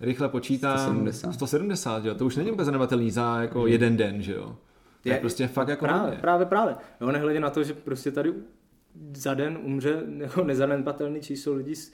Rychle 0.00 0.28
počítám. 0.28 0.78
170. 0.78 1.32
170, 1.32 2.02
že 2.02 2.08
jo? 2.08 2.14
To 2.14 2.26
už 2.26 2.36
není 2.36 2.50
vůbec 2.50 2.66
zanedbatelný 2.66 3.10
za 3.10 3.40
jako 3.42 3.66
jeden 3.66 3.96
den, 3.96 4.22
že 4.22 4.32
jo? 4.32 4.56
To 5.02 5.08
je, 5.08 5.14
Je- 5.14 5.20
prostě 5.20 5.48
fakt 5.48 5.68
jako 5.68 5.84
právě, 5.84 6.02
hodně. 6.02 6.18
právě, 6.20 6.46
právě. 6.46 6.74
Jo, 7.00 7.12
nehledě 7.12 7.40
na 7.40 7.50
to, 7.50 7.64
že 7.64 7.72
prostě 7.74 8.10
tady 8.10 8.32
za 9.14 9.34
den 9.34 9.58
umře 9.62 10.02
jako 10.18 10.44
nezanedbatelný 10.44 11.20
číslo 11.20 11.54
lidí 11.54 11.74
s, 11.74 11.92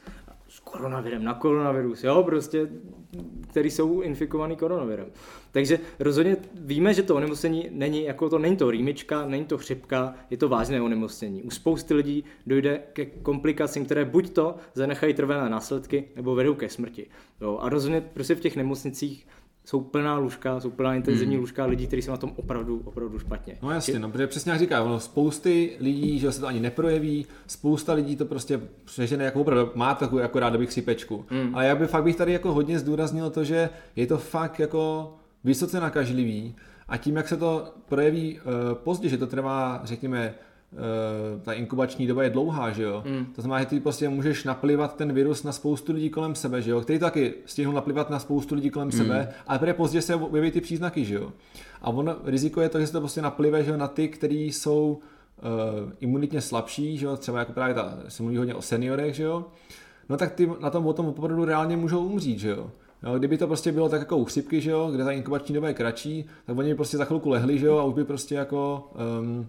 s 0.52 0.60
koronavirem, 0.60 1.24
na 1.24 1.34
koronavirus, 1.34 2.04
jo, 2.04 2.22
prostě, 2.22 2.68
který 3.50 3.70
jsou 3.70 4.00
infikovaný 4.00 4.56
koronavirem. 4.56 5.06
Takže 5.52 5.78
rozhodně 5.98 6.36
víme, 6.54 6.94
že 6.94 7.02
to 7.02 7.16
onemocnění 7.16 7.68
není, 7.70 8.04
jako 8.04 8.28
to 8.28 8.38
není 8.38 8.56
to 8.56 8.70
rýmička, 8.70 9.26
není 9.26 9.44
to 9.44 9.58
chřipka, 9.58 10.14
je 10.30 10.36
to 10.36 10.48
vážné 10.48 10.82
onemocnění. 10.82 11.42
U 11.42 11.50
spousty 11.50 11.94
lidí 11.94 12.24
dojde 12.46 12.82
ke 12.92 13.06
komplikacím, 13.06 13.84
které 13.84 14.04
buď 14.04 14.30
to 14.30 14.54
zanechají 14.74 15.14
trvalé 15.14 15.50
následky, 15.50 16.04
nebo 16.16 16.34
vedou 16.34 16.54
ke 16.54 16.68
smrti. 16.68 17.06
Jo, 17.40 17.58
a 17.62 17.68
rozhodně 17.68 18.00
prostě 18.00 18.34
v 18.34 18.40
těch 18.40 18.56
nemocnicích 18.56 19.26
jsou 19.64 19.80
plná 19.80 20.18
lůžka, 20.18 20.60
jsou 20.60 20.70
plná 20.70 20.94
intenzivní 20.94 21.38
lůžka 21.38 21.64
lidí, 21.64 21.86
kteří 21.86 22.02
jsou 22.02 22.10
na 22.10 22.16
tom 22.16 22.32
opravdu, 22.36 22.82
opravdu 22.84 23.18
špatně. 23.18 23.58
No 23.62 23.70
jasně, 23.70 23.98
no, 23.98 24.10
protože 24.10 24.26
přesně 24.26 24.52
jak 24.52 24.60
říká, 24.60 24.82
ono 24.82 25.00
spousty 25.00 25.76
lidí, 25.80 26.18
že 26.18 26.32
se 26.32 26.40
to 26.40 26.46
ani 26.46 26.60
neprojeví, 26.60 27.26
spousta 27.46 27.92
lidí 27.92 28.16
to 28.16 28.24
prostě 28.24 28.60
přežene 28.84 29.24
jako 29.24 29.40
opravdu, 29.40 29.72
má 29.74 29.94
takovou 29.94 30.18
jako 30.18 30.40
rád 30.40 30.56
bych 30.56 30.72
sypečku. 30.72 31.24
Mm. 31.30 31.54
Ale 31.54 31.66
já 31.66 31.74
bych 31.74 31.90
fakt 31.90 32.04
bych 32.04 32.16
tady 32.16 32.32
jako 32.32 32.52
hodně 32.52 32.78
zdůraznil 32.78 33.30
to, 33.30 33.44
že 33.44 33.70
je 33.96 34.06
to 34.06 34.18
fakt 34.18 34.60
jako 34.60 35.14
vysoce 35.44 35.80
nakažlivý 35.80 36.54
a 36.88 36.96
tím, 36.96 37.16
jak 37.16 37.28
se 37.28 37.36
to 37.36 37.74
projeví 37.88 38.40
uh, 38.40 38.74
pozdě, 38.74 39.08
že 39.08 39.18
to 39.18 39.26
trvá, 39.26 39.80
řekněme, 39.84 40.34
ta 41.42 41.52
inkubační 41.52 42.06
doba 42.06 42.22
je 42.22 42.30
dlouhá, 42.30 42.70
že 42.70 42.82
jo? 42.82 43.02
Mm. 43.06 43.26
To 43.26 43.42
znamená, 43.42 43.60
že 43.60 43.66
ty 43.66 43.80
prostě 43.80 44.08
můžeš 44.08 44.44
naplivat 44.44 44.96
ten 44.96 45.12
virus 45.12 45.42
na 45.42 45.52
spoustu 45.52 45.92
lidí 45.92 46.10
kolem 46.10 46.34
sebe, 46.34 46.62
že 46.62 46.70
jo? 46.70 46.80
Který 46.80 46.98
to 46.98 47.04
taky 47.04 47.34
stihnou 47.46 47.72
naplivat 47.72 48.10
na 48.10 48.18
spoustu 48.18 48.54
lidí 48.54 48.70
kolem 48.70 48.88
mm. 48.88 48.92
sebe, 48.92 49.34
ale 49.46 49.58
teprve 49.58 49.74
pozdě 49.74 50.02
se 50.02 50.14
objeví 50.14 50.50
ty 50.50 50.60
příznaky, 50.60 51.04
že 51.04 51.14
jo? 51.14 51.32
A 51.82 51.90
ono, 51.90 52.16
riziko 52.24 52.60
je 52.60 52.68
to, 52.68 52.80
že 52.80 52.86
se 52.86 52.92
to 52.92 53.00
prostě 53.00 53.22
naplive, 53.22 53.64
že 53.64 53.70
jo, 53.70 53.76
na 53.76 53.88
ty, 53.88 54.08
kteří 54.08 54.52
jsou 54.52 54.98
uh, 55.42 55.92
imunitně 56.00 56.40
slabší, 56.40 56.98
že 56.98 57.06
jo? 57.06 57.16
Třeba 57.16 57.38
jako 57.38 57.52
právě 57.52 57.74
ta, 57.74 57.98
se 58.08 58.22
mluví 58.22 58.36
hodně 58.36 58.54
o 58.54 58.62
seniorech, 58.62 59.14
že 59.14 59.22
jo? 59.22 59.44
No 60.08 60.16
tak 60.16 60.32
ty 60.32 60.50
na 60.60 60.70
tom 60.70 60.86
o 60.86 60.92
tom 60.92 61.06
opravdu 61.06 61.44
reálně 61.44 61.76
můžou 61.76 62.04
umřít, 62.04 62.38
že 62.38 62.50
jo? 62.50 62.70
Jo, 63.02 63.18
kdyby 63.18 63.38
to 63.38 63.46
prostě 63.46 63.72
bylo 63.72 63.88
tak 63.88 64.00
jako 64.00 64.16
u 64.16 64.24
chřipky, 64.24 64.60
že 64.60 64.70
jo, 64.70 64.90
kde 64.94 65.04
ta 65.04 65.12
inkubační 65.12 65.54
doba 65.54 65.68
je 65.68 65.74
kratší, 65.74 66.24
tak 66.46 66.58
oni 66.58 66.68
by 66.68 66.74
prostě 66.74 66.96
za 66.96 67.04
chvilku 67.04 67.28
lehli, 67.28 67.58
že 67.58 67.66
jo, 67.66 67.78
a 67.78 67.84
už 67.84 67.94
by 67.94 68.04
prostě 68.04 68.34
jako 68.34 68.90
um, 69.20 69.46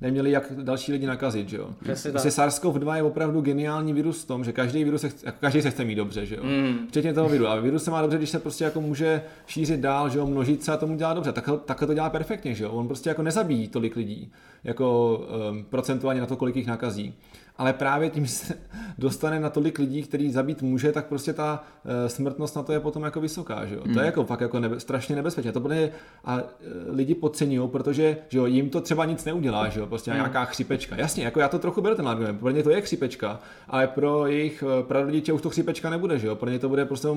neměli 0.00 0.30
jak 0.30 0.52
další 0.62 0.92
lidi 0.92 1.06
nakazit, 1.06 1.48
že 1.48 1.56
jo. 1.56 1.68
Přesně 1.82 2.10
Prostě 2.10 2.30
tak. 2.30 2.48
SARS-CoV-2 2.48 2.94
je 2.94 3.02
opravdu 3.02 3.40
geniální 3.40 3.92
virus 3.92 4.22
v 4.22 4.26
tom, 4.26 4.44
že 4.44 4.52
každý 4.52 4.84
virus 4.84 5.00
se 5.00 5.08
chce, 5.08 5.26
jako 5.26 5.38
každý 5.40 5.62
se 5.62 5.70
chce 5.70 5.84
mít 5.84 5.94
dobře, 5.94 6.26
že 6.26 6.36
jo. 6.36 6.42
Mm. 6.44 6.86
Včetně 6.88 7.14
toho 7.14 7.28
viru. 7.28 7.46
A 7.46 7.60
virus 7.60 7.84
se 7.84 7.90
má 7.90 8.02
dobře, 8.02 8.16
když 8.18 8.30
se 8.30 8.38
prostě 8.38 8.64
jako 8.64 8.80
může 8.80 9.22
šířit 9.46 9.80
dál, 9.80 10.08
že 10.08 10.18
jo, 10.18 10.26
množit 10.26 10.62
se 10.62 10.72
a 10.72 10.76
tomu 10.76 10.96
dělá 10.96 11.14
dobře. 11.14 11.32
Takhle, 11.32 11.58
takhle 11.58 11.86
to 11.86 11.94
dělá 11.94 12.10
perfektně, 12.10 12.54
že 12.54 12.64
jo. 12.64 12.70
On 12.70 12.86
prostě 12.86 13.08
jako 13.08 13.22
nezabíjí 13.22 13.68
tolik 13.68 13.96
lidí, 13.96 14.32
jako 14.64 15.18
um, 15.50 15.64
procentuálně 15.64 16.20
na 16.20 16.26
to, 16.26 16.36
kolik 16.36 16.56
jich 16.56 16.66
nakazí. 16.66 17.14
Ale 17.56 17.72
právě 17.72 18.10
tím 18.10 18.26
že 18.26 18.32
se 18.32 18.54
dostane 18.98 19.40
na 19.40 19.50
tolik 19.50 19.78
lidí, 19.78 20.02
který 20.02 20.32
zabít 20.32 20.62
může, 20.62 20.92
tak 20.92 21.06
prostě 21.06 21.32
ta 21.32 21.64
uh, 21.84 22.08
smrtnost 22.08 22.56
na 22.56 22.62
to 22.62 22.72
je 22.72 22.80
potom 22.80 23.02
jako 23.02 23.20
vysoká, 23.20 23.66
že 23.66 23.74
jo. 23.74 23.82
To 23.94 24.00
je 24.00 24.06
jako 24.06 24.24
fakt 24.24 24.40
jako 24.40 24.60
nebe, 24.60 24.80
strašně 24.80 25.16
nebezpečné. 25.16 25.52
To 25.52 25.60
bude 25.60 25.90
a 26.24 26.36
uh, 26.36 26.48
lidi 26.88 27.14
podceňují, 27.14 27.68
protože 27.68 28.16
že 28.28 28.38
jo, 28.38 28.46
jim 28.46 28.70
to 28.70 28.80
třeba 28.80 29.04
nic 29.04 29.24
neudělá, 29.24 29.68
že 29.68 29.80
jo, 29.80 29.86
prostě 29.86 30.10
nějaká 30.10 30.44
chřipečka. 30.44 30.96
Jasně, 30.96 31.24
jako 31.24 31.40
já 31.40 31.48
to 31.48 31.58
trochu 31.58 31.80
beru 31.80 31.94
ten 31.94 32.08
argument, 32.08 32.38
pro 32.38 32.50
ně 32.50 32.62
to 32.62 32.70
je 32.70 32.80
chřipečka, 32.80 33.40
ale 33.68 33.86
pro 33.86 34.26
jejich 34.26 34.64
eh, 34.66 34.82
prarodiče 34.82 35.32
už 35.32 35.42
to 35.42 35.50
chřipečka 35.50 35.90
nebude, 35.90 36.18
že 36.18 36.26
jo. 36.26 36.36
Pro 36.36 36.50
ně 36.50 36.58
to 36.58 36.68
bude 36.68 36.84
prostě 36.84 37.08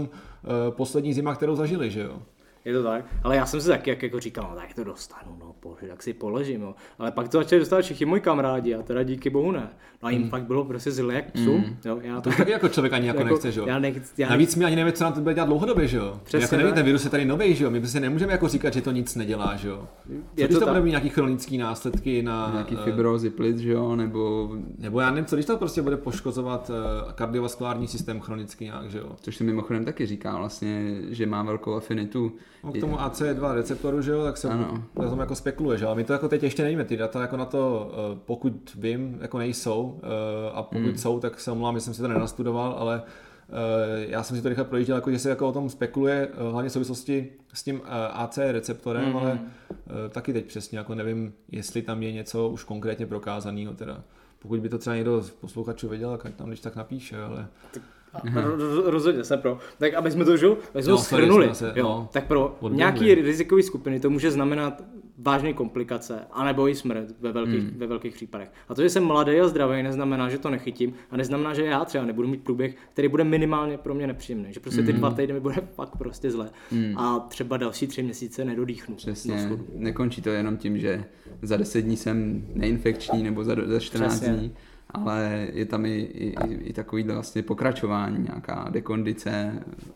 poslední 0.69 1.13
zima, 1.13 1.36
kterou 1.36 1.56
zažili, 1.56 1.91
že 1.91 2.02
jo. 2.02 2.21
Je 2.65 2.73
to 2.73 2.84
tak, 2.84 3.06
ale 3.23 3.36
já 3.36 3.45
jsem 3.45 3.62
si 3.62 3.67
taky 3.67 3.89
jak 3.89 4.04
jako 4.04 4.19
říkal, 4.19 4.47
no 4.50 4.56
tak 4.56 4.73
to 4.73 4.84
dostanu, 4.84 5.38
no 5.39 5.56
bože, 5.63 5.88
tak 5.88 6.04
si 6.04 6.13
položím, 6.13 6.62
jo. 6.62 6.76
Ale 7.00 7.12
pak 7.12 7.30
to 7.30 7.38
začali 7.38 7.60
dostat 7.60 7.82
všichni 7.82 8.06
moji 8.06 8.22
kamarádi 8.22 8.76
a 8.76 8.82
teda 8.84 9.04
díky 9.04 9.30
bohu 9.30 9.52
ne. 9.52 9.70
No 10.04 10.08
a 10.08 10.12
jim 10.12 10.30
fakt 10.30 10.43
bylo 10.43 10.65
prostě 10.65 10.91
zle 10.91 11.13
jak 11.13 11.32
psu, 11.32 11.63
jo. 11.86 12.00
Já 12.02 12.22
To 12.22 12.30
taky 12.30 12.52
jako 12.52 12.70
člověk 12.70 12.93
ani 12.93 13.08
jako, 13.08 13.20
Jako, 13.20 13.30
nechce, 13.34 13.52
že 13.52 13.60
jo. 13.60 13.65
já 13.67 13.80
nechci- 13.80 14.22
já- 14.22 14.30
Navíc 14.30 14.56
my 14.56 14.65
ani 14.65 14.76
nevíme, 14.76 14.91
co 14.91 15.04
nám 15.04 15.13
to 15.13 15.22
bude 15.22 15.34
dělat 15.34 15.46
dlouhodobě, 15.46 15.88
že 15.88 15.98
jo. 15.98 16.20
Přesně 16.24 16.43
jako 16.43 16.56
nevím, 16.56 16.70
tak. 16.70 16.76
ten 16.76 16.86
virus 16.86 17.04
je 17.04 17.10
tady 17.10 17.26
nový, 17.26 17.56
že 17.56 17.63
jo. 17.63 17.70
My 17.72 17.80
prostě 17.80 18.00
nemůžeme 18.00 18.32
jako 18.32 18.48
říkat, 18.48 18.74
že 18.74 18.82
to 18.82 18.91
nic 18.91 19.15
nedělá, 19.15 19.56
že 19.56 19.67
jo. 19.67 19.88
Co 20.06 20.12
Je 20.13 20.20
když 20.36 20.48
to 20.48 20.60
to, 20.60 20.65
tak. 20.65 20.74
bude 20.74 20.84
mít 20.84 20.89
nějaký 20.89 21.10
chronický 21.10 21.58
následky 21.58 22.22
na... 22.24 22.50
Nějaký 22.54 22.78
eh, 22.80 22.84
fibrozy 22.84 23.30
plic, 23.30 23.58
že 23.58 23.72
jo, 23.72 23.96
nebo 23.96 24.50
Nebo 24.78 25.00
já 25.00 25.10
nevím, 25.10 25.26
co 25.26 25.36
když 25.36 25.46
to 25.46 25.58
prostě 25.58 25.82
bude 25.82 25.98
poškozovat 25.98 26.72
eh, 26.74 27.13
kardiovaskulární 27.13 27.88
systém 27.88 28.20
chronicky 28.20 28.65
nějak, 28.65 28.89
že 28.91 28.98
jo. 28.98 29.12
což 29.22 29.36
se 29.38 29.43
mimochodem 29.43 29.86
taky 29.86 30.06
říká 30.06 30.38
vlastně, 30.38 30.96
že 31.10 31.26
má 31.26 31.43
velkou 31.43 31.74
afinitu. 31.76 32.32
No, 32.63 32.72
k 32.72 32.80
tomu 32.80 32.96
AC2 32.98 33.54
receptoru, 33.54 34.02
že 34.02 34.12
jo, 34.12 34.24
tak 34.24 34.38
se 34.38 34.50
Ano. 34.50 34.84
na 35.00 35.10
tom 35.10 35.20
jako 35.20 35.36
spekuluje, 35.36 35.57
že 35.76 35.84
jo. 35.84 35.88
Ale 35.88 35.96
my 35.96 36.04
to 36.04 36.13
jako 36.13 36.30
teď 36.30 36.43
ještě 36.43 36.63
nevíme, 36.63 36.86
ty 36.86 36.98
data 36.98 37.22
jako 37.22 37.38
na 37.38 37.46
to, 37.46 37.91
eh, 37.93 38.20
pokud 38.26 38.76
vím, 38.80 39.17
jako 39.22 39.38
nejsou 39.38 40.00
eh, 40.04 40.52
a 40.54 40.63
pokud 40.63 40.82
Hmm. 40.86 40.98
jsou, 40.98 41.20
tak 41.20 41.39
se 41.39 41.52
omlouvám, 41.52 41.76
že 41.76 41.82
jsem 41.82 41.93
si 41.93 42.02
to 42.02 42.08
nenastudoval, 42.08 42.76
ale 42.80 43.02
eh, 43.50 44.06
já 44.10 44.24
jsem 44.24 44.38
si 44.38 44.43
to 44.43 44.50
rychle 44.50 44.63
projížděl, 44.65 44.96
jako, 44.96 45.12
že 45.12 45.20
se 45.20 45.30
jako 45.30 45.48
o 45.48 45.52
tom 45.52 45.70
spekuluje, 45.70 46.28
hlavně 46.52 46.70
v 46.70 46.74
souvislosti 46.74 47.30
s 47.54 47.63
tím 47.63 47.82
AC 48.13 48.38
receptorem, 48.52 49.06
Mhm. 49.06 49.17
ale 49.17 49.39
eh, 49.72 50.10
taky 50.10 50.34
teď 50.34 50.46
přesně 50.46 50.78
jako 50.78 50.96
nevím, 50.96 51.34
jestli 51.52 51.82
tam 51.82 52.04
je 52.04 52.12
něco 52.12 52.50
už 52.50 52.63
konkrétně 52.63 53.06
prokázaného 53.06 53.74
teda. 53.74 54.04
Pokud 54.39 54.60
by 54.60 54.70
to 54.70 54.78
třeba 54.78 54.96
někdo 54.96 55.22
z 55.22 55.30
posluchačů 55.32 55.89
věděl, 55.89 56.12
tak 56.17 56.26
ať 56.26 56.34
tam 56.36 56.48
když 56.48 56.60
tak 56.60 56.76
napíše, 56.76 57.22
ale 57.22 57.48
ro- 58.26 58.82
Rozhodně 58.86 59.24
se 59.24 59.38
pro. 59.38 59.58
Tak 59.78 59.93
aby 59.93 60.12
jsme 60.12 60.26
to, 60.26 60.36
jo, 60.36 60.58
aby 60.74 60.84
jsme 60.84 60.91
No, 60.91 60.98
schrnuli, 60.98 61.56
se, 61.56 61.74
jo, 61.76 61.84
no, 61.84 62.10
tak 62.13 62.28
pro 62.28 62.46
odběhli. 62.60 62.78
nějaký 62.78 63.15
rizikové 63.15 63.63
skupiny 63.63 64.00
to 64.00 64.10
může 64.10 64.32
znamenat 64.32 64.82
vážné 65.18 65.54
komplikace, 65.54 66.20
anebo 66.32 66.70
i 66.70 66.76
smrt 66.76 67.08
ve 67.20 67.32
velkých, 67.32 67.64
Hmm. 67.64 67.74
ve 67.80 67.88
velkých 67.88 68.14
případech. 68.14 68.52
A 68.70 68.76
to, 68.76 68.82
že 68.82 68.90
jsem 68.90 69.04
mladý 69.04 69.40
a 69.40 69.48
zdravý, 69.48 69.84
neznamená, 69.84 70.30
že 70.30 70.38
to 70.38 70.50
nechytím 70.50 70.94
a 71.12 71.18
neznamená, 71.18 71.54
že 71.54 71.66
já 71.66 71.86
třeba 71.86 72.06
nebudu 72.06 72.28
mít 72.28 72.44
průběh, 72.44 72.76
který 72.94 73.08
bude 73.08 73.24
minimálně 73.24 73.78
pro 73.78 73.94
mě 73.94 74.08
nepříjemný. 74.08 74.54
Že 74.54 74.60
prostě 74.60 74.84
ty 74.84 74.92
Hmm. 74.92 75.00
dva 75.00 75.12
týdny 75.12 75.34
mi 75.34 75.40
bude 75.40 75.56
fakt 75.76 75.98
prostě 75.98 76.32
zle. 76.32 76.50
A 76.98 77.20
třeba 77.20 77.58
další 77.58 77.88
tři 77.88 78.04
měsíce 78.04 78.46
nedodýchnu. 78.46 78.96
do 78.96 78.98
Přesně, 78.98 79.50
nekončí 79.74 80.22
to 80.22 80.30
jenom 80.30 80.58
tím, 80.58 80.78
že 80.80 81.06
za 81.42 81.58
10 81.58 81.82
dní 81.82 81.98
jsem 81.98 82.46
neinfekční 82.54 83.24
nebo 83.24 83.44
za, 83.44 83.56
za 83.66 83.80
14 83.80 84.16
Přesně. 84.20 84.34
dní, 84.38 84.54
ale 84.89 85.47
je 85.54 85.65
tam 85.65 85.86
i, 85.86 85.89
i, 85.89 86.36
i, 86.47 86.54
i 86.54 86.73
takovýhle 86.73 87.13
vlastně 87.13 87.43
pokračování, 87.43 88.23
nějaká 88.23 88.67
dekondice, 88.71 89.54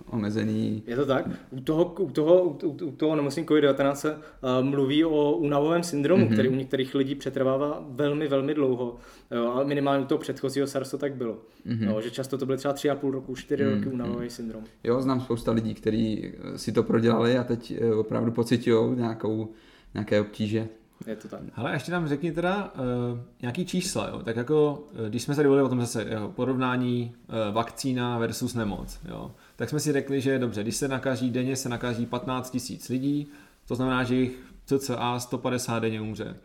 omezený 0.10 0.84
Je 0.88 0.96
to 0.96 1.06
tak? 1.06 1.26
U 1.50 1.62
toho, 1.62 1.86
u 2.00 2.12
toho, 2.12 2.58
u, 2.64 2.92
toho 2.92 3.16
nemocní 3.16 3.46
COVID-19 3.46 3.94
se 3.94 4.16
uh, 4.16 4.20
mluví 4.62 5.06
o 5.06 5.32
únavovém 5.32 5.84
syndromu, 5.84 6.26
mm-hmm. 6.26 6.34
který 6.34 6.50
u 6.50 6.56
některých 6.56 6.96
lidí 6.96 7.16
přetrvává 7.16 7.84
velmi, 7.90 8.28
velmi 8.28 8.54
dlouho. 8.54 8.96
Jo, 9.32 9.52
a 9.52 9.64
minimálně 9.64 10.04
u 10.04 10.08
toho 10.08 10.20
předchozího 10.20 10.68
SARSu 10.68 10.98
tak 10.98 11.16
bylo. 11.16 11.38
Mm-hmm. 11.68 11.90
Jo, 11.90 12.02
že 12.02 12.12
často 12.12 12.38
to 12.38 12.46
byly 12.46 12.58
třeba 12.58 12.74
3,5 12.74 13.12
roku, 13.12 13.36
4 13.36 13.64
mm-hmm. 13.64 13.76
roky 13.76 13.90
únavový 13.90 14.30
syndrom. 14.30 14.64
Jo, 14.84 15.02
znám 15.02 15.22
spousta 15.22 15.52
lidí, 15.52 15.74
kteří 15.74 16.34
si 16.56 16.72
to 16.72 16.84
prodělali 16.84 17.38
a 17.38 17.44
teď 17.44 17.74
eh, 17.82 17.94
opravdu 17.94 18.32
pocitují 18.32 18.96
nějakou, 18.96 19.50
nějaké 19.94 20.22
obtíže. 20.22 20.68
Je 21.08 21.16
to 21.16 21.28
tak. 21.28 21.40
Ale 21.56 21.74
ještě 21.74 21.92
nám 21.92 22.08
řekni 22.08 22.32
teda 22.32 22.74
uh, 22.74 23.20
nějaký 23.42 23.66
čísla, 23.66 24.10
jo? 24.10 24.22
tak 24.24 24.36
jako 24.36 24.84
eh, 25.06 25.10
když 25.10 25.24
jsme 25.24 25.36
tady 25.36 25.48
volili 25.48 25.66
o 25.66 25.70
tom 25.70 25.82
zase 25.82 26.08
jo, 26.12 26.32
porovnání 26.36 27.16
uh, 27.28 27.54
vakcína 27.56 28.18
versus 28.18 28.54
nemoc, 28.54 29.00
jo? 29.10 29.32
tak 29.56 29.70
jsme 29.70 29.80
si 29.80 29.92
řekli, 29.92 30.22
že 30.22 30.40
dobře, 30.40 30.64
když 30.64 30.76
se 30.76 30.88
nakazí 30.88 31.30
denně, 31.30 31.56
se 31.56 31.70
nakazí 31.70 32.06
15 32.06 32.50
tisíc 32.50 32.90
lidí, 32.90 33.28
to 33.68 33.76
znamená, 33.76 34.04
že 34.04 34.16
jich 34.16 34.40
cca 34.66 35.20
150 35.20 35.80
denně 35.80 36.02
umře. 36.02 36.36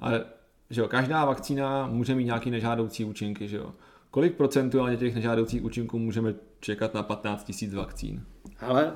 Ale 0.00 0.24
že 0.70 0.80
jo, 0.80 0.88
každá 0.88 1.24
vakcína 1.24 1.86
může 1.86 2.14
mít 2.14 2.24
nějaký 2.24 2.50
nežádoucí 2.50 3.04
účinky, 3.04 3.48
že 3.48 3.56
jo. 3.56 3.72
Kolik 4.10 4.34
procentuálně 4.34 4.96
těch 4.96 5.14
nežádoucích 5.14 5.64
účinků 5.64 5.98
můžeme 5.98 6.34
čekat 6.60 6.94
na 6.94 7.02
15 7.02 7.52
000 7.62 7.82
vakcín? 7.82 8.26
Ale 8.60 8.92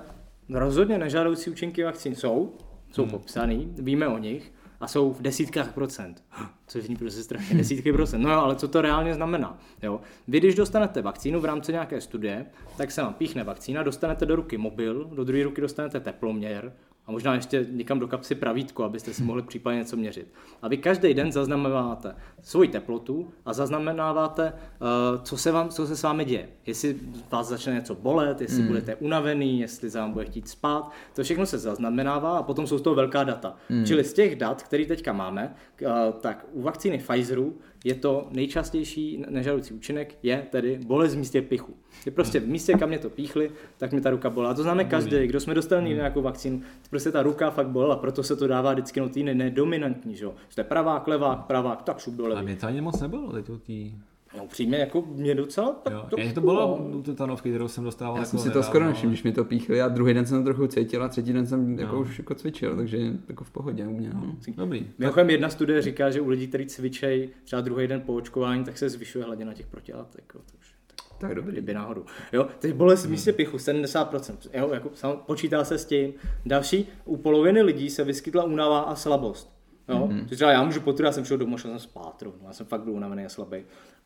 rozhodně 0.48 0.98
nežádoucí 0.98 1.50
účinky 1.50 1.84
vakcín 1.84 2.14
jsou, 2.14 2.54
jsou 2.92 3.02
hmm. 3.02 3.10
popsaný, 3.10 3.74
víme 3.78 4.08
o 4.08 4.18
nich 4.18 4.52
a 4.80 4.88
jsou 4.88 5.12
v 5.12 5.22
desítkách 5.22 5.72
procent. 5.72 6.24
Což 6.66 6.84
zní 6.84 6.96
prostě 6.96 7.22
strašně 7.22 7.56
desítky 7.56 7.92
procent. 7.92 8.22
No 8.22 8.30
jo, 8.30 8.38
ale 8.38 8.56
co 8.56 8.68
to 8.68 8.82
reálně 8.82 9.14
znamená? 9.14 9.58
Jo? 9.82 10.00
Vy, 10.28 10.38
když 10.38 10.54
dostanete 10.54 11.02
vakcínu 11.02 11.40
v 11.40 11.44
rámci 11.44 11.72
nějaké 11.72 12.00
studie, 12.00 12.46
tak 12.76 12.90
se 12.90 13.02
vám 13.02 13.14
píchne 13.14 13.44
vakcína, 13.44 13.82
dostanete 13.82 14.26
do 14.26 14.36
ruky 14.36 14.58
mobil, 14.58 15.04
do 15.04 15.24
druhé 15.24 15.44
ruky 15.44 15.60
dostanete 15.60 16.00
teploměr, 16.00 16.72
a 17.06 17.12
možná 17.12 17.34
ještě 17.34 17.66
někam 17.70 17.98
do 17.98 18.08
kapsy 18.08 18.34
pravítko, 18.34 18.84
abyste 18.84 19.14
si 19.14 19.22
mohli 19.22 19.42
případně 19.42 19.78
něco 19.78 19.96
měřit. 19.96 20.32
A 20.62 20.68
vy 20.68 20.76
každý 20.76 21.14
den 21.14 21.32
zaznamenáváte 21.32 22.14
svoji 22.42 22.68
teplotu 22.68 23.32
a 23.46 23.52
zaznamenáváte, 23.52 24.52
uh, 24.52 25.22
co 25.22 25.36
se, 25.36 25.52
vám, 25.52 25.68
co 25.68 25.86
se 25.86 25.96
s 25.96 26.02
vámi 26.02 26.24
děje. 26.24 26.48
Jestli 26.66 26.96
vás 27.30 27.48
začne 27.48 27.74
něco 27.74 27.94
bolet, 27.94 28.40
jestli 28.40 28.62
mm. 28.62 28.68
budete 28.68 28.96
unavený, 28.96 29.60
jestli 29.60 29.90
za 29.90 30.00
vám 30.00 30.12
bude 30.12 30.24
chtít 30.24 30.48
spát. 30.48 30.90
To 31.14 31.22
všechno 31.22 31.46
se 31.46 31.58
zaznamenává 31.58 32.38
a 32.38 32.42
potom 32.42 32.66
jsou 32.66 32.78
z 32.78 32.82
toho 32.82 32.96
velká 32.96 33.24
data. 33.24 33.56
Mm. 33.68 33.84
Čili 33.84 34.04
z 34.04 34.12
těch 34.12 34.36
dat, 34.36 34.62
které 34.62 34.86
teďka 34.86 35.12
máme, 35.12 35.54
uh, 35.82 35.88
tak 36.20 36.46
u 36.52 36.62
vakcíny 36.62 36.98
Pfizeru 36.98 37.58
je 37.84 37.94
to 37.94 38.28
nejčastější 38.30 39.24
nežádoucí 39.28 39.74
účinek, 39.74 40.18
je 40.22 40.46
tedy 40.50 40.78
bolest 40.86 41.14
v 41.14 41.18
místě 41.18 41.42
pichu. 41.42 41.74
Je 42.06 42.12
prostě 42.12 42.40
v 42.40 42.48
místě, 42.48 42.72
kam 42.72 42.88
mě 42.88 42.98
to 42.98 43.10
píchli, 43.10 43.50
tak 43.78 43.92
mi 43.92 44.00
ta 44.00 44.10
ruka 44.10 44.30
bolela. 44.30 44.54
To 44.54 44.62
známe 44.62 44.84
každý, 44.84 45.26
kdo 45.26 45.40
jsme 45.40 45.54
dostali 45.54 45.82
někdy 45.82 45.96
nějakou 45.96 46.22
vakcínu, 46.22 46.62
prostě 46.90 47.12
ta 47.12 47.22
ruka 47.22 47.50
fakt 47.50 47.68
bolela, 47.68 47.96
proto 47.96 48.22
se 48.22 48.36
to 48.36 48.46
dává 48.46 48.72
vždycky 48.72 49.00
no 49.00 49.08
tý 49.08 49.22
nedominantní, 49.22 50.16
že 50.16 50.24
jo. 50.24 50.34
Jste 50.48 50.64
pravák, 50.64 51.08
levák, 51.08 51.44
pravák, 51.44 51.82
tak 51.82 51.98
šup 51.98 52.14
dole. 52.14 52.36
A 52.36 52.42
mě 52.42 52.56
to 52.56 52.66
ani 52.66 52.80
moc 52.80 53.00
nebylo, 53.00 53.32
teď 53.32 53.46
tý... 53.62 53.92
No 54.36 54.44
upřímně, 54.44 54.78
jako 54.78 55.02
mě 55.02 55.34
docela 55.34 55.72
tak 55.72 55.92
jo, 55.92 56.06
to, 56.10 56.16
to 56.34 56.40
bylo 56.40 56.76
u 56.76 57.02
té 57.02 57.14
tanovky, 57.14 57.48
kterou 57.48 57.68
jsem 57.68 57.84
dostával. 57.84 58.16
Já 58.16 58.20
jako 58.20 58.30
jsem 58.30 58.38
si 58.38 58.50
to 58.50 58.62
skoro 58.62 58.84
nevšiml, 58.84 59.10
když 59.10 59.22
mi 59.22 59.32
to 59.32 59.44
píchli 59.44 59.82
a 59.82 59.88
druhý 59.88 60.14
den 60.14 60.26
jsem 60.26 60.38
to 60.38 60.44
trochu 60.44 60.66
cítil 60.66 61.02
a 61.02 61.08
třetí 61.08 61.32
den 61.32 61.46
jsem 61.46 61.78
jako 61.78 61.94
no. 61.94 62.00
už 62.00 62.18
jako 62.18 62.34
cvičil, 62.34 62.76
takže 62.76 62.98
jako 63.28 63.44
v 63.44 63.50
pohodě 63.50 63.86
u 63.86 63.90
mě. 63.90 64.10
No. 64.14 64.36
Dobrý. 64.56 64.86
Mimochodem 64.98 65.30
jedna 65.30 65.48
studie 65.48 65.82
říká, 65.82 66.10
že 66.10 66.20
u 66.20 66.28
lidí, 66.28 66.46
kteří 66.46 66.66
cvičejí 66.66 67.28
třeba 67.44 67.62
druhý 67.62 67.86
den 67.86 68.00
po 68.00 68.14
očkování, 68.14 68.64
tak 68.64 68.78
se 68.78 68.88
zvyšuje 68.88 69.24
hladina 69.24 69.54
těch 69.54 69.66
protilátek. 69.66 70.24
Jako, 70.28 70.38
takže 70.50 70.70
tak 71.18 71.34
dobrý. 71.34 71.52
Kdyby 71.52 71.74
náhodou. 71.74 72.04
Jo, 72.32 72.46
teď 72.58 72.74
bolest 72.74 73.06
v 73.06 73.10
místě 73.10 73.32
pichu, 73.32 73.56
70%. 73.56 74.36
Jo, 74.54 74.70
jako, 74.74 74.90
sam, 74.94 75.16
počítá 75.26 75.64
se 75.64 75.78
s 75.78 75.84
tím. 75.84 76.12
Další, 76.46 76.88
u 77.04 77.16
poloviny 77.16 77.62
lidí 77.62 77.90
se 77.90 78.04
vyskytla 78.04 78.44
únava 78.44 78.80
a 78.80 78.94
slabost. 78.94 79.60
Jo, 79.88 80.08
mm-hmm. 80.10 80.26
třeba 80.28 80.52
já 80.52 80.62
můžu 80.62 80.80
potvrdit, 80.80 81.06
já 81.06 81.12
jsem 81.12 81.24
šel 81.24 81.38
domů, 81.38 81.58
šel 81.58 81.70
jsem 81.70 81.80
spát, 81.80 82.22
rovnou. 82.22 82.46
já 82.46 82.52
jsem 82.52 82.66
fakt 82.66 82.82
byl 82.82 82.92
unavený 82.92 83.24
a 83.24 83.28
slabý. 83.28 83.64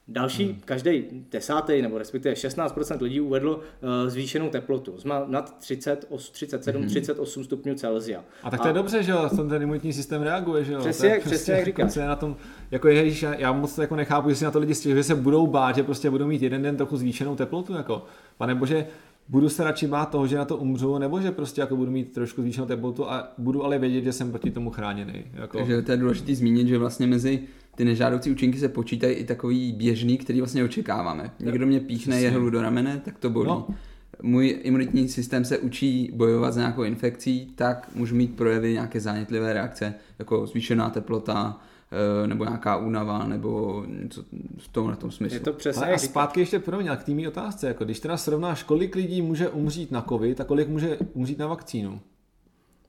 Další, 0.09 0.45
hmm. 0.45 0.61
každý 0.65 1.05
desátý 1.31 1.83
nebo 1.83 1.99
respektive 1.99 2.35
16% 2.35 3.03
lidí 3.03 3.21
uvedlo 3.21 3.57
uh, 3.57 3.63
zvýšenou 4.09 4.49
teplotu. 4.49 4.99
Jsme 4.99 5.15
nad 5.27 5.59
30, 5.59 6.09
37, 6.33 6.81
hmm. 6.81 6.89
38 6.89 7.45
stupňů 7.45 7.75
Celsia. 7.75 8.25
A 8.43 8.51
tak 8.51 8.61
to 8.61 8.65
a... 8.65 8.69
je 8.69 8.75
dobře, 8.75 9.03
že 9.03 9.13
jo, 9.13 9.31
ten 9.49 9.63
imunitní 9.63 9.93
systém 9.93 10.23
reaguje, 10.23 10.65
že 10.65 10.73
jo. 10.73 10.81
Přesně, 10.81 11.09
jak, 11.09 11.23
přesně 11.23 11.55
jak 11.55 11.65
říkáš. 11.65 11.97
Na 11.97 12.17
tom, 12.17 12.37
jako 12.71 12.89
je, 12.89 13.25
já, 13.25 13.35
já 13.35 13.53
moc 13.53 13.79
jako 13.79 13.97
nechápu, 13.97 14.29
jestli 14.29 14.45
na 14.45 14.51
to 14.51 14.59
lidi 14.59 14.75
stěžují, 14.75 14.97
že 14.97 15.05
se 15.05 15.15
budou 15.15 15.47
bát, 15.47 15.77
že 15.77 15.83
prostě 15.83 16.11
budou 16.11 16.27
mít 16.27 16.43
jeden 16.43 16.63
den 16.63 16.77
trochu 16.77 16.97
zvýšenou 16.97 17.37
teplotu, 17.37 17.73
jako. 17.73 18.05
Pane 18.39 18.55
bože, 18.55 18.87
budu 19.29 19.49
se 19.49 19.65
radši 19.65 19.87
bát 19.87 20.11
toho, 20.11 20.27
že 20.27 20.37
na 20.37 20.45
to 20.45 20.57
umřu, 20.57 20.99
nebo 20.99 21.21
že 21.21 21.33
prostě 21.33 21.61
jako 21.61 21.77
budu 21.77 21.91
mít 21.91 22.13
trošku 22.13 22.43
zvýšenou 22.43 22.67
teplotu 22.67 23.11
a 23.11 23.33
budu 23.39 23.65
ale 23.65 23.79
vědět, 23.79 24.05
že 24.05 24.13
jsem 24.13 24.31
proti 24.31 24.51
tomu 24.51 24.71
chráněný. 24.71 25.25
Jako. 25.33 25.59
Takže 25.59 25.83
to 25.83 25.93
je 25.93 25.97
důležité 25.97 26.35
zmínit, 26.35 26.69
že 26.69 26.79
vlastně 26.79 27.07
mezi 27.07 27.43
ty 27.75 27.85
nežádoucí 27.85 28.31
účinky 28.31 28.59
se 28.59 28.69
počítají 28.69 29.15
i 29.15 29.25
takový 29.25 29.73
běžný, 29.73 30.19
který 30.19 30.41
vlastně 30.41 30.65
očekáváme. 30.65 31.31
Někdo 31.41 31.67
mě 31.67 31.81
píchne 31.81 32.21
jehlu 32.21 32.51
do 32.51 32.63
ramene, 32.63 33.01
tak 33.05 33.19
to 33.19 33.31
bolí. 33.31 33.49
No. 33.49 33.67
Můj 34.23 34.61
imunitní 34.63 35.09
systém 35.09 35.45
se 35.45 35.59
učí 35.59 36.11
bojovat 36.15 36.55
s 36.55 36.57
nějakou 36.57 36.83
infekcí, 36.83 37.53
tak 37.55 37.91
můžu 37.95 38.15
mít 38.15 38.37
projevy 38.37 38.73
nějaké 38.73 39.01
zánětlivé 39.01 39.53
reakce, 39.53 39.95
jako 40.19 40.47
zvýšená 40.47 40.91
teplota, 40.91 41.61
eh, 42.25 42.27
nebo 42.27 42.45
nějaká 42.45 42.77
únava, 42.77 43.27
nebo 43.27 43.85
něco 43.89 44.25
v 44.59 44.69
tom 44.69 44.91
na 44.91 44.97
tom 44.97 45.11
smyslu. 45.11 45.37
Je 45.37 45.41
to 45.41 45.53
přesně. 45.53 45.87
a 45.87 45.99
zpátky 45.99 46.41
ještě 46.41 46.59
promiň, 46.59 46.89
k 46.97 47.05
té 47.05 47.29
otázce, 47.29 47.69
jako 47.69 47.85
když 47.85 48.01
teda 48.01 48.17
srovnáš, 48.17 48.63
kolik 48.63 48.95
lidí 48.95 49.23
může 49.23 49.49
umřít 49.49 49.91
na 49.91 50.03
covid 50.09 50.41
a 50.41 50.45
kolik 50.45 50.69
může 50.69 50.99
umřít 51.15 51.39
na 51.39 51.47
vakcínu 51.47 52.01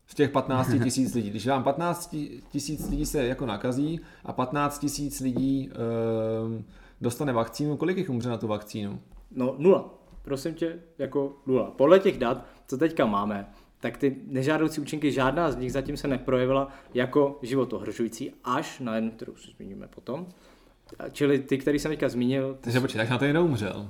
z 0.07 0.15
těch 0.15 0.29
15 0.29 0.69
tisíc 0.83 1.13
lidí. 1.13 1.29
Když 1.29 1.47
vám 1.47 1.63
15 1.63 2.15
tisíc 2.49 2.89
lidí 2.89 3.05
se 3.05 3.27
jako 3.27 3.45
nakazí 3.45 3.99
a 4.25 4.33
15 4.33 4.79
tisíc 4.79 5.19
lidí 5.19 5.69
e, 5.71 5.73
dostane 7.01 7.33
vakcínu, 7.33 7.77
kolik 7.77 7.97
jich 7.97 8.09
umře 8.09 8.29
na 8.29 8.37
tu 8.37 8.47
vakcínu? 8.47 8.99
No 9.31 9.55
nula. 9.57 9.93
Prosím 10.21 10.53
tě, 10.53 10.79
jako 10.97 11.37
nula. 11.45 11.71
Podle 11.71 11.99
těch 11.99 12.17
dat, 12.17 12.45
co 12.67 12.77
teďka 12.77 13.05
máme, 13.05 13.47
tak 13.79 13.97
ty 13.97 14.15
nežádoucí 14.27 14.81
účinky, 14.81 15.11
žádná 15.11 15.51
z 15.51 15.55
nich 15.55 15.71
zatím 15.71 15.97
se 15.97 16.07
neprojevila 16.07 16.67
jako 16.93 17.39
životohrožující, 17.41 18.31
až 18.43 18.79
na 18.79 18.95
jednu, 18.95 19.11
kterou 19.11 19.35
si 19.35 19.51
zmíníme 19.51 19.87
potom. 19.87 20.27
Čili 21.11 21.39
ty, 21.39 21.57
který 21.57 21.79
jsem 21.79 21.91
teďka 21.91 22.09
zmínil... 22.09 22.57
Takže 22.61 22.79
počkej, 22.79 22.99
tak 22.99 23.09
na 23.09 23.17
to 23.17 23.25
jenom 23.25 23.45
umřel. 23.45 23.89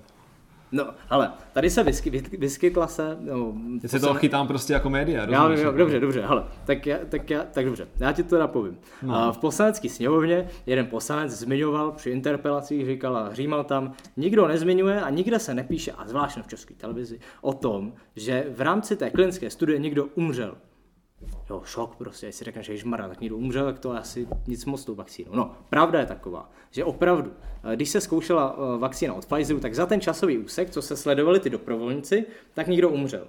No, 0.76 0.94
ale 1.10 1.32
tady 1.54 1.70
se 1.70 1.84
vysky, 1.84 2.10
vyskytla 2.38 2.88
se... 2.88 3.18
No, 3.20 3.54
Teď 3.82 3.92
se 3.92 4.00
to 4.00 4.14
chytám 4.14 4.48
prostě 4.48 4.74
jako 4.74 4.90
média, 4.90 5.26
já, 5.30 5.50
jo, 5.52 5.72
dobře, 5.72 6.00
dobře, 6.00 6.22
hele, 6.22 6.44
tak, 6.66 6.86
já, 6.86 6.98
tak, 7.10 7.30
já, 7.30 7.44
tak 7.44 7.66
dobře, 7.66 7.88
já 8.00 8.12
ti 8.12 8.24
to 8.24 8.40
napovím. 8.40 8.78
No. 9.02 9.34
V 9.34 9.38
poslanecké 9.38 9.90
sněmovně 9.90 10.48
jeden 10.66 10.86
poslanec 10.86 11.32
zmiňoval 11.32 11.92
při 11.92 12.10
interpelacích, 12.10 12.86
říkal 12.86 13.18
a 13.18 13.30
hřímal 13.30 13.64
tam, 13.64 13.94
nikdo 14.18 14.48
nezmiňuje 14.48 15.02
a 15.02 15.10
nikde 15.10 15.40
se 15.40 15.54
nepíše, 15.54 15.92
a 15.92 16.08
zvláště 16.08 16.42
v 16.42 16.48
české 16.48 16.74
televizi, 16.74 17.20
o 17.42 17.54
tom, 17.54 17.94
že 18.16 18.46
v 18.56 18.62
rámci 18.62 18.96
té 18.96 19.10
klinické 19.10 19.50
studie 19.50 19.80
někdo 19.80 20.06
umřel 20.06 20.56
jo, 21.50 21.62
šok 21.66 21.96
prostě, 21.96 22.26
jestli 22.26 22.46
řekneš, 22.46 22.66
že 22.66 22.74
ježmara, 22.74 23.08
tak 23.08 23.22
někdo 23.22 23.38
umřel, 23.38 23.66
tak 23.66 23.80
to 23.80 23.94
je 23.94 24.00
asi 24.00 24.28
nic 24.48 24.66
moc 24.66 24.86
tou 24.86 24.96
vakcínou. 24.96 25.32
No, 25.36 25.52
pravda 25.70 26.00
je 26.00 26.06
taková, 26.06 26.52
že 26.72 26.84
opravdu, 26.84 27.34
eh, 27.64 27.76
když 27.76 27.90
se 27.90 28.02
zkoušela 28.02 28.58
eh, 28.58 28.78
vakcína 28.78 29.14
od 29.14 29.26
Pfizeru, 29.26 29.60
tak 29.60 29.76
za 29.76 29.86
ten 29.86 30.02
časový 30.02 30.38
úsek, 30.38 30.70
co 30.70 30.82
se 30.82 30.98
sledovali 30.98 31.40
ty 31.40 31.50
doprovolníci, 31.50 32.26
tak 32.54 32.68
někdo 32.68 32.90
umřel. 32.90 33.28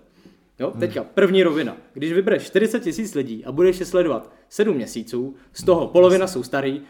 Jo, 0.58 0.70
hmm. 0.70 0.80
teďka 0.80 1.04
první 1.04 1.42
rovina. 1.42 1.76
Když 1.92 2.12
vybereš 2.12 2.42
40 2.42 2.80
tisíc 2.80 3.14
lidí 3.14 3.44
a 3.44 3.52
budeš 3.52 3.80
je 3.80 3.86
sledovat 3.86 4.32
7 4.48 4.76
měsíců, 4.76 5.34
z 5.52 5.64
toho 5.64 5.86
polovina 5.86 6.26
jsou 6.26 6.42
starý, 6.42 6.82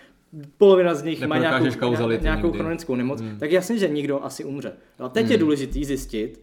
polovina 0.58 0.94
z 0.94 1.02
nich 1.02 1.26
má 1.26 1.38
nějakou, 1.38 1.94
nějakou 2.20 2.52
chronickou 2.52 2.94
nemoc, 2.94 3.20
hmm. 3.20 3.38
tak 3.38 3.52
jasně, 3.52 3.78
že 3.78 3.88
nikdo 3.88 4.24
asi 4.24 4.44
umře. 4.44 4.72
A 4.98 5.08
teď 5.08 5.22
hmm. 5.22 5.32
je 5.32 5.38
důležité 5.38 5.84
zjistit, 5.84 6.42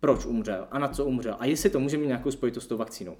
proč 0.00 0.26
umřel 0.26 0.66
a 0.70 0.78
na 0.78 0.88
co 0.88 1.04
umřel 1.04 1.36
a 1.38 1.46
jestli 1.46 1.70
to 1.70 1.80
může 1.80 1.96
mít 1.96 2.06
nějakou 2.06 2.30
spojitost 2.30 2.66
s 2.66 2.68
tou 2.68 2.76
vakcínou 2.76 3.16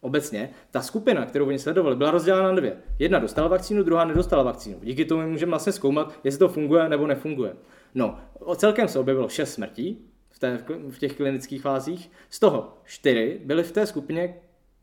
obecně, 0.00 0.50
ta 0.70 0.82
skupina, 0.82 1.26
kterou 1.26 1.46
oni 1.46 1.58
sledovali, 1.58 1.96
byla 1.96 2.10
rozdělena 2.10 2.48
na 2.48 2.54
dvě. 2.54 2.76
Jedna 2.98 3.18
dostala 3.18 3.48
vakcínu, 3.48 3.82
druhá 3.82 4.04
nedostala 4.04 4.42
vakcínu. 4.42 4.78
Díky 4.82 5.04
tomu 5.04 5.28
můžeme 5.28 5.50
vlastně 5.50 5.72
zkoumat, 5.72 6.12
jestli 6.24 6.38
to 6.38 6.48
funguje 6.48 6.88
nebo 6.88 7.06
nefunguje. 7.06 7.56
No, 7.94 8.18
celkem 8.56 8.88
se 8.88 8.98
objevilo 8.98 9.28
6 9.28 9.54
smrtí 9.54 10.06
v, 10.30 10.38
té, 10.38 10.64
v 10.90 10.98
těch 10.98 11.16
klinických 11.16 11.62
fázích, 11.62 12.10
z 12.30 12.40
toho 12.40 12.78
4 12.84 13.40
byly 13.44 13.62
v 13.62 13.72
té 13.72 13.86
skupině, 13.86 14.34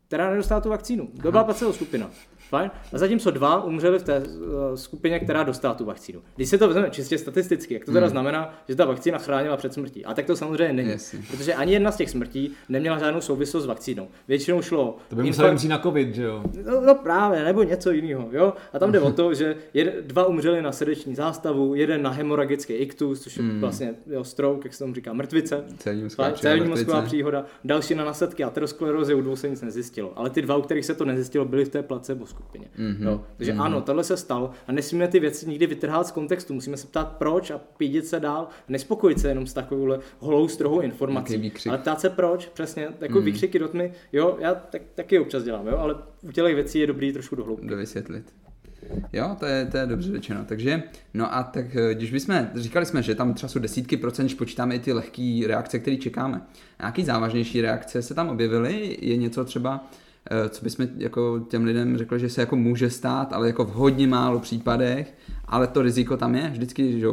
která 0.06 0.30
nedostala 0.30 0.60
tu 0.60 0.68
vakcínu. 0.68 1.08
To 1.22 1.30
byla 1.30 1.44
placebo 1.44 1.72
skupina. 1.72 2.10
Fajn. 2.48 2.70
A 2.92 2.98
zatímco 2.98 3.30
dva 3.30 3.64
umřeli 3.64 3.98
v 3.98 4.02
té 4.02 4.18
uh, 4.18 4.24
skupině, 4.74 5.20
která 5.20 5.42
dostala 5.42 5.74
tu 5.74 5.84
vakcínu. 5.84 6.22
Když 6.36 6.48
se 6.48 6.58
to 6.58 6.66
vezmeme 6.66 6.90
čistě 6.90 7.18
statisticky, 7.18 7.74
jak 7.74 7.84
to 7.84 7.92
teda 7.92 8.06
hmm. 8.06 8.10
znamená, 8.10 8.54
že 8.68 8.76
ta 8.76 8.84
vakcína 8.84 9.18
chránila 9.18 9.56
před 9.56 9.72
smrtí. 9.72 10.04
A 10.04 10.14
tak 10.14 10.26
to 10.26 10.36
samozřejmě 10.36 10.72
není. 10.72 10.88
Yes. 10.88 11.14
Protože 11.30 11.54
ani 11.54 11.72
jedna 11.72 11.92
z 11.92 11.96
těch 11.96 12.10
smrtí 12.10 12.52
neměla 12.68 12.98
žádnou 12.98 13.20
souvislost 13.20 13.64
s 13.64 13.66
vakcínou. 13.66 14.08
Většinou 14.28 14.62
šlo. 14.62 14.96
To 15.08 15.16
by 15.16 15.22
musel 15.22 15.44
infarkt... 15.44 15.68
na 15.70 15.78
COVID, 15.78 16.14
že 16.14 16.22
jo? 16.22 16.42
No, 16.66 16.80
no, 16.80 16.94
právě, 16.94 17.44
nebo 17.44 17.62
něco 17.62 17.90
jiného. 17.90 18.28
Jo? 18.32 18.52
A 18.72 18.78
tam 18.78 18.92
jde 18.92 19.00
o 19.00 19.12
to, 19.12 19.34
že 19.34 19.56
jed, 19.74 20.04
dva 20.06 20.26
umřeli 20.26 20.62
na 20.62 20.72
srdeční 20.72 21.14
zástavu, 21.14 21.74
jeden 21.74 22.02
na 22.02 22.10
hemoragický 22.10 22.72
iktus, 22.72 23.20
což 23.20 23.36
je 23.36 23.42
hmm. 23.42 23.60
vlastně 23.60 23.94
jo, 24.06 24.24
stroke, 24.24 24.68
jak 24.68 24.72
se 24.72 24.78
tomu 24.78 24.94
říká, 24.94 25.12
mrtvice. 25.12 25.64
Cévní 26.40 26.68
mozková 26.68 27.02
příhoda. 27.02 27.44
Další 27.64 27.94
na 27.94 28.04
následky 28.04 28.44
aterosklerózy, 28.44 29.14
u 29.14 29.20
dvou 29.20 29.36
se 29.36 29.50
nic 29.50 29.62
nezjistilo. 29.62 30.12
Ale 30.16 30.30
ty 30.30 30.42
dva, 30.42 30.56
u 30.56 30.62
kterých 30.62 30.84
se 30.84 30.94
to 30.94 31.04
nezjistilo, 31.04 31.44
byly 31.44 31.64
v 31.64 31.68
té 31.68 31.82
placebo 31.82 32.26
skupině. 32.34 32.66
Mm-hmm. 32.78 33.04
Jo. 33.04 33.20
Takže 33.36 33.52
mm-hmm. 33.52 33.62
ano, 33.62 33.80
tohle 33.80 34.04
se 34.04 34.16
stalo 34.16 34.50
a 34.66 34.72
nesmíme 34.72 35.08
ty 35.08 35.20
věci 35.20 35.48
nikdy 35.48 35.66
vytrhat 35.66 36.06
z 36.06 36.12
kontextu. 36.12 36.54
Musíme 36.54 36.76
se 36.76 36.86
ptát 36.86 37.16
proč 37.16 37.50
a 37.50 37.58
pídit 37.58 38.06
se 38.06 38.20
dál. 38.20 38.48
Nespokojit 38.68 39.20
se 39.20 39.28
jenom 39.28 39.46
s 39.46 39.52
takovou 39.52 39.94
holou 40.18 40.48
strohou 40.48 40.80
informací. 40.80 41.52
Ale 41.68 41.78
ptát 41.78 42.00
se 42.00 42.10
proč, 42.10 42.46
přesně, 42.46 42.88
jako 43.00 43.18
mm. 43.18 43.24
výkřiky 43.24 43.58
do 43.58 43.68
tmy. 43.68 43.92
Jo, 44.12 44.36
já 44.40 44.54
tak, 44.54 44.82
taky 44.94 45.18
občas 45.18 45.44
dělám, 45.44 45.66
jo, 45.66 45.76
ale 45.78 45.94
u 46.22 46.32
těch 46.32 46.54
věcí 46.54 46.78
je 46.78 46.86
dobrý 46.86 47.12
trošku 47.12 47.36
dohloubky. 47.36 47.66
Dovysvětlit. 47.66 48.32
Jo, 49.12 49.36
to 49.40 49.46
je, 49.46 49.66
to 49.66 49.76
je 49.76 49.86
dobře 49.86 50.12
řečeno. 50.12 50.44
Takže, 50.48 50.82
no 51.14 51.34
a 51.34 51.42
tak 51.42 51.76
eh, 51.76 51.94
když 51.94 52.10
bychom, 52.10 52.48
říkali 52.54 52.86
jsme, 52.86 53.02
že 53.02 53.14
tam 53.14 53.34
třeba 53.34 53.48
jsou 53.48 53.58
desítky 53.58 53.96
procent, 53.96 54.26
když 54.26 54.34
počítáme 54.34 54.74
i 54.74 54.78
ty 54.78 54.92
lehké 54.92 55.42
reakce, 55.46 55.78
které 55.78 55.96
čekáme. 55.96 56.42
Nějaký 56.80 57.04
závažnější 57.04 57.60
reakce 57.60 58.02
se 58.02 58.14
tam 58.14 58.28
objevily? 58.28 58.98
Je 59.00 59.16
něco 59.16 59.44
třeba 59.44 59.88
co 60.48 60.64
bychom 60.64 60.86
jako 60.96 61.40
těm 61.48 61.64
lidem 61.64 61.98
řekli, 61.98 62.20
že 62.20 62.28
se 62.28 62.40
jako 62.40 62.56
může 62.56 62.90
stát, 62.90 63.32
ale 63.32 63.46
jako 63.46 63.64
v 63.64 63.72
hodně 63.72 64.06
málo 64.06 64.40
případech, 64.40 65.14
ale 65.44 65.66
to 65.66 65.82
riziko 65.82 66.16
tam 66.16 66.34
je 66.34 66.50
vždycky, 66.50 67.00
že 67.00 67.06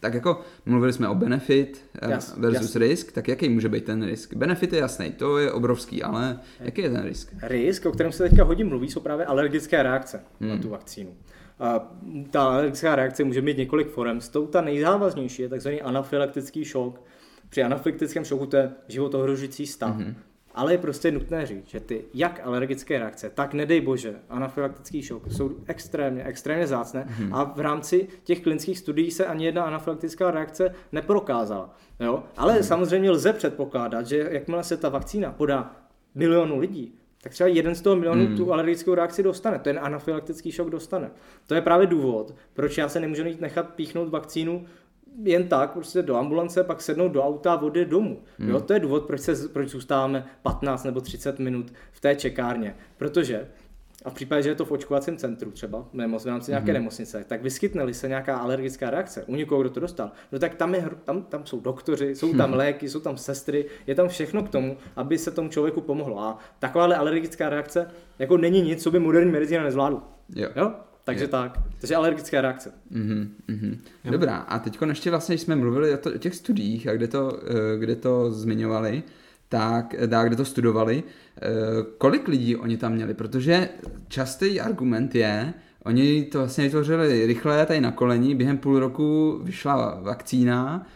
tak 0.00 0.14
jako 0.14 0.40
mluvili 0.66 0.92
jsme 0.92 1.08
o 1.08 1.14
benefit 1.14 1.84
yes, 2.08 2.34
eh, 2.36 2.40
versus 2.40 2.74
yes. 2.74 2.76
risk, 2.76 3.12
tak 3.12 3.28
jaký 3.28 3.48
může 3.48 3.68
být 3.68 3.84
ten 3.84 4.04
risk? 4.04 4.34
Benefit 4.34 4.72
je 4.72 4.78
jasný, 4.78 5.12
to 5.12 5.38
je 5.38 5.52
obrovský, 5.52 6.02
ale 6.02 6.40
jaký 6.60 6.82
je 6.82 6.90
ten 6.90 7.02
risk? 7.02 7.34
Risk, 7.42 7.86
o 7.86 7.92
kterém 7.92 8.12
se 8.12 8.28
teďka 8.28 8.44
hodně 8.44 8.64
mluví, 8.64 8.90
jsou 8.90 9.00
právě 9.00 9.26
alergické 9.26 9.82
reakce 9.82 10.20
hmm. 10.40 10.50
na 10.50 10.58
tu 10.58 10.68
vakcínu. 10.68 11.10
A 11.58 11.94
ta 12.30 12.42
alergická 12.42 12.96
reakce 12.96 13.24
může 13.24 13.42
mít 13.42 13.56
několik 13.56 13.88
forem. 13.88 14.20
S 14.20 14.28
tou 14.28 14.46
ta 14.46 14.60
nejzávaznější 14.60 15.42
je 15.42 15.48
takzvaný 15.48 15.82
anafylaktický 15.82 16.64
šok. 16.64 17.02
Při 17.48 17.62
anafylaktickém 17.62 18.24
šoku 18.24 18.46
to 18.46 18.56
je 18.56 18.70
život 18.88 19.14
ohrožující 19.14 19.66
stav. 19.66 19.96
Mm-hmm. 19.96 20.14
Ale 20.56 20.74
je 20.74 20.78
prostě 20.78 21.10
nutné 21.10 21.46
říct, 21.46 21.68
že 21.68 21.80
ty 21.80 22.04
jak 22.14 22.40
alergické 22.44 22.98
reakce, 22.98 23.30
tak 23.30 23.54
nedej 23.54 23.80
bože, 23.80 24.14
anafylaktický 24.28 25.02
šok 25.02 25.32
jsou 25.32 25.50
extrémně, 25.66 26.24
extrémně 26.24 26.66
zácné 26.66 27.06
hmm. 27.08 27.34
a 27.34 27.44
v 27.44 27.60
rámci 27.60 28.08
těch 28.24 28.42
klinických 28.42 28.78
studií 28.78 29.10
se 29.10 29.26
ani 29.26 29.44
jedna 29.44 29.64
anafylaktická 29.64 30.30
reakce 30.30 30.74
neprokázala. 30.92 31.74
Jo? 32.00 32.22
Ale 32.36 32.52
hmm. 32.52 32.62
samozřejmě 32.62 33.10
lze 33.10 33.32
předpokládat, 33.32 34.06
že 34.06 34.28
jakmile 34.30 34.64
se 34.64 34.76
ta 34.76 34.88
vakcína 34.88 35.32
podá 35.32 35.76
milionu 36.14 36.58
lidí, 36.58 36.94
tak 37.22 37.32
třeba 37.32 37.48
jeden 37.48 37.74
z 37.74 37.82
toho 37.82 37.96
milionů 37.96 38.26
hmm. 38.26 38.36
tu 38.36 38.52
alergickou 38.52 38.94
reakci 38.94 39.22
dostane, 39.22 39.58
ten 39.58 39.78
anafylaktický 39.82 40.52
šok 40.52 40.70
dostane. 40.70 41.10
To 41.46 41.54
je 41.54 41.60
právě 41.60 41.86
důvod, 41.86 42.34
proč 42.54 42.78
já 42.78 42.88
se 42.88 43.00
nemůžu 43.00 43.22
nechat 43.40 43.74
píchnout 43.74 44.08
vakcínu 44.08 44.64
jen 45.22 45.48
tak 45.48 45.72
prostě 45.72 46.02
do 46.02 46.16
ambulance, 46.16 46.64
pak 46.64 46.80
sednout 46.80 47.08
do 47.08 47.22
auta 47.22 47.52
a 47.52 47.62
odjet 47.62 47.88
domů. 47.88 48.22
Hmm. 48.38 48.50
Jo, 48.50 48.60
to 48.60 48.72
je 48.72 48.80
důvod, 48.80 49.04
proč, 49.04 49.20
se, 49.20 49.48
proč 49.48 49.68
zůstáváme 49.68 50.26
15 50.42 50.84
nebo 50.84 51.00
30 51.00 51.38
minut 51.38 51.72
v 51.92 52.00
té 52.00 52.14
čekárně. 52.14 52.76
Protože 52.96 53.46
a 54.04 54.10
v 54.10 54.14
případě, 54.14 54.42
že 54.42 54.48
je 54.48 54.54
to 54.54 54.64
v 54.64 54.70
očkovacím 54.70 55.16
centru 55.16 55.50
třeba, 55.50 55.88
nebo 55.92 56.18
v 56.18 56.26
rámci 56.26 56.50
nějaké 56.50 56.70
mm-hmm. 56.70 56.74
nemocnice, 56.74 57.24
tak 57.28 57.42
vyskytne 57.42 57.94
se 57.94 58.08
nějaká 58.08 58.36
alergická 58.36 58.90
reakce 58.90 59.24
u 59.24 59.36
někoho, 59.36 59.60
kdo 59.60 59.70
to 59.70 59.80
dostal, 59.80 60.10
no 60.32 60.38
tak 60.38 60.54
tam, 60.54 60.74
je, 60.74 60.90
tam, 61.04 61.22
tam 61.22 61.46
jsou 61.46 61.60
doktoři, 61.60 62.14
jsou 62.14 62.34
tam 62.34 62.50
hmm. 62.50 62.58
léky, 62.58 62.88
jsou 62.88 63.00
tam 63.00 63.16
sestry, 63.16 63.66
je 63.86 63.94
tam 63.94 64.08
všechno 64.08 64.42
k 64.42 64.48
tomu, 64.48 64.76
aby 64.96 65.18
se 65.18 65.30
tomu 65.30 65.48
člověku 65.48 65.80
pomohlo. 65.80 66.20
A 66.20 66.38
takováhle 66.58 66.96
alergická 66.96 67.48
reakce 67.48 67.90
jako 68.18 68.36
není 68.36 68.62
nic, 68.62 68.82
co 68.82 68.90
by 68.90 68.98
moderní 68.98 69.32
medicína 69.32 69.62
nezvládla. 69.62 70.02
Jo. 70.34 70.48
jo? 70.56 70.72
Takže 71.06 71.24
je. 71.24 71.28
tak. 71.28 71.58
Takže 71.80 71.96
alergická 71.96 72.40
reakce. 72.40 72.72
Mm-hmm, 72.92 73.28
mm-hmm. 73.48 73.78
Dobrá, 74.10 74.36
a 74.36 74.58
teď 74.58 74.78
ještě 74.88 75.10
vlastně, 75.10 75.34
když 75.34 75.42
jsme 75.42 75.56
mluvili 75.56 75.94
o, 75.94 75.96
to, 75.96 76.10
o 76.14 76.18
těch 76.18 76.34
studiích 76.34 76.88
a 76.88 76.94
kde 76.94 77.08
to, 77.08 77.38
eh, 77.42 77.78
kde 77.78 77.96
to 77.96 78.30
zmiňovali, 78.30 79.02
tak, 79.48 79.94
dá, 80.06 80.24
kde 80.24 80.36
to 80.36 80.44
studovali, 80.44 81.02
eh, 81.02 81.40
kolik 81.98 82.28
lidí 82.28 82.56
oni 82.56 82.76
tam 82.76 82.92
měli, 82.92 83.14
protože 83.14 83.68
častý 84.08 84.60
argument 84.60 85.14
je, 85.14 85.54
oni 85.84 86.24
to 86.24 86.38
vlastně 86.38 86.64
vytvořili 86.64 87.26
rychle 87.26 87.66
tady 87.66 87.80
na 87.80 87.92
kolení, 87.92 88.34
během 88.34 88.58
půl 88.58 88.78
roku 88.78 89.40
vyšla 89.42 90.00
vakcína, 90.02 90.86
eh, 90.86 90.95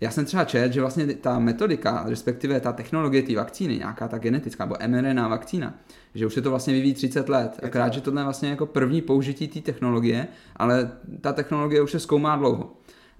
já 0.00 0.10
jsem 0.10 0.24
třeba 0.24 0.44
čet, 0.44 0.72
že 0.72 0.80
vlastně 0.80 1.06
ta 1.06 1.38
metodika, 1.38 2.04
respektive 2.08 2.60
ta 2.60 2.72
technologie 2.72 3.22
té 3.22 3.36
vakcíny, 3.36 3.78
nějaká 3.78 4.08
ta 4.08 4.18
genetická, 4.18 4.64
nebo 4.64 4.76
mRNA 4.86 5.28
vakcína, 5.28 5.74
že 6.14 6.26
už 6.26 6.34
se 6.34 6.42
to 6.42 6.50
vlastně 6.50 6.74
vyvíjí 6.74 6.94
30 6.94 7.28
let. 7.28 7.60
Akorát, 7.62 7.92
že 7.92 8.00
tohle 8.00 8.20
je 8.20 8.24
vlastně 8.24 8.48
jako 8.48 8.66
první 8.66 9.02
použití 9.02 9.48
té 9.48 9.60
technologie, 9.60 10.28
ale 10.56 10.90
ta 11.20 11.32
technologie 11.32 11.82
už 11.82 11.90
se 11.90 12.00
zkoumá 12.00 12.36
dlouho. 12.36 12.72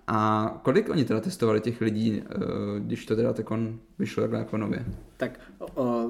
A 0.07 0.51
kolik 0.63 0.89
oni 0.89 1.05
teda 1.05 1.21
testovali 1.21 1.61
těch 1.61 1.81
lidí, 1.81 2.23
eh, 2.23 2.35
když 2.79 3.07
to 3.07 3.17
teda 3.17 3.33
tekon 3.33 3.79
vyšlo 3.99 4.23
jako 4.23 4.57
nově? 4.57 4.85
Tak 5.29 5.41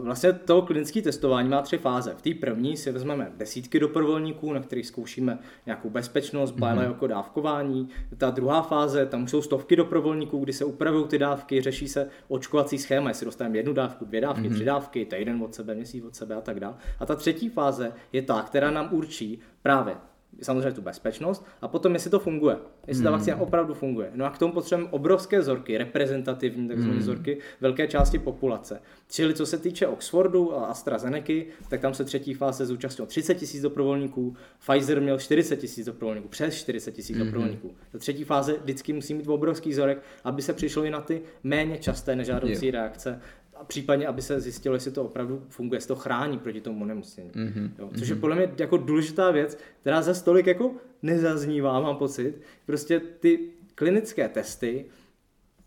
vlastně 0.03 0.33
to 0.33 0.62
klinické 0.62 1.03
testování 1.03 1.49
má 1.49 1.62
tři 1.62 1.79
fáze. 1.79 2.15
V 2.17 2.23
té 2.23 2.31
první 2.41 2.77
si 2.77 2.93
vezmeme 2.93 3.33
desítky 3.37 3.81
dobrovolníků, 3.81 4.53
na 4.53 4.61
kterých 4.61 4.87
zkoušíme 4.87 5.39
nějakou 5.67 5.91
bezpečnost, 5.91 6.57
mm-hmm. 6.57 6.83
jako 6.83 7.07
dávkování. 7.07 7.89
Ta 8.17 8.31
druhá 8.31 8.62
fáze, 8.62 9.07
tam 9.07 9.29
jsou 9.29 9.43
stovky 9.43 9.77
dobrovolníků, 9.77 10.39
kdy 10.39 10.53
se 10.53 10.65
upravují 10.65 11.05
ty 11.07 11.19
dávky, 11.19 11.61
řeší 11.61 11.89
se 11.89 12.09
očkovací 12.29 12.79
schéma, 12.79 13.09
jestli 13.09 13.25
dostaneme 13.25 13.57
jednu 13.57 13.73
dávku, 13.73 14.05
dvě 14.05 14.21
dávky, 14.21 14.43
mm-hmm. 14.43 14.55
tři 14.55 14.65
dávky, 14.65 15.05
týden 15.05 15.43
od 15.43 15.55
sebe, 15.55 15.75
měsíc 15.75 16.05
od 16.05 16.17
sebe 16.17 16.35
a 16.35 16.41
tak 16.41 16.61
dále. 16.61 16.75
A 17.01 17.07
ta 17.07 17.17
třetí 17.17 17.49
fáze 17.49 17.93
je 18.12 18.23
ta, 18.23 18.43
která 18.43 18.71
nám 18.71 18.89
určí 18.93 19.41
právě 19.62 19.97
samozřejmě 20.43 20.72
tu 20.72 20.82
bezpečnost 20.82 21.45
a 21.62 21.68
potom, 21.68 21.95
jestli 21.95 22.11
to 22.11 22.18
funguje, 22.18 22.57
jestli 22.87 23.03
ta 23.03 23.11
hmm. 23.11 23.18
vakcína 23.18 23.37
opravdu 23.37 23.74
funguje. 23.74 24.11
No 24.14 24.24
a 24.24 24.30
k 24.30 24.39
tomu 24.39 24.53
potřebujeme 24.53 24.93
obrovské 24.93 25.41
vzorky, 25.41 25.78
reprezentativní 25.78 26.68
takzvané 26.68 26.93
hmm. 26.93 27.03
vzorky 27.03 27.39
velké 27.61 27.89
části 27.89 28.18
populace. 28.18 28.80
Čili 29.11 29.35
co 29.35 29.47
se 29.47 29.59
týče 29.59 29.87
Oxfordu 29.87 30.55
a 30.55 30.66
AstraZeneca, 30.66 31.32
tak 31.68 31.80
tam 31.80 31.95
se 31.95 32.05
třetí 32.05 32.35
fáze 32.35 32.66
zúčastnilo 32.66 33.07
30 33.07 33.35
tisíc 33.35 33.62
dobrovolníků, 33.62 34.37
Pfizer 34.59 35.01
měl 35.01 35.18
40 35.18 35.57
tisíc 35.57 35.87
dobrovolníků, 35.87 36.28
přes 36.28 36.55
40 36.55 36.93
tisíc 36.93 37.16
hmm. 37.16 37.26
dobrovolníků. 37.26 37.74
Ta 37.93 37.99
třetí 37.99 38.24
fáze 38.24 38.57
vždycky 38.62 38.93
musí 38.93 39.14
mít 39.14 39.28
obrovský 39.28 39.70
vzorek, 39.70 40.03
aby 40.24 40.43
se 40.43 40.53
přišlo 40.53 40.85
i 40.85 40.91
na 40.91 41.01
ty 41.01 41.22
méně 41.43 41.78
časté 41.78 42.16
nežádoucí 42.16 42.66
yeah. 42.66 42.74
reakce 42.74 43.20
a 43.57 43.65
případně, 43.65 44.07
aby 44.07 44.23
se 44.23 44.41
zjistilo, 44.41 44.75
jestli 44.75 44.91
to 44.91 45.05
opravdu 45.05 45.43
funguje, 45.49 45.77
jestli 45.77 45.89
to 45.89 45.97
chrání 45.97 46.39
proti 46.39 46.61
tomu 46.61 46.83
onemocnění. 46.85 47.31
Mm-hmm. 47.31 47.71
Jo, 47.79 47.91
což 47.99 48.09
je 48.09 48.15
mhm. 48.15 48.21
podle 48.21 48.37
mě 48.37 48.53
jako 48.59 48.77
důležitá 48.77 49.31
věc, 49.31 49.59
která 49.81 50.03
za 50.03 50.15
stolik 50.15 50.47
jako 50.47 50.75
nezaznívá, 51.03 51.81
mám 51.81 51.97
pocit. 51.97 52.41
Prostě 52.67 53.01
ty 53.01 53.39
klinické 53.75 54.29
testy 54.29 54.85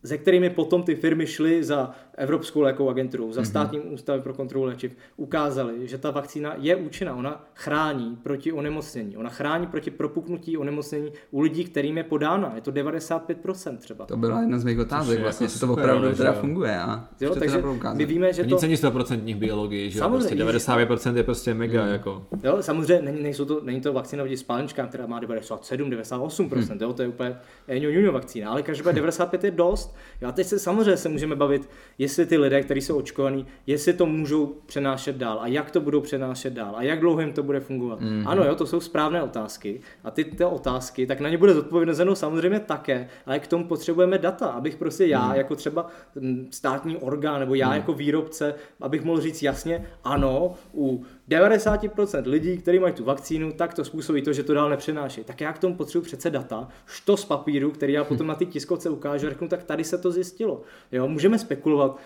se 0.05 0.17
kterými 0.17 0.49
potom 0.49 0.83
ty 0.83 0.95
firmy 0.95 1.27
šly 1.27 1.63
za 1.63 1.95
Evropskou 2.17 2.61
lékovou 2.61 2.89
agenturou, 2.89 3.31
za 3.31 3.41
mhm. 3.41 3.49
státním 3.49 3.81
mm-hmm. 3.81 3.93
ústavem 3.93 4.21
pro 4.21 4.33
kontrolu 4.33 4.65
léčiv, 4.65 4.95
ukázali, 5.17 5.87
že 5.87 5.97
ta 5.97 6.11
vakcína 6.11 6.55
je 6.57 6.75
účinná. 6.75 7.15
Ona 7.15 7.45
chrání 7.53 8.15
proti 8.23 8.51
onemocnění. 8.51 9.17
Ona 9.17 9.29
chrání 9.29 9.67
proti 9.67 9.91
propuknutí 9.91 10.57
onemocnění 10.57 11.11
u 11.31 11.41
lidí, 11.41 11.63
kterým 11.63 11.97
je 11.97 12.03
podána. 12.03 12.51
Je 12.55 12.61
to 12.61 12.71
95% 12.71 13.77
třeba. 13.77 14.05
To 14.05 14.17
byla 14.17 14.41
jedna 14.41 14.59
z 14.59 14.63
mých 14.63 14.79
otázek, 14.79 15.21
vlastně, 15.21 15.45
jestli 15.45 15.59
to 15.59 15.73
opravdu 15.73 16.15
teda 16.15 16.33
funguje. 16.33 16.79
A 16.79 17.07
jo, 17.21 17.35
takže 17.35 17.63
my 17.93 18.05
víme, 18.05 18.33
že 18.33 18.43
to... 18.43 18.49
Nic 18.49 18.61
není 18.61 18.75
100% 18.75 19.37
biologii, 19.37 19.91
že 19.91 19.99
samozřejmě, 19.99 20.45
prostě 20.45 20.71
99% 20.71 21.15
je 21.15 21.23
prostě 21.23 21.53
mega 21.53 21.85
mm. 21.85 21.91
jako. 21.91 22.25
Jo, 22.43 22.57
samozřejmě 22.61 23.11
není, 23.11 23.23
nejsou 23.23 23.45
to, 23.45 23.61
není 23.63 23.81
to 23.81 23.93
vakcína 23.93 24.23
proti 24.23 24.37
spálničkám, 24.37 24.87
která 24.87 25.07
má 25.07 25.19
97, 25.19 25.89
98%, 25.89 26.73
mm. 26.73 26.81
jo, 26.81 26.93
to 26.93 27.01
je 27.01 27.07
úplně 27.07 27.39
ňu, 27.79 28.11
vakcína, 28.11 28.51
ale 28.51 28.63
každopádně 28.63 29.01
95 29.01 29.43
je 29.43 29.51
dost. 29.51 29.95
Jo, 30.21 30.29
a 30.29 30.31
teď 30.31 30.47
se 30.47 30.59
samozřejmě 30.59 30.97
se 30.97 31.09
můžeme 31.09 31.35
bavit, 31.35 31.69
jestli 32.07 32.25
ty 32.25 32.37
lidé, 32.37 32.61
kteří 32.61 32.81
jsou 32.81 32.97
očkovaní, 32.97 33.45
jestli 33.67 33.93
to 33.93 34.05
můžou 34.05 34.55
přenášet 34.65 35.15
dál 35.15 35.39
a 35.41 35.47
jak 35.47 35.71
to 35.71 35.81
budou 35.81 36.01
přenášet 36.01 36.53
dál 36.53 36.73
a 36.75 36.83
jak 36.83 36.99
dlouho 36.99 37.21
jim 37.21 37.33
to 37.33 37.43
bude 37.43 37.59
fungovat. 37.59 38.01
Mm-hmm. 38.01 38.23
Ano, 38.25 38.43
jo, 38.43 38.55
to 38.55 38.65
jsou 38.65 38.79
správné 38.79 39.23
otázky 39.23 39.81
a 40.03 40.11
ty, 40.11 40.23
ty 40.23 40.45
otázky, 40.45 41.05
tak 41.05 41.19
na 41.19 41.29
ně 41.29 41.37
bude 41.37 41.53
zodpovězeno 41.53 42.15
samozřejmě 42.15 42.59
také, 42.59 43.09
ale 43.25 43.39
k 43.39 43.47
tomu 43.47 43.67
potřebujeme 43.67 44.17
data, 44.17 44.47
abych 44.47 44.75
prostě 44.75 45.05
já, 45.05 45.27
mm. 45.27 45.35
jako 45.35 45.55
třeba 45.55 45.87
mm, 46.15 46.47
státní 46.51 46.97
orgán 46.97 47.39
nebo 47.39 47.55
já 47.55 47.69
mm. 47.69 47.75
jako 47.75 47.93
výrobce, 47.93 48.55
abych 48.81 49.03
mohl 49.03 49.21
říct 49.21 49.43
jasně, 49.43 49.85
ano, 50.03 50.53
u 50.73 51.03
90% 51.29 52.29
lidí, 52.29 52.57
kteří 52.57 52.79
mají 52.79 52.93
tu 52.93 53.03
vakcínu, 53.03 53.51
tak 53.51 53.73
to 53.73 53.85
způsobí 53.85 54.21
to, 54.21 54.33
že 54.33 54.43
to 54.43 54.53
dál 54.53 54.69
nepřenáší. 54.69 55.23
Tak 55.23 55.41
já 55.41 55.53
k 55.53 55.59
tomu 55.59 55.75
potřebuji 55.75 56.05
přece 56.05 56.29
data, 56.29 56.67
što 56.85 57.17
z 57.17 57.25
papíru, 57.25 57.71
který 57.71 57.93
já 57.93 58.03
potom 58.03 58.27
na 58.27 58.35
ty 58.35 58.45
tiskovce 58.45 58.89
ukážu 58.89 59.29
řeknu, 59.29 59.47
tak 59.47 59.63
tady 59.63 59.83
se 59.83 59.97
to 59.97 60.11
zjistilo. 60.11 60.61
Jo, 60.91 61.07
můžeme 61.07 61.39
spekulovat 61.39 61.97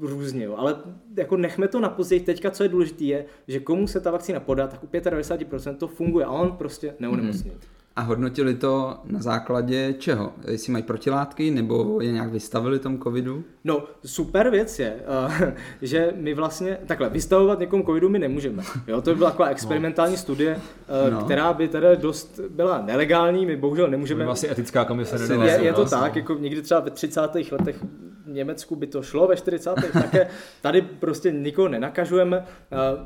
různě, 0.00 0.44
jo, 0.44 0.54
ale 0.56 0.76
jako 1.16 1.36
nechme 1.36 1.68
to 1.68 1.80
na 1.80 1.88
později. 1.88 2.20
Teďka, 2.20 2.50
co 2.50 2.62
je 2.62 2.68
důležité, 2.68 3.04
je, 3.04 3.24
že 3.48 3.60
komu 3.60 3.86
se 3.86 4.00
ta 4.00 4.10
vakcína 4.10 4.40
podá, 4.40 4.66
tak 4.66 4.84
u 4.84 4.86
95% 4.86 5.76
to 5.76 5.88
funguje 5.88 6.24
a 6.24 6.30
on 6.30 6.52
prostě 6.52 6.94
neonemocní. 6.98 7.50
Hmm. 7.50 7.60
A 7.96 8.00
hodnotili 8.00 8.54
to 8.54 8.98
na 9.04 9.22
základě 9.22 9.94
čeho? 9.98 10.32
Jestli 10.48 10.72
mají 10.72 10.84
protilátky 10.84 11.50
nebo 11.50 11.98
je 12.00 12.12
nějak 12.12 12.30
vystavili 12.30 12.78
tomu 12.78 12.98
covidu? 12.98 13.44
No, 13.64 13.84
super 14.06 14.50
věc 14.50 14.78
je, 14.78 14.96
uh, 15.24 15.32
že 15.82 16.12
my 16.16 16.34
vlastně, 16.34 16.78
takhle, 16.86 17.08
vystavovat 17.08 17.58
někomu 17.58 17.82
covidu 17.82 18.08
my 18.08 18.18
nemůžeme. 18.18 18.62
Jo, 18.86 19.02
to 19.02 19.10
by 19.10 19.16
byla 19.16 19.30
taková 19.30 19.48
experimentální 19.48 20.14
no. 20.14 20.18
studie, 20.18 20.56
uh, 20.56 21.12
no. 21.12 21.24
která 21.24 21.52
by 21.52 21.68
teda 21.68 21.94
dost 21.94 22.40
byla 22.48 22.82
nelegální, 22.82 23.46
my 23.46 23.56
bohužel 23.56 23.88
nemůžeme. 23.88 24.18
To 24.18 24.22
by 24.22 24.26
vlastně 24.26 24.50
etická 24.50 24.84
komise 24.84 25.16
Je, 25.16 25.64
je 25.64 25.72
to 25.72 25.80
vlastně. 25.80 25.98
tak, 25.98 26.16
jako 26.16 26.34
někdy 26.34 26.62
třeba 26.62 26.80
ve 26.80 26.90
30. 26.90 27.20
letech 27.50 27.84
Německu 28.26 28.76
by 28.76 28.86
to 28.86 29.02
šlo 29.02 29.26
ve 29.26 29.36
40. 29.36 29.74
také. 29.92 30.28
Tady 30.62 30.82
prostě 30.82 31.32
nikoho 31.32 31.68
nenakažujeme. 31.68 32.44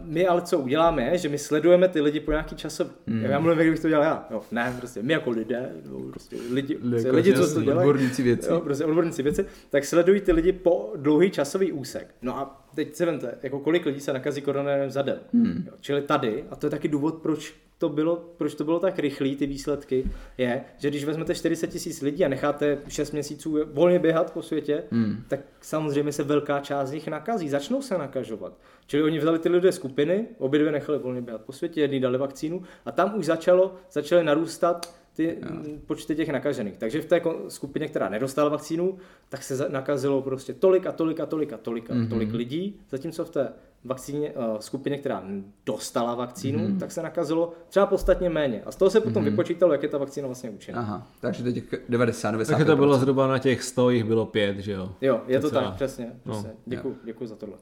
My 0.03 0.27
ale 0.27 0.43
co 0.43 0.59
uděláme 0.59 1.03
je, 1.03 1.19
že 1.19 1.29
my 1.29 1.39
sledujeme 1.39 1.89
ty 1.89 2.01
lidi 2.01 2.21
po 2.21 2.31
nějaký 2.31 2.57
čas. 2.57 2.81
Hmm. 3.07 3.25
Já 3.25 3.39
mluvím, 3.39 3.59
jak 3.59 3.71
bych 3.71 3.81
to 3.81 3.89
dělal 3.89 4.05
já. 4.05 4.27
Jo, 4.31 4.43
ne, 4.53 4.78
prostě 4.79 5.03
my 5.03 5.13
jako 5.13 5.31
lidé, 5.31 5.73
prostě 6.11 6.37
lidi, 6.51 6.75
prostě 6.75 7.11
lidi 7.11 7.35
co 7.35 7.55
to 7.55 7.63
dělají. 7.63 7.89
Odborníci 7.89 8.23
věci. 8.23 8.51
Jo, 8.51 8.61
prostě 8.61 8.85
odborníci 8.85 9.23
věci, 9.23 9.45
tak 9.71 9.85
sledují 9.85 10.21
ty 10.21 10.33
lidi 10.33 10.53
po 10.53 10.93
dlouhý 10.97 11.31
časový 11.31 11.73
úsek. 11.73 12.15
No 12.23 12.39
a 12.39 12.68
teď 12.75 12.95
se 12.95 13.07
vemte, 13.07 13.39
jako 13.43 13.61
kolik 13.61 13.87
lidí 13.87 14.01
se 14.01 14.13
nakazí 14.13 14.41
koronavirem 14.41 14.91
za 14.91 15.03
den. 15.03 15.21
Hmm. 15.35 15.65
Jo, 15.67 15.73
čili 15.81 16.03
tady, 16.03 16.45
a 16.51 16.57
to 16.57 16.67
je 16.67 16.71
taky 16.71 16.89
důvod, 16.89 17.15
proč 17.15 17.55
to 17.79 17.89
bylo, 17.89 18.17
proč 18.37 18.55
to 18.55 18.65
bylo 18.65 18.81
tak 18.81 18.99
rychlý, 18.99 19.37
ty 19.37 19.47
výsledky, 19.47 20.11
je, 20.39 20.65
že 20.79 20.91
když 20.91 21.05
vezmete 21.05 21.35
40 21.35 21.67
tisíc 21.67 22.03
lidí 22.03 22.25
a 22.25 22.29
necháte 22.29 22.79
6 22.89 23.13
měsíců 23.13 23.59
volně 23.73 23.99
běhat 23.99 24.33
po 24.33 24.43
světě, 24.43 24.83
hmm. 24.91 25.25
tak 25.29 25.41
samozřejmě 25.61 26.13
se 26.13 26.23
velká 26.23 26.61
část 26.61 26.89
z 26.89 26.93
nich 26.93 27.09
nakazí, 27.09 27.49
začnou 27.49 27.83
se 27.83 27.99
nakažovat. 27.99 28.53
Čili 28.87 29.03
oni 29.03 29.19
vzali 29.19 29.39
ty 29.39 29.49
lidé 29.49 29.73
skupiny, 29.73 30.27
obě 30.39 30.61
dvě 30.61 30.73
nechali 30.73 30.99
volně 30.99 31.21
běhat 31.21 31.41
po 31.41 31.53
světě, 31.53 31.81
jedni 31.81 32.01
dali 32.01 32.19
vakcínu 32.19 32.63
a 32.85 32.93
tam 32.93 33.19
už 33.19 33.27
začalo, 33.27 33.75
začaly 33.93 34.25
narůstat 34.25 34.95
ty 35.19 35.37
ja. 35.43 35.49
počty 35.87 36.15
těch 36.15 36.29
nakažených. 36.29 36.77
Takže 36.77 37.03
v 37.03 37.07
té 37.07 37.21
skupině, 37.49 37.89
která 37.89 38.09
nedostala 38.09 38.49
vakcínu, 38.49 38.99
tak 39.29 39.43
se 39.43 39.69
nakazilo 39.69 40.23
prostě 40.23 40.55
tolik 40.55 40.87
a 40.87 40.93
tolik 40.93 41.21
a 41.21 41.27
tolik 41.27 41.53
a 41.53 41.57
tolik 41.57 41.91
a 41.91 41.95
mm-hmm. 41.95 42.09
tolik 42.09 42.33
lidí, 42.33 42.81
zatímco 42.91 43.25
v 43.25 43.31
té 43.31 43.53
vakcíně, 43.85 44.33
uh, 44.33 44.59
skupině, 44.59 44.99
která 44.99 45.25
dostala 45.67 46.15
vakcínu, 46.15 46.59
mm-hmm. 46.59 46.79
tak 46.79 46.93
se 46.93 47.03
nakazilo 47.03 47.53
třeba 47.69 47.87
podstatně 47.87 48.31
méně. 48.31 48.63
A 48.67 48.73
z 48.73 48.77
toho 48.77 48.91
se 48.91 49.01
potom 49.01 49.23
mm-hmm. 49.23 49.31
vypočítalo, 49.31 49.73
jak 49.73 49.83
je 49.83 49.89
ta 49.89 49.99
vakcína 49.99 50.27
vlastně 50.27 50.51
účinná. 50.51 50.81
Aha, 50.81 51.07
takže 51.21 51.45
to 51.45 51.53
těch 51.53 51.65
90, 51.89 52.31
90. 52.31 52.53
Takže 52.53 52.65
to 52.65 52.77
bylo 52.77 52.99
zhruba 52.99 53.27
na 53.27 53.39
těch 53.39 53.63
100, 53.63 53.91
jich 53.91 54.05
bylo 54.05 54.27
5, 54.27 54.59
že 54.59 54.73
jo? 54.73 54.95
Jo, 55.01 55.21
je 55.27 55.41
to, 55.41 55.51
to 55.51 55.55
tak, 55.55 55.75
přesně. 55.75 56.13
přesně. 56.31 56.51
No, 56.51 56.57
děkuji, 56.67 56.99
děkuji 57.05 57.27
za 57.27 57.37
tohle. 57.37 57.57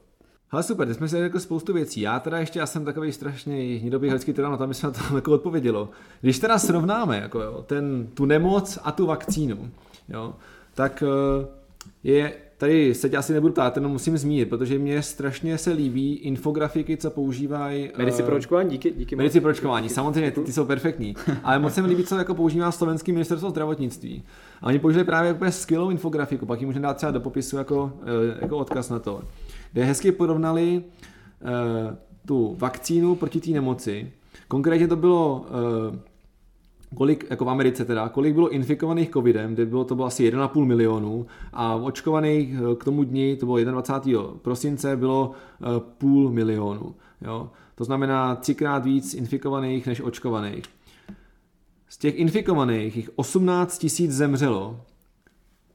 Ale 0.51 0.63
super, 0.63 0.93
jsme 0.93 1.07
si 1.07 1.15
řekli 1.15 1.39
spoustu 1.39 1.73
věcí. 1.73 2.01
Já 2.01 2.19
teda 2.19 2.37
ještě, 2.37 2.59
já 2.59 2.65
jsem 2.65 2.85
takový 2.85 3.11
strašně 3.11 3.79
někdo 3.79 3.99
vždycky 3.99 4.33
teda 4.33 4.49
na 4.49 4.57
to, 4.57 4.63
aby 4.63 4.73
se 4.73 4.87
na 4.87 4.93
to 4.93 4.99
jako 5.15 5.31
odpovědělo. 5.31 5.89
Když 6.21 6.39
teda 6.39 6.59
srovnáme 6.59 7.17
jako 7.17 7.41
jo, 7.41 7.63
ten, 7.67 8.07
tu 8.13 8.25
nemoc 8.25 8.79
a 8.83 8.91
tu 8.91 9.05
vakcínu, 9.05 9.71
jo, 10.09 10.33
tak 10.73 11.03
eh, 11.03 11.47
je, 12.03 12.33
tady 12.57 12.93
se 12.93 13.09
tě 13.09 13.17
asi 13.17 13.33
nebudu 13.33 13.53
ptát, 13.53 13.75
jenom 13.75 13.91
musím 13.91 14.17
zmínit, 14.17 14.49
protože 14.49 14.79
mě 14.79 15.01
strašně 15.01 15.57
se 15.57 15.71
líbí 15.71 16.15
infografiky, 16.15 16.97
co 16.97 17.11
používají. 17.11 17.89
Eh, 17.89 17.97
medici 17.97 18.23
pro 18.23 18.35
očkování, 18.35 18.69
díky, 18.69 18.91
díky. 18.91 19.15
Medici 19.15 19.41
pro 19.41 19.51
očkování, 19.51 19.89
samozřejmě, 19.89 20.31
ty, 20.31 20.41
ty, 20.41 20.53
jsou 20.53 20.65
perfektní. 20.65 21.15
Ale 21.43 21.59
moc 21.59 21.73
se 21.73 21.81
mi 21.81 21.87
líbí, 21.87 22.03
co 22.03 22.17
jako 22.17 22.35
používá 22.35 22.71
slovenský 22.71 23.11
ministerstvo 23.11 23.49
zdravotnictví. 23.49 24.23
A 24.61 24.67
oni 24.67 24.79
použili 24.79 25.03
právě 25.03 25.33
úplně 25.33 25.51
skvělou 25.51 25.89
infografiku, 25.89 26.45
pak 26.45 26.59
ji 26.59 26.65
můžeme 26.65 26.87
dát 26.87 26.97
třeba 26.97 27.11
do 27.11 27.19
popisu 27.19 27.57
jako, 27.57 27.93
eh, 28.03 28.37
jako 28.41 28.57
odkaz 28.57 28.89
na 28.89 28.99
to 28.99 29.21
kde 29.71 29.83
hezky 29.83 30.11
porovnali 30.11 30.83
uh, 30.83 31.95
tu 32.25 32.55
vakcínu 32.59 33.15
proti 33.15 33.41
té 33.41 33.51
nemoci. 33.51 34.11
Konkrétně 34.47 34.87
to 34.87 34.95
bylo 34.95 35.45
uh, 35.89 35.95
kolik, 36.95 37.27
jako 37.29 37.45
v 37.45 37.49
Americe 37.49 37.85
teda, 37.85 38.09
kolik 38.09 38.33
bylo 38.33 38.49
infikovaných 38.49 39.09
covidem, 39.11 39.53
kde 39.53 39.65
bylo, 39.65 39.83
to 39.83 39.95
bylo 39.95 40.07
asi 40.07 40.31
1,5 40.31 40.65
milionu 40.65 41.25
a 41.53 41.75
očkovaných 41.75 42.53
eh, 42.53 42.75
k 42.75 42.83
tomu 42.83 43.03
dni, 43.03 43.35
to 43.35 43.45
bylo 43.45 43.63
21. 43.63 44.21
prosince, 44.41 44.95
bylo 44.97 45.31
půl 45.97 46.31
milionu. 46.31 46.95
Jo? 47.21 47.49
To 47.75 47.83
znamená 47.83 48.35
třikrát 48.35 48.85
víc 48.85 49.13
infikovaných 49.13 49.87
než 49.87 50.01
očkovaných. 50.01 50.63
Z 51.89 51.97
těch 51.97 52.19
infikovaných 52.19 52.95
jich 52.95 53.09
18 53.15 53.77
tisíc 53.77 54.11
zemřelo, 54.11 54.79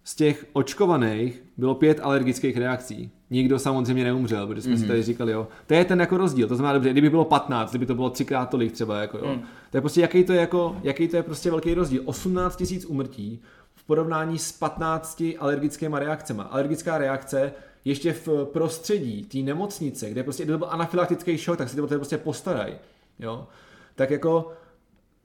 z 0.05 0.15
těch 0.15 0.47
očkovaných 0.53 1.43
bylo 1.57 1.75
pět 1.75 2.01
alergických 2.03 2.57
reakcí. 2.57 3.11
Nikdo 3.31 3.59
samozřejmě 3.59 4.05
neumřel, 4.05 4.47
protože 4.47 4.63
jsme 4.63 4.73
mm-hmm. 4.73 4.77
si 4.77 4.81
mhm. 4.81 4.89
tady 4.89 5.03
říkali, 5.03 5.33
jo. 5.33 5.49
To 5.67 5.75
je 5.75 5.85
ten 5.85 6.01
jako 6.01 6.17
rozdíl. 6.17 6.49
To 6.49 6.57
znamená, 6.57 6.75
dobře, 6.75 6.91
kdyby 6.91 7.11
bylo 7.11 7.25
15, 7.25 7.71
kdyby 7.71 7.87
to 7.87 7.95
bylo 7.95 8.11
třikrát 8.11 8.47
tolik 8.47 8.73
třeba, 8.73 9.01
jako 9.01 9.19
jo. 9.19 9.27
Mm. 9.27 9.43
To 9.71 9.77
je 9.77 9.81
prostě, 9.81 10.01
jaký 10.01 10.25
to 10.25 10.33
je, 10.33 10.41
jako, 10.41 10.77
jaký 10.83 11.09
to 11.09 11.17
je 11.17 11.23
prostě 11.23 11.51
velký 11.51 11.75
rozdíl. 11.75 12.03
18 12.05 12.57
tisíc 12.57 12.85
umrtí 12.85 13.41
v 13.75 13.85
porovnání 13.85 14.39
s 14.39 14.53
15 14.53 15.23
alergickými 15.39 15.97
reakcemi. 15.99 16.43
Alergická 16.51 16.99
reakce 16.99 17.53
ještě 17.85 18.13
v 18.13 18.29
prostředí 18.45 19.25
té 19.25 19.39
nemocnice, 19.39 20.11
kde 20.11 20.23
prostě 20.23 20.45
kdyby 20.45 20.59
byl 20.59 20.69
anafylaktický 20.71 21.39
šok, 21.39 21.59
tak 21.59 21.69
si 21.69 21.77
to 21.77 21.87
prostě 21.87 22.19
postarají. 22.19 22.75
Jo? 23.19 23.47
Tak 23.95 24.11
jako 24.11 24.53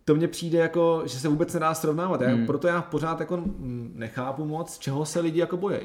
to 0.08 0.16
mně 0.16 0.28
přijde 0.28 0.60
jako, 0.60 1.02
že 1.06 1.20
se 1.20 1.28
vůbec 1.28 1.54
nedá 1.54 1.74
srovnávat. 1.74 2.22
Já, 2.22 2.30
hmm. 2.30 2.46
Proto 2.46 2.68
já 2.68 2.82
pořád 2.82 3.20
jako 3.20 3.44
nechápu 3.96 4.46
moc, 4.46 4.78
čeho 4.78 5.06
se 5.06 5.20
lidi 5.20 5.40
jako 5.40 5.58
bojí. 5.58 5.80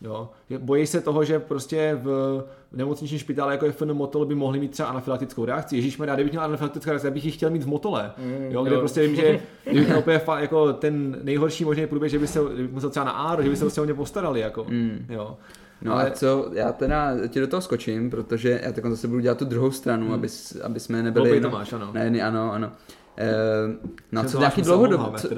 Jo? 0.00 0.30
Bojí 0.58 0.86
se 0.86 1.00
toho, 1.00 1.24
že 1.24 1.38
prostě 1.38 1.98
v 2.02 2.44
nemocničním 2.72 3.20
špitále, 3.20 3.52
jako 3.52 3.66
je 3.66 3.72
FN 3.72 3.92
Motol, 3.92 4.24
by 4.24 4.34
mohli 4.34 4.58
mít 4.58 4.70
třeba 4.70 4.88
anafylaktickou 4.88 5.44
reakci. 5.44 5.76
Ježíš 5.76 5.98
mi 5.98 6.06
kdybych 6.14 6.32
měl 6.32 6.44
anafylaktickou 6.44 6.90
reakci, 6.90 7.10
bych 7.10 7.24
ji 7.24 7.30
chtěl 7.30 7.50
mít 7.50 7.62
v 7.62 7.66
Motole. 7.66 8.12
Mm, 8.18 8.50
jo, 8.50 8.64
kde 8.64 8.74
jo. 8.74 8.80
prostě 8.80 9.02
vím, 9.02 9.16
že 9.16 9.40
kdybych 9.64 9.86
měl 9.86 9.98
úplně 9.98 10.20
jako 10.36 10.72
ten 10.72 11.18
nejhorší 11.22 11.64
možný 11.64 11.86
průběh, 11.86 12.10
že 12.10 12.18
by 12.18 12.26
se 12.26 12.40
musel 12.70 12.90
třeba 12.90 13.04
na 13.04 13.12
Aro, 13.12 13.42
že 13.42 13.50
by 13.50 13.56
se 13.56 13.64
prostě 13.64 13.80
o 13.80 13.84
ně 13.84 13.94
postarali. 13.94 14.40
Jako. 14.40 14.64
Mm. 14.68 15.06
Jo. 15.08 15.36
No 15.82 15.92
ale... 15.92 16.10
a 16.10 16.14
co, 16.14 16.50
já 16.52 16.72
teda 16.72 17.28
ti 17.28 17.40
do 17.40 17.46
toho 17.46 17.60
skočím, 17.60 18.10
protože 18.10 18.60
já 18.64 18.72
tak 18.72 18.86
zase 18.86 19.08
budu 19.08 19.20
dělat 19.20 19.38
tu 19.38 19.44
druhou 19.44 19.70
stranu, 19.70 20.04
hmm. 20.04 20.14
aby, 20.14 20.28
aby 20.62 20.80
jsme 20.80 21.02
nebyli... 21.02 21.30
Obě 21.30 21.40
to 21.40 21.50
máš, 21.50 21.72
ano. 21.72 21.90
Ne, 21.92 22.22
ano, 22.22 22.52
ano. 22.52 22.72
Uh, 23.18 23.92
no 24.12 24.24
co 24.24 24.38
nějaký 24.38 24.62
dlouhodobé... 24.62 25.18
Co, 25.18 25.28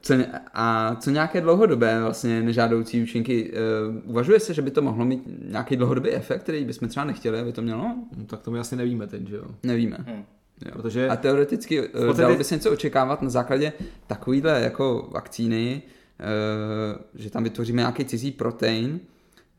co, 0.00 0.14
a 0.54 0.96
co 1.00 1.10
nějaké 1.10 1.40
dlouhodobé 1.40 2.00
vlastně 2.00 2.42
nežádoucí 2.42 3.02
účinky? 3.02 3.52
Uh, 3.52 4.10
uvažuje 4.10 4.40
se, 4.40 4.54
že 4.54 4.62
by 4.62 4.70
to 4.70 4.82
mohlo 4.82 5.04
mít 5.04 5.22
nějaký 5.50 5.76
dlouhodobý 5.76 6.10
efekt, 6.10 6.42
který 6.42 6.64
bychom 6.64 6.88
třeba 6.88 7.04
nechtěli, 7.04 7.40
aby 7.40 7.52
to 7.52 7.62
mělo? 7.62 7.82
No, 8.16 8.24
tak 8.26 8.40
to 8.40 8.50
my 8.50 8.58
asi 8.58 8.76
nevíme 8.76 9.06
teď, 9.06 9.28
že 9.28 9.36
jo? 9.36 9.44
Nevíme. 9.62 9.96
Hmm. 10.06 10.24
Jo. 10.64 10.72
Protože 10.72 11.08
a 11.08 11.16
teoreticky 11.16 11.80
uh, 11.80 11.86
podstatě... 11.86 12.22
dalo 12.22 12.36
by 12.36 12.44
se 12.44 12.54
něco 12.54 12.72
očekávat 12.72 13.22
na 13.22 13.30
základě 13.30 13.72
takovýhle 14.06 14.60
jako 14.60 15.08
vakcíny, 15.12 15.82
uh, 16.20 17.04
že 17.14 17.30
tam 17.30 17.44
vytvoříme 17.44 17.82
nějaký 17.82 18.04
cizí 18.04 18.32
protein, 18.32 19.00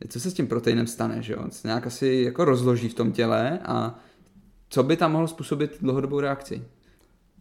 co 0.07 0.19
se 0.19 0.31
s 0.31 0.33
tím 0.33 0.47
proteinem 0.47 0.87
stane, 0.87 1.21
že 1.21 1.33
jo? 1.33 1.39
Se 1.49 1.67
nějak 1.67 1.87
asi 1.87 2.21
jako 2.25 2.45
rozloží 2.45 2.89
v 2.89 2.93
tom 2.93 3.11
těle 3.11 3.59
a 3.65 3.99
co 4.69 4.83
by 4.83 4.97
tam 4.97 5.11
mohlo 5.11 5.27
způsobit 5.27 5.77
dlouhodobou 5.81 6.19
reakci? 6.19 6.63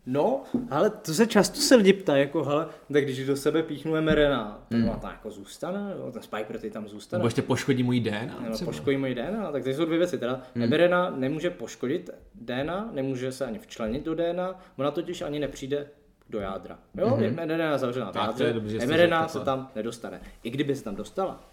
No, 0.06 0.42
ale 0.70 0.90
to 0.90 1.14
se 1.14 1.26
často 1.26 1.60
se 1.60 1.74
lidi 1.74 1.92
ptají, 1.92 2.20
jako 2.20 2.44
hele, 2.44 2.66
tak 2.92 3.04
když 3.04 3.26
do 3.26 3.36
sebe 3.36 3.62
píchnu 3.62 4.02
mRNA, 4.02 4.66
tak 4.68 4.78
hmm. 4.78 5.00
tam 5.00 5.10
jako 5.10 5.30
zůstane, 5.30 5.94
jo, 5.98 6.12
ten 6.12 6.22
spike 6.22 6.44
protein 6.44 6.72
tam 6.72 6.88
zůstane. 6.88 7.18
Nebo 7.18 7.26
ještě 7.26 7.42
poškodí 7.42 7.82
můj 7.82 8.00
DNA. 8.00 8.40
Nebo 8.40 8.58
poškodí 8.64 8.96
můj 8.96 9.14
DNA, 9.14 9.52
tak 9.52 9.64
to 9.64 9.70
jsou 9.70 9.84
dvě 9.84 9.98
věci. 9.98 10.18
Teda 10.18 10.42
hmm. 10.54 10.70
mRNA 10.70 11.10
nemůže 11.10 11.50
poškodit 11.50 12.10
DNA, 12.34 12.90
nemůže 12.92 13.32
se 13.32 13.46
ani 13.46 13.58
včlenit 13.58 14.04
do 14.04 14.14
DNA, 14.14 14.60
ona 14.76 14.90
totiž 14.90 15.22
ani 15.22 15.38
nepřijde 15.38 15.86
do 16.30 16.40
jádra. 16.40 16.78
Jo, 16.94 17.08
mm-hmm. 17.08 17.46
mRNA 17.46 17.72
je 17.72 17.78
zavřená 17.78 18.12
v 18.12 18.16
jádře, 18.16 18.54
mRNA 18.86 19.28
se 19.28 19.40
tam 19.40 19.70
nedostane. 19.76 20.20
I 20.42 20.50
kdyby 20.50 20.76
se 20.76 20.84
tam 20.84 20.96
dostala, 20.96 21.44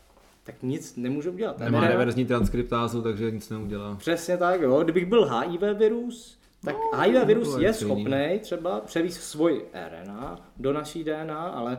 tak 0.44 0.64
nic 0.64 0.96
nemůžu 0.96 1.32
udělat. 1.32 1.60
Nemá 1.60 1.80
mRNA... 1.80 1.92
reverzní 1.92 2.26
transkriptázu, 2.26 3.02
takže 3.02 3.32
nic 3.32 3.50
neudělá. 3.50 3.96
Přesně 3.96 4.38
tak, 4.38 4.62
jo. 4.62 4.84
Kdybych 4.84 5.06
byl 5.06 5.26
HIV 5.26 5.62
virus, 5.78 6.40
tak 6.66 6.76
no, 6.76 7.00
HIV 7.00 7.26
virus 7.26 7.58
je 7.60 7.74
schopný 7.74 8.40
třeba 8.40 8.80
převíst 8.80 9.22
svůj 9.22 9.66
RNA 9.90 10.42
do 10.58 10.74
naší 10.74 11.04
DNA, 11.04 11.42
ale 11.42 11.78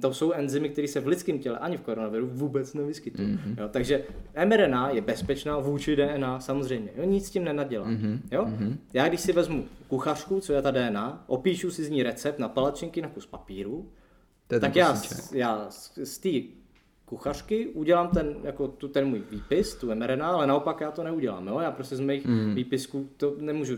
to 0.00 0.14
jsou 0.14 0.32
enzymy, 0.32 0.68
které 0.68 0.88
se 0.88 1.00
v 1.00 1.06
lidském 1.06 1.38
těle 1.38 1.58
ani 1.58 1.76
v 1.76 1.80
koronaviru 1.80 2.26
vůbec 2.32 2.74
nevyskytují. 2.74 3.28
Mm-hmm. 3.28 3.60
Jo, 3.60 3.68
takže 3.68 4.04
mRNA 4.44 4.90
je 4.90 5.00
bezpečná 5.00 5.58
vůči 5.58 5.96
DNA 5.96 6.40
samozřejmě. 6.40 6.90
Jo, 6.96 7.04
nic 7.04 7.26
s 7.26 7.30
tím 7.30 7.44
nenadělá. 7.44 7.88
Mm-hmm. 7.88 8.18
Jo? 8.30 8.44
Mm-hmm. 8.44 8.76
Já 8.92 9.08
když 9.08 9.20
si 9.20 9.32
vezmu 9.32 9.64
kuchařku, 9.88 10.40
co 10.40 10.52
je 10.52 10.62
ta 10.62 10.70
DNA, 10.70 11.24
opíšu 11.26 11.70
si 11.70 11.84
z 11.84 11.90
ní 11.90 12.02
recept 12.02 12.38
na 12.38 12.48
palačinky 12.48 13.02
na 13.02 13.08
kus 13.08 13.26
papíru, 13.26 13.88
tak 14.60 14.76
já, 14.76 15.02
já 15.34 15.66
z 16.04 16.18
té 16.18 16.28
kuchařky, 17.12 17.66
udělám 17.66 18.08
ten, 18.08 18.34
jako 18.42 18.68
tu, 18.68 18.88
ten 18.88 19.06
můj 19.06 19.22
výpis, 19.30 19.74
tu 19.74 19.94
mRNA, 19.94 20.28
ale 20.28 20.46
naopak 20.46 20.80
já 20.80 20.90
to 20.90 21.02
neudělám. 21.04 21.46
Jo? 21.46 21.60
Já 21.60 21.70
prostě 21.70 21.96
z 21.96 22.00
mých 22.00 22.26
mm. 22.26 22.54
výpisků 22.54 23.08
to 23.16 23.34
nemůžu 23.38 23.76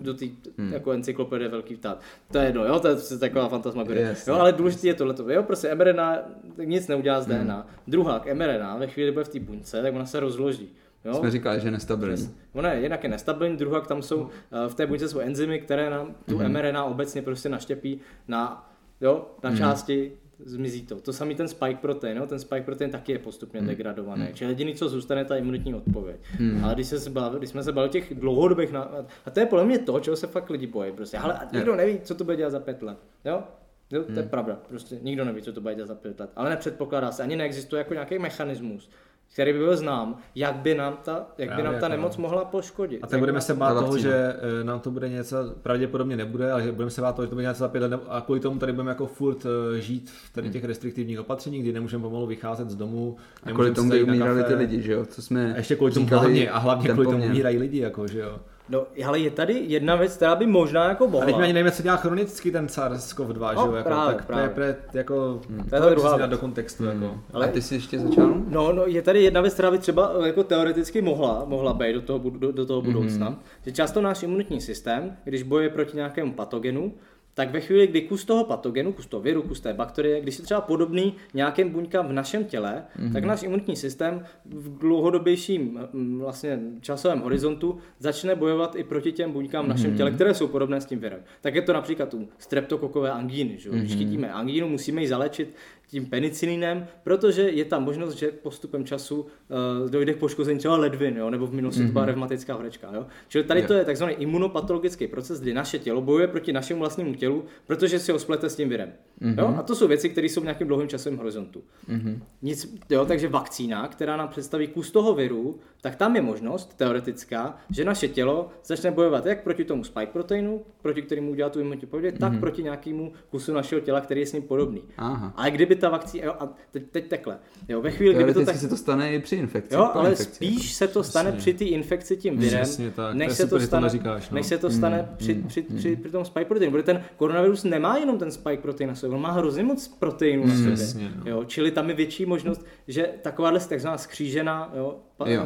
do 0.00 0.14
té 0.14 0.24
mm. 0.56 0.72
jako 0.72 0.92
encyklopedie 0.92 1.48
velký 1.48 1.74
vtát. 1.74 2.00
To 2.32 2.38
je 2.38 2.44
jedno, 2.44 2.64
jo? 2.64 2.80
to 2.80 2.88
je 2.88 2.96
taková 3.20 3.48
fantasmagorie. 3.48 4.06
Yes, 4.06 4.28
jo, 4.28 4.34
ale 4.34 4.52
důležité 4.52 4.86
je 4.88 4.94
tohle. 4.94 5.34
Jo, 5.34 5.42
prostě 5.42 5.74
mRNA 5.74 6.18
nic 6.64 6.88
neudělá 6.88 7.20
z 7.20 7.26
DNA. 7.26 7.56
Mm. 7.56 7.62
Druhá, 7.86 8.24
mRNA 8.34 8.76
ve 8.76 8.86
chvíli, 8.86 9.08
kdy 9.08 9.12
bude 9.12 9.24
v 9.24 9.28
té 9.28 9.40
buňce, 9.40 9.82
tak 9.82 9.94
ona 9.94 10.06
se 10.06 10.20
rozloží. 10.20 10.68
Jo? 11.04 11.14
Jsme 11.14 11.30
říkali, 11.30 11.60
že 11.60 11.66
je 11.66 11.72
nestabilní. 11.72 12.30
Ona 12.52 12.72
je 12.72 12.80
jednak 12.80 13.02
je 13.02 13.08
nestabilní, 13.10 13.56
druhá 13.56 13.80
tam 13.80 14.02
jsou, 14.02 14.28
eh, 14.52 14.68
v 14.68 14.74
té 14.74 14.86
buňce 14.86 15.08
jsou 15.08 15.18
enzymy, 15.18 15.60
které 15.60 15.90
nám 15.90 16.14
tu 16.28 16.38
mm. 16.38 16.48
mRNA 16.48 16.84
obecně 16.84 17.22
prostě 17.22 17.48
naštěpí 17.48 18.00
na, 18.28 18.70
jo, 19.00 19.26
na 19.42 19.50
mm. 19.50 19.56
části 19.56 20.12
zmizí 20.44 20.82
to. 20.86 21.00
To 21.00 21.12
samý 21.12 21.34
ten 21.34 21.48
spike 21.48 21.76
protein, 21.80 22.18
no? 22.18 22.26
ten 22.26 22.38
spike 22.38 22.62
protein 22.62 22.90
taky 22.90 23.12
je 23.12 23.18
postupně 23.18 23.60
hmm. 23.60 23.68
degradovaný. 23.68 24.24
Hmm. 24.24 24.34
Čili 24.34 24.50
jediný, 24.50 24.74
co 24.74 24.88
zůstane, 24.88 25.20
je 25.20 25.24
ta 25.24 25.36
imunitní 25.36 25.74
odpověď. 25.74 26.16
Hmm. 26.30 26.64
Ale 26.64 26.74
když, 26.74 26.86
se 26.86 27.10
bavili, 27.10 27.40
když 27.40 27.50
jsme 27.50 27.62
se 27.62 27.72
bavili 27.72 27.88
o 27.88 27.92
těch 27.92 28.14
dlouhodobých, 28.14 28.72
na... 28.72 28.90
a 29.26 29.30
to 29.30 29.40
je 29.40 29.46
podle 29.46 29.64
mě 29.64 29.78
to, 29.78 30.00
čeho 30.00 30.16
se 30.16 30.26
fakt 30.26 30.50
lidi 30.50 30.66
bojí. 30.66 30.92
Prostě, 30.92 31.18
ale 31.18 31.40
nikdo 31.52 31.76
neví, 31.76 32.00
co 32.00 32.14
to 32.14 32.24
bude 32.24 32.36
dělat 32.36 32.50
za 32.50 32.60
pět 32.60 32.82
let. 32.82 32.98
Jo? 33.24 33.42
Jo, 33.90 34.04
to 34.04 34.12
je 34.12 34.20
hmm. 34.20 34.28
pravda, 34.28 34.58
prostě 34.68 34.98
nikdo 35.02 35.24
neví, 35.24 35.42
co 35.42 35.52
to 35.52 35.60
bude 35.60 35.74
dělat 35.74 35.88
za 35.88 35.94
pět 35.94 36.20
let. 36.20 36.30
Ale 36.36 36.50
nepředpokládá 36.50 37.12
se, 37.12 37.22
ani 37.22 37.36
neexistuje 37.36 37.78
jako 37.78 37.94
nějaký 37.94 38.18
mechanismus, 38.18 38.90
který 39.36 39.52
by 39.52 39.58
byl 39.58 39.76
znám, 39.76 40.16
jak 40.34 40.56
by 40.56 40.74
nám 40.74 40.98
ta, 41.04 41.26
jak 41.38 41.56
by 41.56 41.62
nám 41.62 41.74
ta 41.80 41.88
nemoc 41.88 42.16
mohla 42.16 42.44
poškodit. 42.44 43.04
A 43.04 43.06
tak 43.06 43.18
budeme 43.18 43.38
by 43.38 43.42
se 43.42 43.54
bát 43.54 43.74
toho, 43.74 43.98
že 43.98 44.36
eh, 44.60 44.64
nám 44.64 44.80
to 44.80 44.90
bude 44.90 45.08
něco, 45.08 45.36
pravděpodobně 45.62 46.16
nebude, 46.16 46.52
ale 46.52 46.62
že 46.62 46.72
budeme 46.72 46.90
se 46.90 47.00
bát 47.00 47.16
toho, 47.16 47.26
že 47.26 47.28
to 47.28 47.34
bude 47.34 47.46
něco 47.46 47.58
za 47.58 47.68
pět 47.68 47.80
let 47.80 48.00
a 48.08 48.20
kvůli 48.20 48.40
tomu 48.40 48.58
tady 48.58 48.72
budeme 48.72 48.90
jako 48.90 49.06
furt 49.06 49.46
eh, 49.46 49.80
žít 49.80 50.10
v 50.10 50.32
tady 50.32 50.50
těch 50.50 50.64
restriktivních 50.64 51.20
opatřeních, 51.20 51.62
kdy 51.62 51.72
nemůžeme 51.72 52.02
pomalu 52.02 52.26
vycházet 52.26 52.70
z 52.70 52.76
domu. 52.76 53.16
A 53.42 53.52
kvůli 53.52 53.74
tomu, 53.74 53.94
na 53.94 53.96
umírali 54.02 54.44
ty 54.44 54.54
lidi, 54.54 54.82
že 54.82 54.92
jo? 54.92 55.06
Co 55.06 55.22
jsme 55.22 55.54
A 55.54 55.56
ještě 55.56 55.76
kvůli 55.76 55.92
tomu 55.92 56.06
hlavně, 56.06 56.50
a 56.50 56.58
hlavně 56.58 56.88
kvůli 56.88 57.06
tomu 57.06 57.24
umírají 57.24 57.58
lidi, 57.58 57.78
jako, 57.78 58.06
že 58.06 58.18
jo. 58.18 58.38
No, 58.68 58.86
ale 59.06 59.18
je 59.18 59.30
tady 59.30 59.64
jedna 59.66 59.96
věc, 59.96 60.16
která 60.16 60.34
by 60.36 60.46
možná 60.46 60.88
jako 60.88 61.04
A 61.04 61.08
mohla. 61.08 61.26
teď 61.26 61.36
mi 61.36 61.42
ani 61.44 61.52
nevíme, 61.52 61.70
co 61.72 61.82
dělá 61.82 61.96
chronicky 61.96 62.50
ten 62.50 62.66
SARS-CoV-2, 62.66 63.50
že 63.50 63.56
jo, 63.60 63.66
No, 63.66 63.76
jako, 63.76 63.88
právě, 63.88 64.14
tak 64.14 64.26
právě. 64.26 64.48
to 64.48 64.60
je 64.60 64.72
pre, 64.74 64.98
jako, 64.98 65.14
To 65.14 65.52
je 65.56 65.64
to 65.64 65.70
ta 65.70 65.84
je 65.88 65.90
druhá 65.90 66.16
věc. 66.16 66.30
do 66.30 66.38
kontextu, 66.38 66.84
jako. 66.84 67.20
Ale 67.32 67.48
ty 67.48 67.62
jsi 67.62 67.74
ještě 67.74 67.98
začal? 67.98 68.34
No, 68.48 68.72
no, 68.72 68.86
je 68.86 69.02
tady 69.02 69.22
jedna 69.22 69.40
věc, 69.40 69.54
která 69.54 69.70
by 69.70 69.78
třeba 69.78 70.12
eh, 70.22 70.26
jako 70.26 70.44
teoreticky 70.44 71.02
mohla, 71.02 71.44
mohla 71.46 71.74
být 71.74 71.92
do 71.92 72.02
toho, 72.02 72.18
bud- 72.18 72.38
do, 72.38 72.52
do 72.52 72.62
Mhm. 72.62 72.66
toho 72.66 72.82
budoucna, 72.82 73.30
mm-hmm. 73.30 73.36
že 73.66 73.72
často 73.72 74.00
náš 74.00 74.22
imunitní 74.22 74.60
systém, 74.60 75.16
když 75.24 75.42
bojuje 75.42 75.68
proti 75.70 75.96
nějakému 75.96 76.32
patogenu, 76.32 76.92
tak 77.36 77.50
ve 77.50 77.60
chvíli, 77.60 77.86
kdy 77.86 78.00
kus 78.02 78.24
toho 78.24 78.44
patogenu, 78.44 78.92
kus 78.92 79.06
toho 79.06 79.20
viru, 79.20 79.42
kus 79.42 79.60
té 79.60 79.74
bakterie, 79.74 80.20
když 80.20 80.38
je 80.38 80.44
třeba 80.44 80.60
podobný 80.60 81.14
nějakým 81.34 81.70
buňkám 81.70 82.08
v 82.08 82.12
našem 82.12 82.44
těle, 82.44 82.84
mm-hmm. 82.98 83.12
tak 83.12 83.24
náš 83.24 83.42
imunitní 83.42 83.76
systém 83.76 84.24
v 84.44 84.78
dlouhodobějším 84.78 85.80
mm, 85.92 86.18
vlastně 86.20 86.60
časovém 86.80 87.20
horizontu 87.20 87.78
začne 87.98 88.34
bojovat 88.34 88.76
i 88.76 88.84
proti 88.84 89.12
těm 89.12 89.32
buňkám 89.32 89.64
v 89.64 89.68
našem 89.68 89.96
těle, 89.96 90.10
které 90.10 90.34
jsou 90.34 90.48
podobné 90.48 90.80
s 90.80 90.86
tím 90.86 90.98
virem. 90.98 91.20
Tak 91.40 91.54
je 91.54 91.62
to 91.62 91.72
například 91.72 92.14
u 92.14 92.28
streptokokové 92.38 93.10
angíny. 93.10 93.58
Že? 93.58 93.70
Když 93.70 93.96
chytíme 93.96 94.32
angínu, 94.32 94.68
musíme 94.68 95.00
ji 95.00 95.08
zalečit 95.08 95.56
tím 95.86 96.06
penicilinem, 96.06 96.86
protože 97.02 97.42
je 97.42 97.64
tam 97.64 97.84
možnost, 97.84 98.14
že 98.14 98.28
postupem 98.28 98.84
času 98.84 99.20
uh, 99.20 99.90
dojde 99.90 100.14
k 100.14 100.18
poškození 100.18 100.58
třeba 100.58 100.76
ledvin, 100.76 101.16
jo? 101.16 101.30
nebo 101.30 101.46
v 101.46 101.52
minulosti 101.52 101.82
mm-hmm. 101.82 101.86
to 101.86 101.92
byla 101.92 102.04
revmatická 102.04 102.54
horečka. 102.54 102.90
Jo? 102.94 103.06
Čili 103.28 103.44
tady 103.44 103.60
Jo. 103.60 103.66
to 103.66 103.74
je 103.74 103.84
takzvaný 103.84 104.14
imunopatologický 104.14 105.06
proces, 105.06 105.40
kdy 105.40 105.54
naše 105.54 105.78
tělo 105.78 106.00
bojuje 106.00 106.28
proti 106.28 106.52
našemu 106.52 106.80
vlastnímu 106.80 107.14
tělu, 107.14 107.44
protože 107.66 107.98
si 107.98 108.12
ho 108.12 108.18
splete 108.18 108.50
s 108.50 108.56
tím 108.56 108.68
virem. 108.68 108.92
Mm-hmm. 109.22 109.38
Jo? 109.38 109.54
A 109.58 109.62
to 109.62 109.74
jsou 109.74 109.88
věci, 109.88 110.08
které 110.08 110.26
jsou 110.26 110.40
v 110.40 110.44
nějakém 110.44 110.68
dlouhém 110.68 110.88
časovém 110.88 111.18
horizontu. 111.18 111.62
Mm-hmm. 111.88 112.18
Nic, 112.42 112.74
jo, 112.90 113.04
takže 113.04 113.28
vakcína, 113.28 113.88
která 113.88 114.16
nám 114.16 114.28
představí 114.28 114.66
kus 114.66 114.90
toho 114.90 115.14
viru, 115.14 115.58
tak 115.80 115.96
tam 115.96 116.16
je 116.16 116.22
možnost 116.22 116.74
teoretická, 116.76 117.56
že 117.70 117.84
naše 117.84 118.08
tělo 118.08 118.48
začne 118.64 118.90
bojovat 118.90 119.26
jak 119.26 119.42
proti 119.42 119.64
tomu 119.64 119.84
spike 119.84 120.12
proteinu, 120.12 120.62
proti 120.82 121.02
kterému 121.02 121.30
udělá 121.30 121.50
tu 121.50 121.60
imunitní 121.60 121.88
mm-hmm. 121.88 122.18
tak 122.18 122.40
proti 122.40 122.62
nějakému 122.62 123.12
kusu 123.30 123.52
našeho 123.52 123.80
těla, 123.80 124.00
který 124.00 124.20
je 124.20 124.26
s 124.26 124.32
ním 124.32 124.42
podobný. 124.42 124.82
Aha. 124.96 125.32
Ale 125.36 125.50
kdyby 125.50 125.75
ta 125.76 125.88
vakcína, 125.88 126.24
jo, 126.24 126.34
a 126.40 126.48
teď, 126.70 126.82
teď 126.90 127.08
takhle, 127.08 127.38
jo, 127.68 127.80
ve 127.82 127.90
chvíli, 127.90 128.14
kdyby 128.14 128.34
to 128.34 128.44
tak, 128.44 128.56
se 128.56 128.68
to 128.68 128.76
stane 128.76 129.14
i 129.14 129.18
při 129.20 129.36
infekci. 129.36 129.74
jo, 129.74 129.90
ale 129.94 130.10
infekci. 130.10 130.34
spíš 130.34 130.74
se 130.74 130.88
to 130.88 131.02
stane 131.02 131.32
při 131.32 131.54
té 131.54 131.64
infekci 131.64 132.16
tím 132.16 132.38
virem, 132.38 132.62
Přesně 132.62 132.90
tak, 132.90 133.14
než 133.14 133.32
se 133.32 133.42
to 133.42 133.48
super, 133.48 133.60
že 133.60 133.66
to 133.66 133.68
stane, 133.68 133.82
neříkáš, 133.82 134.30
no. 134.30 134.34
než 134.34 134.46
se 134.46 134.58
to 134.58 134.70
stane 134.70 135.08
při, 135.16 135.34
při, 135.34 135.62
při, 135.62 135.96
při, 135.96 136.10
tom 136.10 136.24
spike 136.24 136.44
proteinu, 136.44 136.72
protože 136.72 136.82
ten 136.84 137.02
koronavirus 137.16 137.64
nemá 137.64 137.96
jenom 137.96 138.18
ten 138.18 138.30
spike 138.30 138.62
protein 138.62 138.88
na 138.88 138.94
sobě, 138.94 139.16
on 139.16 139.22
má 139.22 139.30
hrozně 139.32 139.62
moc 139.62 139.88
proteinů 139.88 140.46
na 140.46 140.54
sobě, 140.54 140.72
Přesně, 140.72 141.10
no. 141.16 141.30
jo, 141.30 141.44
čili 141.44 141.70
tam 141.70 141.88
je 141.88 141.94
větší 141.94 142.26
možnost, 142.26 142.66
že 142.88 143.10
takováhle 143.22 143.60
takzvaná 143.60 143.98
skřížená 143.98 144.72
jo, 144.76 144.96
Jo. 145.26 145.42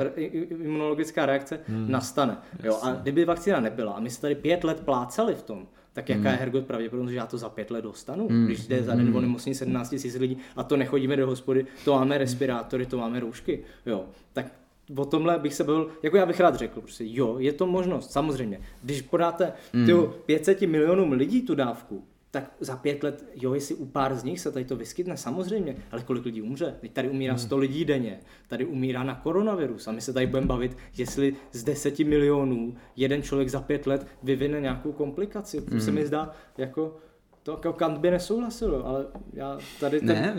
imunologická 0.65 1.27
reakce 1.27 1.61
nastane. 1.69 2.37
Jo, 2.63 2.79
a 2.83 2.93
kdyby 2.93 3.25
vakcína 3.25 3.61
nebyla 3.61 3.93
a 3.93 4.01
my 4.01 4.11
se 4.11 4.21
tady 4.21 4.35
pět 4.35 4.65
let 4.65 4.81
plácali 4.81 5.35
v 5.35 5.43
tom, 5.43 5.67
tak 6.01 6.09
jaká 6.09 6.31
je 6.31 6.37
Hergot 6.37 6.67
pravděpodobnost, 6.67 7.11
že 7.11 7.17
já 7.17 7.27
to 7.27 7.39
za 7.39 7.49
pět 7.49 7.71
let 7.71 7.83
dostanu, 7.83 8.29
když 8.45 8.67
jde 8.67 8.83
za 8.83 8.95
den 8.95 9.17
o 9.17 9.21
nemocní 9.21 9.55
17 9.55 9.93
000 10.05 10.19
lidí 10.19 10.37
a 10.57 10.63
to 10.63 10.77
nechodíme 10.77 11.17
do 11.17 11.27
hospody, 11.27 11.67
to 11.85 11.93
máme 11.93 12.19
respirátory, 12.19 12.87
to 12.87 12.99
máme 12.99 13.21
roušky, 13.21 13.61
jo, 13.87 14.05
tak 14.33 14.53
o 14.97 15.05
tomhle 15.05 15.39
bych 15.39 15.55
se 15.55 15.65
bavil, 15.65 15.91
jako 16.03 16.17
já 16.17 16.27
bych 16.27 16.41
rád 16.41 16.55
řekl, 16.55 16.81
prostě 16.81 17.05
jo, 17.07 17.37
je 17.39 17.53
to 17.53 17.67
možnost, 17.67 18.13
samozřejmě. 18.13 18.61
Když 18.83 19.03
podáte 19.03 19.53
mm. 19.73 19.89
500 20.27 20.61
milionům 20.61 21.13
lidí 21.13 21.43
tu 21.43 21.55
dávku, 21.55 22.05
tak 22.33 22.51
za 22.61 22.77
pět 22.77 23.03
let, 23.03 23.25
jo, 23.35 23.55
jestli 23.55 23.75
u 23.75 23.87
pár 23.87 24.15
z 24.15 24.25
nich 24.25 24.41
se 24.41 24.53
tady 24.53 24.65
to 24.65 24.77
vyskytne, 24.77 25.17
samozřejmě, 25.17 25.77
ale 25.93 26.03
kolik 26.03 26.25
lidí 26.25 26.43
umře? 26.43 26.75
Teď 26.81 26.93
tady 26.93 27.09
umírá 27.09 27.37
100 27.37 27.57
lidí 27.57 27.85
denně, 27.85 28.21
tady 28.49 28.65
umírá 28.65 29.03
na 29.03 29.15
koronavirus 29.15 29.89
a 29.89 29.93
my 29.93 30.01
se 30.01 30.13
tady 30.13 30.27
budeme 30.27 30.47
bavit, 30.47 30.77
jestli 30.97 31.37
z 31.53 31.65
10 31.65 31.99
milionů 31.99 32.75
jeden 32.97 33.23
člověk 33.23 33.49
za 33.49 33.61
pět 33.61 33.87
let 33.87 34.07
vyvine 34.23 34.61
nějakou 34.61 34.93
komplikaci. 34.93 35.61
To 35.61 35.81
se 35.81 35.91
mi 35.91 36.07
zdá, 36.07 36.31
jako, 36.59 36.97
to 37.43 37.51
jako 37.53 37.73
Kant 37.73 37.99
by 37.99 38.11
nesouhlasil, 38.11 38.83
ale 38.87 39.07
já 39.33 39.59
tady 39.81 39.99
ten, 39.99 40.09
Ne, 40.09 40.35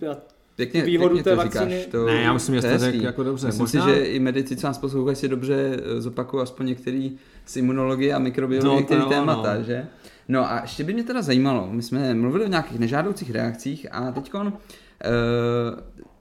já, 0.00 0.16
pěkně, 0.56 0.82
výhodu 0.82 1.14
pěkně 1.14 1.30
té 1.30 1.36
to 1.36 1.42
říkáš. 1.42 1.62
vakcíny- 1.62 1.86
To, 1.90 2.06
Ne, 2.06 2.22
já 2.22 2.32
myslím, 2.32 2.54
že 2.54 2.60
to 2.60 2.66
jste 2.66 2.78
řekl 2.78 3.04
jako 3.04 3.22
dobře. 3.22 3.46
Myslím 3.46 3.62
Možná- 3.62 3.84
si, 3.84 3.94
že 3.94 4.04
i 4.04 4.18
medici, 4.18 4.56
co 4.56 4.66
nás 4.66 4.78
poslouchají, 4.78 5.16
si 5.16 5.28
dobře 5.28 5.76
eh, 5.96 6.00
zopakují 6.00 6.42
aspoň 6.42 6.66
některý 6.66 7.18
z 7.46 7.56
imunologie 7.56 8.14
a 8.14 8.18
mikrobiologie 8.18 8.68
No, 8.70 8.74
to 8.74 8.78
některý 8.80 9.00
jo, 9.00 9.08
témata, 9.08 9.54
no. 9.58 9.62
že? 9.62 9.86
No 10.28 10.52
a 10.52 10.60
ještě 10.62 10.84
by 10.84 10.92
mě 10.94 11.04
teda 11.04 11.22
zajímalo, 11.22 11.68
my 11.70 11.82
jsme 11.82 12.14
mluvili 12.14 12.44
o 12.44 12.48
nějakých 12.48 12.78
nežádoucích 12.78 13.30
reakcích 13.30 13.86
a 13.94 14.12
teďkon 14.12 14.46
uh, 14.46 14.52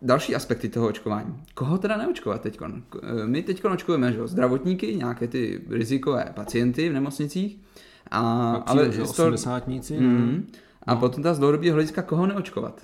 další 0.02 0.36
aspekty 0.36 0.70
toho 0.70 0.88
očkování. 0.88 1.44
Koho 1.54 1.78
teda 1.78 1.98
neočkovat 1.98 2.42
teďkon? 2.42 2.84
K- 2.90 3.00
eh, 3.24 3.28
My 3.28 3.42
teďkon 3.44 3.72
očkujeme 3.72 4.12
že? 4.14 4.18
jo, 4.20 4.28
zdravotníky, 4.28 4.96
nějaké 4.96 5.28
ty 5.28 5.62
rizikové 5.70 6.32
pacienty 6.36 6.90
v 6.90 6.94
nemocnicích, 6.94 7.60
a, 8.12 8.20
Ale 8.20 8.64
ale 8.66 8.86
že 8.92 9.06
z 9.06 9.12
toho- 9.12 9.28
80 9.30 9.68
Mm, 10.00 10.48
a 10.88 10.96
potom 10.96 11.24
ta 11.24 11.34
z 11.34 11.40
dlouhodobého 11.40 11.74
hlediska, 11.74 12.02
koho 12.02 12.26
neočkovat? 12.28 12.82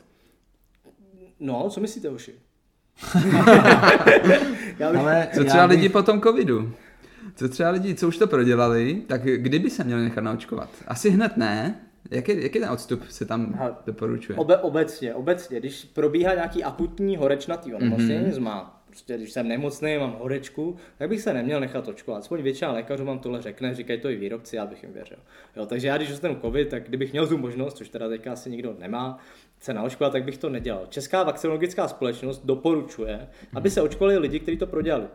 no, 1.40 1.70
co 1.70 1.80
myslíte, 1.82 2.10
Oši? 2.10 2.34
já 4.80 4.92
bych, 4.92 5.00
Ale 5.02 5.28
Co 5.34 5.40
já 5.40 5.46
třeba 5.50 5.68
bych- 5.68 5.76
lidi 5.78 5.90
po 5.90 6.04
tom 6.04 6.22
covidu? 6.22 6.72
Co 7.38 7.50
třeba 7.50 7.70
lidi, 7.70 7.96
co 7.96 8.08
už 8.08 8.18
to 8.18 8.28
prodělali, 8.28 9.02
tak 9.08 9.22
kdyby 9.24 9.70
se 9.70 9.84
měli 9.84 10.04
nechat 10.04 10.24
naočkovat? 10.24 10.70
Asi 10.88 11.10
hned 11.10 11.38
ne. 11.38 11.82
Jaký, 12.12 12.44
jaký 12.44 12.60
ten 12.60 12.70
odstup 12.70 13.04
se 13.10 13.26
tam 13.26 13.54
Hele, 13.54 13.76
doporučuje? 13.86 14.38
Obe, 14.38 14.58
obecně, 14.58 15.14
obecně, 15.14 15.60
když 15.60 15.86
probíhá 15.86 16.34
nějaký 16.34 16.64
akutní 16.64 17.18
horečnatý 17.18 17.74
onemocnění, 17.74 18.26
mm-hmm. 18.26 18.40
má, 18.40 18.84
prostě 18.86 19.18
když 19.18 19.32
jsem 19.32 19.48
nemocný, 19.48 19.98
mám 19.98 20.16
horečku, 20.20 20.76
tak 20.98 21.10
bych 21.10 21.22
se 21.22 21.34
neměl 21.34 21.60
nechat 21.60 21.88
očkovat. 21.88 22.20
Aspoň 22.20 22.42
většina 22.42 22.72
lékařů 22.72 23.06
vám 23.06 23.20
tohle 23.20 23.42
řekne, 23.42 23.76
říkají 23.76 24.00
to 24.00 24.10
i 24.10 24.16
výrobci, 24.16 24.56
já 24.56 24.66
bych 24.66 24.84
jim 24.84 24.94
věřil. 24.94 25.18
Jo, 25.56 25.66
takže 25.66 25.88
já, 25.88 25.98
když 25.98 26.10
dostanu 26.10 26.38
covid, 26.42 26.70
tak 26.70 26.84
kdybych 26.88 27.12
měl 27.12 27.28
tu 27.28 27.38
možnost, 27.38 27.78
což 27.78 27.90
teda 27.90 28.10
teďka 28.10 28.34
asi 28.34 28.50
nikdo 28.50 28.76
nemá, 28.80 29.18
se 29.60 29.74
naočkovat, 29.74 30.14
tak 30.14 30.24
bych 30.24 30.38
to 30.38 30.50
nedělal. 30.50 30.86
Česká 30.90 31.24
vakcinologická 31.24 31.88
společnost 31.88 32.46
doporučuje, 32.46 33.28
aby 33.54 33.70
se 33.70 33.82
očkovali 33.82 34.18
lidi, 34.18 34.40
kteří 34.40 34.58
to 34.58 34.68
prodělali. 34.68 35.08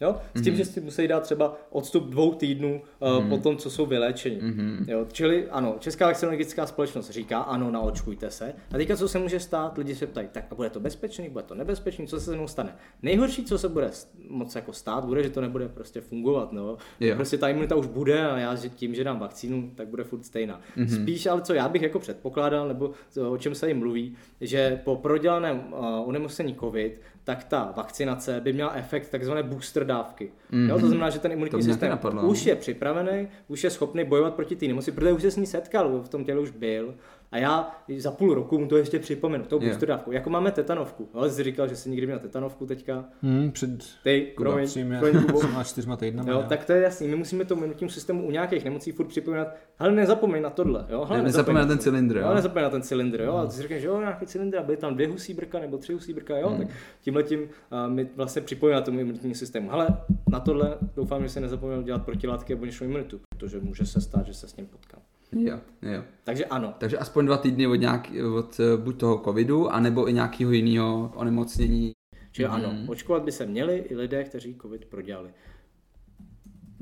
Jo? 0.00 0.16
S 0.34 0.42
tím, 0.42 0.54
mm-hmm. 0.54 0.56
že 0.56 0.64
si 0.64 0.80
musí 0.80 1.08
dát 1.08 1.22
třeba 1.22 1.56
odstup 1.70 2.04
dvou 2.04 2.34
týdnů 2.34 2.82
uh, 3.00 3.08
mm-hmm. 3.08 3.28
po 3.28 3.38
tom, 3.38 3.56
co 3.56 3.70
jsou 3.70 3.86
vyléčeni. 3.86 4.40
Mm-hmm. 4.40 4.84
Jo? 4.88 5.06
Čili 5.12 5.48
ano, 5.50 5.76
Česká 5.78 6.06
vakcinologická 6.06 6.66
společnost 6.66 7.10
říká, 7.10 7.40
ano, 7.40 7.70
naočkujte 7.70 8.30
se. 8.30 8.54
A 8.72 8.76
teďka, 8.76 8.96
co 8.96 9.08
se 9.08 9.18
může 9.18 9.40
stát, 9.40 9.78
lidi 9.78 9.94
se 9.94 10.06
ptají, 10.06 10.28
tak 10.32 10.44
a 10.50 10.54
bude 10.54 10.70
to 10.70 10.80
bezpečný, 10.80 11.28
bude 11.28 11.44
to 11.44 11.54
nebezpečný, 11.54 12.06
co 12.06 12.20
se 12.20 12.24
se 12.24 12.36
mnou 12.36 12.48
stane? 12.48 12.76
Nejhorší, 13.02 13.44
co 13.44 13.58
se 13.58 13.68
bude 13.68 13.90
moc 14.28 14.54
jako 14.54 14.72
stát, 14.72 15.04
bude, 15.04 15.22
že 15.22 15.30
to 15.30 15.40
nebude 15.40 15.68
prostě 15.68 16.00
fungovat. 16.00 16.52
No? 16.52 16.76
Jo. 17.00 17.16
Prostě 17.16 17.38
ta 17.38 17.48
imunita 17.48 17.76
už 17.76 17.86
bude 17.86 18.26
a 18.26 18.38
já 18.38 18.54
že 18.54 18.68
tím, 18.68 18.94
že 18.94 19.04
dám 19.04 19.18
vakcínu, 19.18 19.70
tak 19.74 19.88
bude 19.88 20.04
furt 20.04 20.24
stejná. 20.24 20.60
Mm-hmm. 20.76 21.02
Spíš 21.02 21.26
ale 21.26 21.42
co 21.42 21.54
já 21.54 21.68
bych 21.68 21.82
jako 21.82 21.98
předpokládal, 21.98 22.68
nebo 22.68 22.90
o 23.28 23.38
čem 23.38 23.54
se 23.54 23.68
jim 23.68 23.78
mluví, 23.78 24.16
že 24.40 24.80
po 24.84 24.96
prodělaném 24.96 25.64
uh, 25.70 26.08
onemocnění 26.08 26.54
COVID, 26.54 27.00
tak 27.24 27.44
ta 27.44 27.72
vakcinace 27.76 28.40
by 28.40 28.52
měla 28.52 28.72
efekt 28.72 29.08
takzvané 29.08 29.42
booster 29.42 29.86
dávky. 29.86 30.32
Mm-hmm. 30.52 30.68
Jo, 30.68 30.78
to 30.80 30.86
znamená, 30.86 31.10
že 31.10 31.18
ten 31.18 31.32
imunitní 31.32 31.62
systém 31.62 31.90
napadlo, 31.90 32.22
no. 32.22 32.28
už 32.28 32.46
je 32.46 32.56
připravený, 32.56 33.28
už 33.48 33.64
je 33.64 33.70
schopný 33.70 34.04
bojovat 34.04 34.34
proti 34.34 34.56
té 34.56 34.66
nemoci, 34.66 34.92
protože 34.92 35.12
už 35.12 35.22
se 35.22 35.30
s 35.30 35.36
ní 35.36 35.46
setkal, 35.46 36.02
v 36.02 36.08
tom 36.08 36.24
těle 36.24 36.40
už 36.40 36.50
byl. 36.50 36.94
A 37.34 37.38
já 37.38 37.70
za 37.98 38.10
půl 38.10 38.34
roku 38.34 38.58
mu 38.58 38.66
to 38.68 38.76
ještě 38.76 38.98
připomenu, 38.98 39.44
tou 39.44 39.60
booster 39.60 39.88
dávku. 39.88 40.12
Jako 40.12 40.30
máme 40.30 40.50
tetanovku. 40.50 41.08
Ale 41.14 41.30
jsi 41.30 41.42
říkal, 41.44 41.68
že 41.68 41.76
jsi 41.76 41.90
nikdy 41.90 42.06
měl 42.06 42.18
tetanovku 42.18 42.66
teďka. 42.66 43.04
Hmm, 43.22 43.50
před 43.52 43.70
Ty, 44.02 44.32
Kubo. 44.36 45.38
třema, 45.38 45.64
čtyřma 45.64 45.96
týdnama. 45.96 46.32
Jo, 46.32 46.44
tak 46.48 46.64
to 46.64 46.72
je 46.72 46.82
jasný. 46.82 47.08
My 47.08 47.16
musíme 47.16 47.44
tomu 47.44 47.60
imunitnímu 47.62 47.90
systému 47.90 48.26
u 48.26 48.30
nějakých 48.30 48.64
nemocí 48.64 48.92
furt 48.92 49.06
připomínat, 49.06 49.48
ale 49.78 49.92
nezapomeň 49.92 50.42
na 50.42 50.50
tohle. 50.50 50.86
Jo? 50.88 51.04
Hele, 51.04 51.18
Ne, 51.18 51.24
nezapomeň 51.24 51.62
na 51.62 51.68
ten 51.68 51.78
cylindr, 51.78 52.16
jo? 52.16 52.22
Jo, 52.28 52.34
nezapomeň 52.34 52.64
na 52.64 52.70
ten 52.70 52.82
cylindr, 52.82 53.20
jo. 53.20 53.34
A 53.36 53.46
ty 53.46 53.52
si 53.52 53.62
řekneš, 53.62 53.80
že 53.82 53.86
jo, 53.88 54.00
nějaký 54.00 54.26
cylindr, 54.26 54.58
a 54.58 54.62
byly 54.62 54.76
tam 54.76 54.94
dvě 54.94 55.08
husí 55.08 55.34
brka 55.34 55.58
nebo 55.58 55.78
tři 55.78 55.92
husí 55.92 56.12
brka, 56.14 56.38
jo. 56.38 56.54
Tak 56.58 56.68
tímhle 57.00 57.22
tím 57.22 57.40
uh, 57.40 57.48
my 57.88 58.08
vlastně 58.16 58.42
připojíme 58.42 58.82
tomu 58.82 59.00
imunitnímu 59.00 59.34
systému. 59.34 59.72
Ale 59.72 59.88
na 60.28 60.40
tohle 60.40 60.78
doufám, 60.96 61.22
že 61.22 61.28
se 61.28 61.40
nezapomněl 61.40 61.82
dělat 61.82 62.04
protilátky 62.04 62.52
a 62.52 62.56
buněčnou 62.56 62.86
imunitu, 62.86 63.20
protože 63.28 63.60
může 63.60 63.86
se 63.86 64.00
stát, 64.00 64.26
že 64.26 64.34
se 64.34 64.48
s 64.48 64.56
ním 64.56 64.66
potkám. 64.66 65.00
Jo, 65.34 65.60
jo. 65.82 66.02
Takže 66.24 66.44
ano. 66.44 66.74
Takže 66.78 66.98
aspoň 66.98 67.26
dva 67.26 67.36
týdny 67.36 67.66
od, 67.66 67.74
nějak, 67.74 68.12
od 68.36 68.60
eh, 68.60 68.76
buď 68.76 69.00
toho 69.00 69.18
covidu, 69.24 69.68
anebo 69.68 70.08
i 70.08 70.12
nějakého 70.12 70.52
jiného 70.52 71.12
onemocnění. 71.14 71.92
Čili 72.32 72.48
ano, 72.48 72.74
očkovat 72.88 73.22
by 73.22 73.32
se 73.32 73.46
měli 73.46 73.76
i 73.76 73.96
lidé, 73.96 74.24
kteří 74.24 74.56
covid 74.62 74.84
prodělali. 74.84 75.30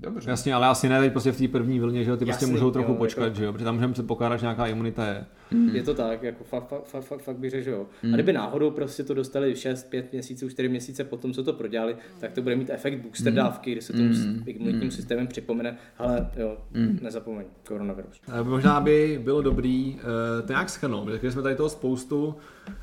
Dobře. 0.03 0.30
Jasně, 0.30 0.55
ale 0.55 0.66
asi 0.66 0.88
ne 0.88 1.00
teď 1.00 1.12
prostě 1.12 1.32
v 1.32 1.38
té 1.38 1.48
první 1.48 1.80
vlně, 1.80 2.05
že 2.05 2.11
jo, 2.11 2.16
ty 2.16 2.24
prostě 2.24 2.46
můžou 2.46 2.70
trochu 2.70 2.92
jo, 2.92 2.98
počkat, 2.98 3.24
jako- 3.24 3.36
že 3.36 3.44
jo, 3.44 3.53
protože 3.53 3.64
tam 3.64 3.74
můžeme 3.74 3.92
předpokládat, 3.92 4.36
že 4.36 4.44
nějaká 4.44 4.66
imunita 4.66 5.07
je. 5.07 5.24
Mm. 5.50 5.68
Je 5.68 5.82
to 5.82 5.94
tak, 5.94 6.22
jako 6.22 6.44
fakt, 6.44 6.68
fakt, 6.68 6.84
fakt, 6.84 7.03
fakt, 7.03 7.22
fakt 7.22 7.36
bych 7.36 7.50
řekl, 7.50 7.64
že 7.64 7.70
jo. 7.70 7.86
Mm. 8.03 8.12
A 8.12 8.14
kdyby 8.14 8.32
náhodou 8.32 8.70
prostě 8.70 9.05
to 9.05 9.14
dostali 9.14 9.57
6, 9.57 9.90
5 9.90 10.12
měsíců, 10.12 10.48
4 10.48 10.68
měsíce 10.68 11.05
po 11.05 11.16
tom, 11.16 11.32
co 11.32 11.44
to 11.44 11.53
prodělali, 11.53 11.96
tak 12.20 12.32
to 12.32 12.42
bude 12.42 12.57
mít 12.57 12.70
efekt 12.70 12.98
booster 12.98 13.32
mm. 13.32 13.36
dávky, 13.36 13.72
kdy 13.72 13.82
se 13.82 13.92
tomu 13.92 14.05
mm. 14.05 14.42
imunitním 14.46 14.84
mm. 14.84 14.90
systémem 14.90 15.26
připomene, 15.26 15.76
ale 15.98 16.30
jo, 16.36 16.57
mm. 16.74 16.98
nezapomeň, 17.03 17.44
koronavirus. 17.68 18.20
Možná 18.42 18.80
by 18.80 19.20
bylo 19.24 19.42
dobrý 19.42 19.94
uh, 19.94 20.46
to 20.46 20.53
nějak 20.53 20.70
schrnout, 20.70 21.05
protože 21.05 21.32
jsme 21.32 21.42
tady 21.42 21.55
toho 21.55 21.68
spoustu, 21.68 22.34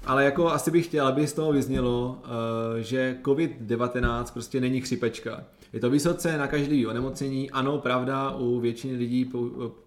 ale 0.06 0.26
jako 0.26 0.52
asi 0.52 0.72
bych 0.72 0.86
chtěl, 0.86 1.08
aby 1.08 1.28
z 1.28 1.34
toho 1.34 1.52
vyznělo, 1.52 2.22
uh, 2.24 2.80
že 2.80 3.18
COVID-19 3.24 4.34
prostě 4.34 4.62
není 4.62 4.82
chřipečka. 4.82 5.44
Je 5.74 5.80
to 5.80 5.90
vysoce 5.90 6.38
na 6.38 6.48
každý 6.48 6.88
onemocnění, 6.88 7.52
ano, 7.52 7.78
pravda, 7.78 8.32
u 8.32 8.60
většiny 8.60 8.98
lidí 8.98 9.32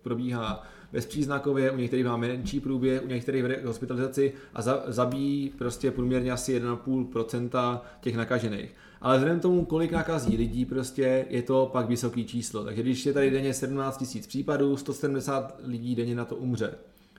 probíhá 0.02 0.62
bezpříznakově, 0.92 1.70
u 1.70 1.76
některých 1.76 2.04
má 2.04 2.16
menší 2.16 2.60
průběh, 2.60 3.04
u 3.04 3.06
některých 3.06 3.42
vede 3.42 3.60
hospitalizaci 3.64 4.32
a 4.54 4.62
za, 4.62 4.82
zabíjí 4.86 5.52
prostě 5.58 5.90
průměrně 5.90 6.32
asi 6.32 6.60
1,5% 6.60 7.80
těch 8.00 8.16
nakažených. 8.16 8.74
Ale 9.00 9.16
vzhledem 9.16 9.40
tomu, 9.40 9.64
kolik 9.64 9.92
nakazí 9.92 10.36
lidí, 10.36 10.64
prostě 10.64 11.26
je 11.28 11.42
to 11.42 11.70
pak 11.72 11.88
vysoký 11.88 12.24
číslo. 12.24 12.64
Takže 12.64 12.82
když 12.82 13.06
je 13.06 13.12
tady 13.12 13.30
denně 13.30 13.54
17 13.54 14.14
000 14.14 14.26
případů, 14.28 14.76
170 14.76 15.60
lidí 15.64 15.94
denně 15.94 16.14
na 16.14 16.24
to 16.24 16.36
umře. 16.36 16.74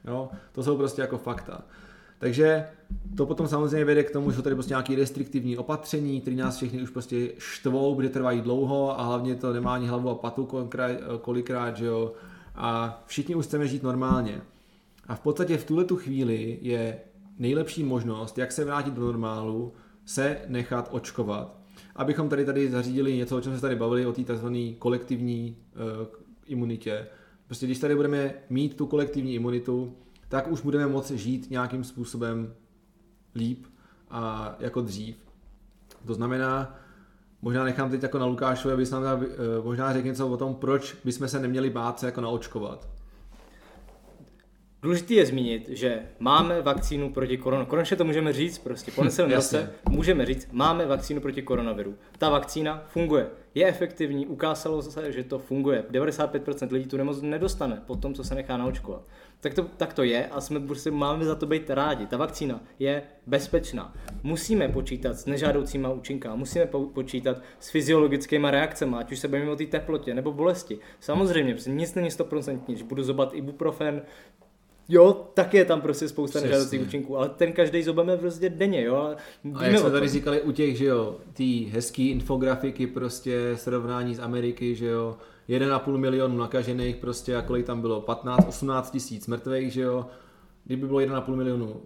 Jo? 0.08 0.30
To 0.52 0.64
jsou 0.64 0.78
prostě 0.78 1.02
jako 1.02 1.18
fakta. 1.18 1.62
Takže 2.24 2.66
to 3.18 3.26
potom 3.26 3.48
samozřejmě 3.48 3.86
vede 3.86 4.04
k 4.04 4.12
tomu, 4.12 4.32
že 4.32 4.38
jsou 4.38 4.42
tady 4.42 4.56
prostě 4.56 4.72
nějaké 4.72 4.96
restriktivní 4.96 5.58
opatření, 5.58 6.22
které 6.22 6.36
nás 6.36 6.58
všechny 6.58 6.82
už 6.82 6.90
prostě 6.90 7.32
štvou, 7.38 7.96
bude 7.96 8.10
trvají 8.10 8.42
dlouho 8.42 9.00
a 9.00 9.04
hlavně 9.04 9.36
to 9.36 9.54
nemá 9.54 9.74
ani 9.74 9.88
hlavu 9.88 10.10
a 10.10 10.16
patu 10.16 10.50
kolikrát, 11.22 11.78
že 11.78 11.86
jo 11.86 12.14
a 12.56 13.04
všichni 13.06 13.36
už 13.36 13.46
chceme 13.46 13.68
žít 13.68 13.84
normálně. 13.84 14.42
A 15.08 15.16
v 15.16 15.20
podstatě 15.20 15.58
v 15.58 15.66
tuhle 15.66 15.84
tu 15.84 15.96
chvíli 15.96 16.60
je 16.62 17.00
nejlepší 17.40 17.84
možnost, 17.84 18.38
jak 18.38 18.52
se 18.52 18.66
vrátit 18.66 18.94
do 18.94 19.02
normálu, 19.02 19.74
se 20.06 20.38
nechat 20.48 20.90
očkovat. 20.92 21.58
Abychom 21.96 22.30
tady 22.30 22.46
tady 22.46 22.72
zařídili 22.72 23.18
něco, 23.18 23.38
o 23.38 23.42
čem 23.42 23.56
se 23.56 23.62
tady 23.62 23.76
bavili, 23.76 24.06
o 24.06 24.14
té 24.14 24.24
tzv. 24.24 24.48
kolektivní 24.80 25.56
uh, 25.76 26.08
imunitě. 26.48 27.08
Prostě 27.46 27.66
když 27.66 27.80
tady 27.80 27.96
budeme 27.96 28.34
mít 28.50 28.76
tu 28.76 28.88
kolektivní 28.88 29.34
imunitu, 29.34 29.94
tak 30.34 30.52
už 30.52 30.62
budeme 30.62 30.88
moci 30.88 31.18
žít 31.18 31.50
nějakým 31.50 31.84
způsobem 31.84 32.54
líp 33.36 33.66
a 34.10 34.56
jako 34.60 34.82
dřív. 34.82 35.16
To 36.06 36.14
znamená, 36.14 36.76
Možná 37.42 37.64
nechám 37.64 37.90
teď 37.90 38.04
jako 38.04 38.20
na 38.20 38.26
Lukášovi, 38.26 38.74
aby 38.74 38.86
nám 38.92 39.20
uh, 39.20 39.26
možná 39.64 39.94
řekl 39.94 40.08
něco 40.08 40.28
o 40.28 40.38
tom, 40.38 40.56
proč 40.56 40.98
bychom 41.06 41.28
se 41.28 41.40
neměli 41.40 41.70
bát 41.70 42.00
se 42.00 42.06
jako 42.06 42.22
naočkovat. 42.22 42.88
Důležité 44.84 45.14
je 45.14 45.26
zmínit, 45.26 45.70
že 45.70 46.02
máme 46.20 46.62
vakcínu 46.62 47.14
proti 47.14 47.38
koronaviru. 47.38 47.70
Konečně 47.70 47.98
to 47.98 48.04
můžeme 48.04 48.34
říct, 48.34 48.58
prostě 48.58 48.92
poneseme 48.92 49.42
se, 49.42 49.74
můžeme 49.90 50.26
říct, 50.26 50.48
máme 50.52 50.86
vakcínu 50.86 51.22
proti 51.22 51.42
koronaviru. 51.42 51.96
Ta 52.18 52.30
vakcína 52.30 52.84
funguje, 52.88 53.28
je 53.56 53.68
efektivní, 53.68 54.28
ukázalo 54.28 54.82
se, 54.82 55.12
že 55.12 55.24
to 55.24 55.40
funguje. 55.40 55.84
95% 55.92 56.72
lidí 56.72 56.86
tu 56.86 56.98
nemoc 56.98 57.22
nedostane 57.22 57.84
po 57.88 57.96
tom, 57.96 58.14
co 58.14 58.24
se 58.24 58.36
nechá 58.36 58.58
naočkovat. 58.58 59.02
Tak 59.40 59.54
to, 59.54 59.64
tak 59.64 59.94
to 59.94 60.04
je 60.04 60.28
a 60.28 60.42
jsme, 60.42 60.60
prostě 60.60 60.92
máme 60.92 61.26
za 61.26 61.36
to 61.36 61.46
být 61.46 61.70
rádi. 61.70 62.06
Ta 62.08 62.18
vakcína 62.18 62.64
je 62.80 63.02
bezpečná. 63.28 63.94
Musíme 64.24 64.70
počítat 64.70 65.14
s 65.14 65.26
nežádoucíma 65.26 65.90
účinkami, 65.90 66.38
musíme 66.38 66.66
po, 66.66 66.80
počítat 66.80 67.38
s 67.60 67.70
fyziologickými 67.70 68.48
reakcemi, 68.52 68.96
ať 68.98 69.12
už 69.12 69.20
se 69.20 69.28
bavíme 69.28 69.52
o 69.52 69.56
té 69.56 69.66
teplotě 69.66 70.14
nebo 70.14 70.32
bolesti. 70.32 70.80
Samozřejmě, 71.00 71.56
nic 71.68 71.96
není 71.96 72.10
100%, 72.10 72.60
když 72.68 72.82
budu 72.82 73.04
zobat 73.04 73.34
ibuprofen, 73.34 74.02
Jo, 74.90 75.28
tak 75.34 75.54
je 75.54 75.66
tam 75.66 75.82
prostě 75.82 76.08
spousta 76.08 76.40
nežádoucích 76.40 76.82
účinků, 76.82 77.18
ale 77.18 77.30
ten 77.30 77.54
každý 77.54 77.84
zobeme 77.84 78.18
prostě 78.18 78.50
denně, 78.50 78.84
jo. 78.84 78.96
A, 78.96 79.16
a 79.56 79.66
jak 79.66 79.80
jsme 79.80 79.92
tady 79.92 80.08
říkali 80.08 80.42
u 80.42 80.52
těch, 80.52 80.78
že 80.78 80.86
jo, 80.86 81.18
ty 81.34 81.70
hezký 81.74 82.10
infografiky 82.10 82.88
prostě 82.88 83.52
srovnání 83.56 84.16
z 84.16 84.20
Ameriky, 84.20 84.76
že 84.76 84.88
jo, 84.88 85.18
1,5 85.50 85.98
milionu 85.98 86.38
nakažených 86.38 86.96
prostě 86.96 87.36
a 87.36 87.42
kolik 87.42 87.66
tam 87.66 87.82
bylo, 87.82 88.02
15, 88.02 88.48
18 88.48 88.92
tisíc 88.92 89.28
mrtvých, 89.28 89.74
že 89.74 89.82
jo, 89.82 90.06
kdyby 90.66 90.88
bylo 90.88 91.00
1,5 91.00 91.36
milionu 91.36 91.82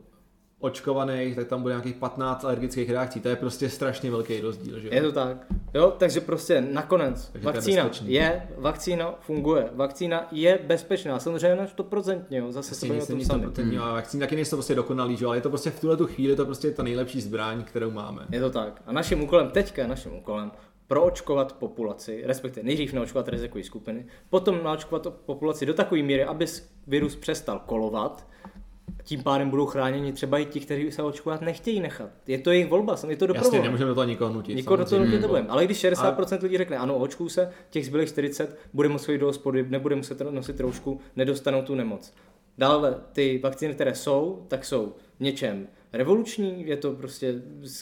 očkovaných, 0.59 1.35
tak 1.35 1.47
tam 1.47 1.61
bude 1.61 1.73
nějakých 1.73 1.95
15 1.95 2.45
alergických 2.45 2.89
reakcí. 2.89 3.19
To 3.19 3.29
je 3.29 3.35
prostě 3.35 3.69
strašně 3.69 4.11
velký 4.11 4.41
rozdíl. 4.41 4.79
Že? 4.79 4.89
Je 4.91 5.01
to 5.01 5.11
tak. 5.11 5.47
Jo, 5.73 5.93
takže 5.97 6.21
prostě 6.21 6.61
nakonec 6.61 7.29
takže 7.29 7.45
vakcína 7.45 7.83
je, 7.83 7.91
je, 8.05 8.47
vakcína 8.57 9.15
funguje, 9.19 9.69
vakcína 9.73 10.27
je 10.31 10.59
bezpečná, 10.63 11.19
samozřejmě 11.19 11.55
na 11.55 11.65
100%, 11.65 12.21
jo, 12.29 12.51
zase 12.51 12.75
se 12.75 12.85
bavíme 12.85 13.03
o 13.03 13.07
tom 13.07 13.21
sami. 13.21 13.45
Hmm. 13.57 13.81
A 13.81 13.93
vakcíny 13.93 14.21
taky 14.21 14.35
nejsou 14.35 14.55
prostě 14.55 14.75
dokonalý, 14.75 15.17
že? 15.17 15.25
ale 15.25 15.37
je 15.37 15.41
to 15.41 15.49
prostě 15.49 15.69
v 15.69 15.79
tuhle 15.79 15.97
tu 15.97 16.07
chvíli 16.07 16.35
to 16.35 16.45
prostě 16.45 16.71
ta 16.71 16.83
nejlepší 16.83 17.21
zbraň, 17.21 17.63
kterou 17.63 17.91
máme. 17.91 18.25
Je 18.31 18.39
to 18.39 18.49
tak. 18.49 18.81
A 18.85 18.91
naším 18.91 19.21
úkolem 19.21 19.49
teďka, 19.49 19.87
naším 19.87 20.15
úkolem 20.15 20.51
proočkovat 20.87 21.53
populaci, 21.53 22.23
respektive 22.25 22.63
nejdřív 22.63 22.93
naočkovat 22.93 23.27
rizikové 23.27 23.63
skupiny, 23.63 24.05
potom 24.29 24.63
naočkovat 24.63 25.07
populaci 25.25 25.65
do 25.65 25.73
takové 25.73 26.01
míry, 26.01 26.23
aby 26.23 26.45
virus 26.87 27.15
přestal 27.15 27.61
kolovat, 27.65 28.27
tím 29.07 29.23
pádem 29.23 29.49
budou 29.49 29.65
chráněni 29.65 30.13
třeba 30.13 30.37
i 30.37 30.45
ti, 30.45 30.59
kteří 30.59 30.91
se 30.91 31.03
očkovat 31.03 31.41
nechtějí 31.41 31.79
nechat. 31.79 32.09
Je 32.27 32.37
to 32.37 32.51
jejich 32.51 32.67
volba, 32.67 32.95
je 33.07 33.15
to 33.15 33.27
dobrovolné. 33.27 33.57
Jasně, 33.57 33.67
nemůžeme 33.67 33.87
do 33.87 33.95
toho 33.95 34.07
nikoho 34.07 34.33
nutit. 34.33 34.55
Nikoho 34.55 34.77
do 34.77 34.85
toho 34.85 35.05
nutit 35.05 35.21
nebudeme. 35.21 35.47
Ale 35.49 35.65
když 35.65 35.85
60% 35.85 36.43
lidí 36.43 36.57
řekne 36.57 36.77
ano, 36.77 36.97
očkuju 36.97 37.29
se, 37.29 37.51
těch 37.69 37.85
zbylých 37.85 38.09
40 38.09 38.59
bude 38.73 38.89
muset 38.89 39.11
jít 39.11 39.17
do 39.17 39.25
hospody, 39.25 39.65
nebude 39.69 39.95
muset 39.95 40.21
nosit 40.21 40.59
roušku, 40.59 40.99
nedostanou 41.15 41.61
tu 41.61 41.75
nemoc. 41.75 42.13
Dále 42.57 43.01
ty 43.13 43.39
vakcíny, 43.43 43.73
které 43.73 43.95
jsou, 43.95 44.45
tak 44.47 44.65
jsou 44.65 44.95
v 45.17 45.23
něčem 45.23 45.67
revoluční, 45.93 46.67
je 46.67 46.77
to 46.77 46.91
prostě 46.91 47.41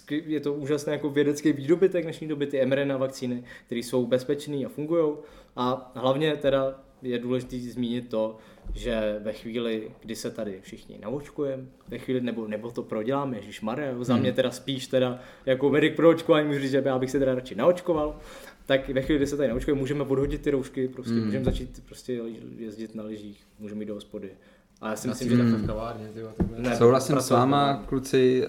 je 0.09 0.39
to 0.39 0.53
úžasné 0.53 0.93
jako 0.93 1.09
vědecký 1.09 1.53
výdobytek 1.53 2.03
dnešní 2.03 2.27
doby, 2.27 2.47
ty 2.47 2.65
mRNA 2.65 2.97
vakcíny, 2.97 3.43
které 3.65 3.79
jsou 3.79 4.05
bezpečné 4.05 4.65
a 4.65 4.69
fungují. 4.69 5.13
A 5.55 5.91
hlavně 5.95 6.35
teda 6.35 6.79
je 7.01 7.19
důležité 7.19 7.57
zmínit 7.57 8.09
to, 8.09 8.37
že 8.73 9.19
ve 9.23 9.33
chvíli, 9.33 9.91
kdy 10.01 10.15
se 10.15 10.31
tady 10.31 10.59
všichni 10.61 10.99
naočkujeme, 11.01 11.63
ve 11.87 11.97
chvíli, 11.97 12.21
nebo, 12.21 12.47
nebo 12.47 12.71
to 12.71 12.83
proděláme, 12.83 13.37
Ježíš 13.37 13.61
Maria, 13.61 14.03
za 14.03 14.17
mě 14.17 14.29
hmm. 14.29 14.35
teda 14.35 14.51
spíš 14.51 14.87
teda 14.87 15.19
jako 15.45 15.69
medic 15.69 15.95
pro 15.95 16.09
očkování 16.09 16.47
můžu 16.47 16.59
říct, 16.59 16.71
že 16.71 16.83
já 16.85 16.99
bych 16.99 17.11
se 17.11 17.19
teda 17.19 17.35
radši 17.35 17.55
naočkoval, 17.55 18.19
tak 18.65 18.89
ve 18.89 19.01
chvíli, 19.01 19.19
kdy 19.19 19.27
se 19.27 19.37
tady 19.37 19.49
naočkujeme, 19.49 19.79
můžeme 19.79 20.03
odhodit 20.03 20.41
ty 20.41 20.51
roušky, 20.51 20.87
prostě 20.87 21.13
mm. 21.13 21.25
můžeme 21.25 21.45
začít 21.45 21.83
prostě 21.85 22.21
jezdit 22.57 22.95
na 22.95 23.03
lyžích, 23.03 23.43
můžeme 23.59 23.81
jít 23.81 23.87
do 23.87 23.93
hospody. 23.93 24.31
A 24.81 24.89
já 24.89 24.95
si 24.95 25.07
myslím, 25.07 25.29
že 25.29 25.37
takhle 25.37 25.57
v 25.57 25.67
kavárně. 25.67 26.09
Ne, 26.57 26.75
Souhlasím 26.75 27.19
s 27.19 27.29
váma, 27.29 27.83
kluci, 27.85 28.47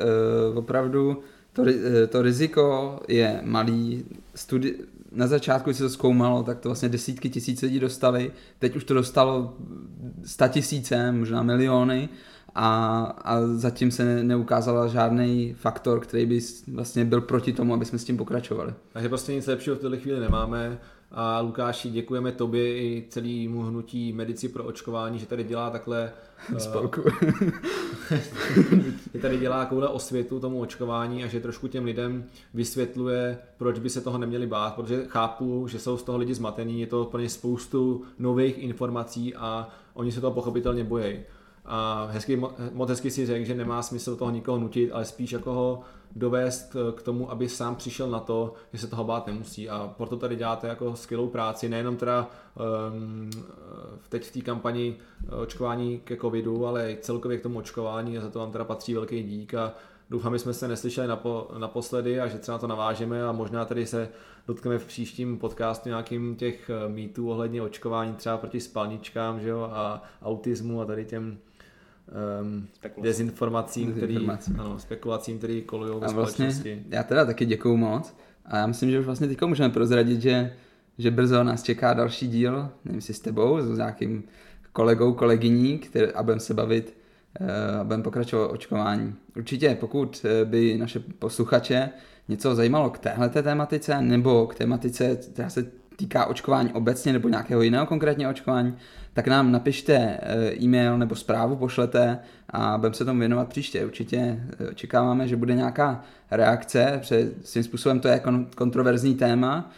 uh, 0.50 0.58
opravdu 0.58 1.22
to, 1.56 1.64
eh, 1.68 2.06
to 2.06 2.22
riziko 2.22 3.00
je 3.08 3.40
malý. 3.44 4.04
Studi- 4.34 4.74
na 5.16 5.26
začátku, 5.26 5.70
když 5.70 5.76
se 5.76 5.82
to 5.82 5.90
zkoumalo, 5.90 6.42
tak 6.42 6.58
to 6.58 6.68
vlastně 6.68 6.88
desítky 6.88 7.30
tisíc 7.30 7.62
lidí 7.62 7.80
dostali, 7.80 8.32
teď 8.58 8.76
už 8.76 8.84
to 8.84 8.94
dostalo 8.94 9.56
sta 10.24 10.48
tisíce, 10.48 11.12
možná 11.12 11.42
miliony 11.42 12.08
a, 12.54 13.02
a 13.24 13.40
zatím 13.46 13.90
se 13.90 14.22
neukázala 14.22 14.86
žádný 14.86 15.54
faktor, 15.58 16.00
který 16.00 16.26
by 16.26 16.40
vlastně 16.72 17.04
byl 17.04 17.20
proti 17.20 17.52
tomu, 17.52 17.74
aby 17.74 17.84
jsme 17.84 17.98
s 17.98 18.04
tím 18.04 18.16
pokračovali. 18.16 18.74
Takže 18.92 19.08
prostě 19.08 19.34
nic 19.34 19.46
lepšího 19.46 19.76
v 19.76 19.78
této 19.78 19.96
chvíli 19.96 20.20
nemáme. 20.20 20.78
A 21.12 21.40
Lukáši, 21.40 21.90
děkujeme 21.90 22.32
tobě 22.32 22.76
i 22.76 23.06
celému 23.08 23.62
hnutí 23.62 24.12
Medici 24.12 24.48
pro 24.48 24.64
očkování, 24.64 25.18
že 25.18 25.26
tady 25.26 25.44
dělá 25.44 25.70
takhle 25.70 26.12
Spolku. 26.58 27.02
že 29.14 29.20
tady 29.20 29.38
dělá 29.38 29.58
takovou 29.58 29.86
osvětu 29.86 30.40
tomu 30.40 30.60
očkování 30.60 31.24
a 31.24 31.26
že 31.26 31.40
trošku 31.40 31.68
těm 31.68 31.84
lidem 31.84 32.24
vysvětluje, 32.54 33.38
proč 33.58 33.78
by 33.78 33.90
se 33.90 34.00
toho 34.00 34.18
neměli 34.18 34.46
bát, 34.46 34.74
protože 34.74 35.04
chápu, 35.08 35.68
že 35.68 35.78
jsou 35.78 35.96
z 35.96 36.02
toho 36.02 36.18
lidi 36.18 36.34
zmatení, 36.34 36.80
je 36.80 36.86
to 36.86 37.04
plně 37.04 37.28
spoustu 37.28 38.02
nových 38.18 38.58
informací 38.58 39.34
a 39.34 39.68
oni 39.94 40.12
se 40.12 40.20
toho 40.20 40.32
pochopitelně 40.32 40.84
bojí. 40.84 41.18
A 41.66 42.08
hezky, 42.10 42.42
moc 42.72 42.88
hezky 42.88 43.10
si 43.10 43.26
řekl, 43.26 43.44
že 43.44 43.54
nemá 43.54 43.82
smysl 43.82 44.16
toho 44.16 44.30
nikoho 44.30 44.58
nutit, 44.58 44.90
ale 44.92 45.04
spíš 45.04 45.32
jako 45.32 45.52
ho 45.52 45.80
dovést 46.16 46.76
k 46.96 47.02
tomu, 47.02 47.30
aby 47.30 47.48
sám 47.48 47.76
přišel 47.76 48.10
na 48.10 48.20
to, 48.20 48.54
že 48.72 48.78
se 48.78 48.86
toho 48.86 49.04
bát 49.04 49.26
nemusí. 49.26 49.68
A 49.68 49.94
proto 49.96 50.16
tady 50.16 50.36
děláte 50.36 50.68
jako 50.68 50.96
skvělou 50.96 51.28
práci, 51.28 51.68
nejenom 51.68 51.96
teda 51.96 52.30
um, 52.92 53.30
teď 54.08 54.24
v 54.24 54.32
té 54.32 54.40
kampani 54.40 54.96
očkování 55.42 55.98
ke 56.04 56.16
covidu, 56.16 56.66
ale 56.66 56.92
i 56.92 56.98
celkově 57.00 57.38
k 57.38 57.42
tomu 57.42 57.58
očkování 57.58 58.18
a 58.18 58.20
za 58.20 58.30
to 58.30 58.38
vám 58.38 58.52
teda 58.52 58.64
patří 58.64 58.94
velký 58.94 59.22
dík 59.22 59.54
a 59.54 59.74
doufám, 60.10 60.32
že 60.32 60.38
jsme 60.38 60.54
se 60.54 60.68
neslyšeli 60.68 61.08
napo, 61.08 61.48
naposledy 61.58 62.20
a 62.20 62.26
že 62.26 62.38
třeba 62.38 62.58
to 62.58 62.66
navážeme 62.66 63.24
a 63.24 63.32
možná 63.32 63.64
tady 63.64 63.86
se 63.86 64.08
dotkneme 64.46 64.78
v 64.78 64.86
příštím 64.86 65.38
podcastu 65.38 65.88
nějakým 65.88 66.36
těch 66.36 66.70
eh, 66.70 66.88
mýtů 66.88 67.30
ohledně 67.30 67.62
očkování 67.62 68.14
třeba 68.14 68.36
proti 68.38 68.60
spalničkám 68.60 69.40
že 69.40 69.48
jo, 69.48 69.70
a 69.72 70.02
autismu 70.22 70.80
a 70.80 70.84
tady 70.84 71.04
těm 71.04 71.38
um, 72.42 72.68
dezinformacím, 73.02 73.92
který, 73.92 74.28
ano, 74.58 74.78
spekulacím, 74.78 75.38
který 75.38 75.62
kolují 75.62 75.92
ve 75.92 75.98
vlastně 75.98 76.22
společnosti. 76.22 76.82
Já 76.88 77.02
teda 77.02 77.24
taky 77.24 77.46
děkuju 77.46 77.76
moc 77.76 78.16
a 78.44 78.56
já 78.56 78.66
myslím, 78.66 78.90
že 78.90 79.00
už 79.00 79.06
vlastně 79.06 79.28
teďka 79.28 79.46
můžeme 79.46 79.70
prozradit, 79.70 80.22
že, 80.22 80.52
že 80.98 81.10
brzo 81.10 81.44
nás 81.44 81.62
čeká 81.62 81.94
další 81.94 82.28
díl, 82.28 82.68
nevím 82.84 83.00
si 83.00 83.14
s 83.14 83.20
tebou, 83.20 83.60
s 83.60 83.76
nějakým 83.78 84.24
kolegou, 84.72 85.12
kolegyní, 85.12 85.78
který, 85.78 86.12
a 86.12 86.22
budeme 86.22 86.40
se 86.40 86.54
bavit 86.54 86.96
a 87.80 87.84
budeme 87.84 88.02
pokračovat 88.02 88.46
očkování. 88.46 89.14
Určitě, 89.36 89.76
pokud 89.80 90.24
eh, 90.24 90.44
by 90.44 90.78
naše 90.78 91.00
posluchače 91.00 91.90
něco 92.28 92.54
zajímalo 92.54 92.90
k 92.90 92.98
téhleté 92.98 93.42
tématice 93.42 94.02
nebo 94.02 94.46
k 94.46 94.54
tématice, 94.54 95.16
která 95.16 95.50
se 95.50 95.66
týká 95.96 96.26
očkování 96.26 96.72
obecně 96.72 97.12
nebo 97.12 97.28
nějakého 97.28 97.62
jiného 97.62 97.86
konkrétně 97.86 98.28
očkování, 98.28 98.76
tak 99.16 99.26
nám 99.26 99.52
napište 99.52 100.18
e-mail 100.60 100.98
nebo 100.98 101.14
zprávu 101.14 101.56
pošlete 101.56 102.18
a 102.50 102.78
budeme 102.78 102.94
se 102.94 103.04
tomu 103.04 103.20
věnovat 103.20 103.48
příště. 103.48 103.84
Určitě 103.84 104.40
očekáváme, 104.70 105.28
že 105.28 105.36
bude 105.36 105.54
nějaká 105.54 106.04
reakce, 106.30 106.98
protože 106.98 107.30
svým 107.42 107.64
způsobem 107.64 108.00
to 108.00 108.08
je 108.08 108.22
kontroverzní 108.56 109.14
téma, 109.14 109.70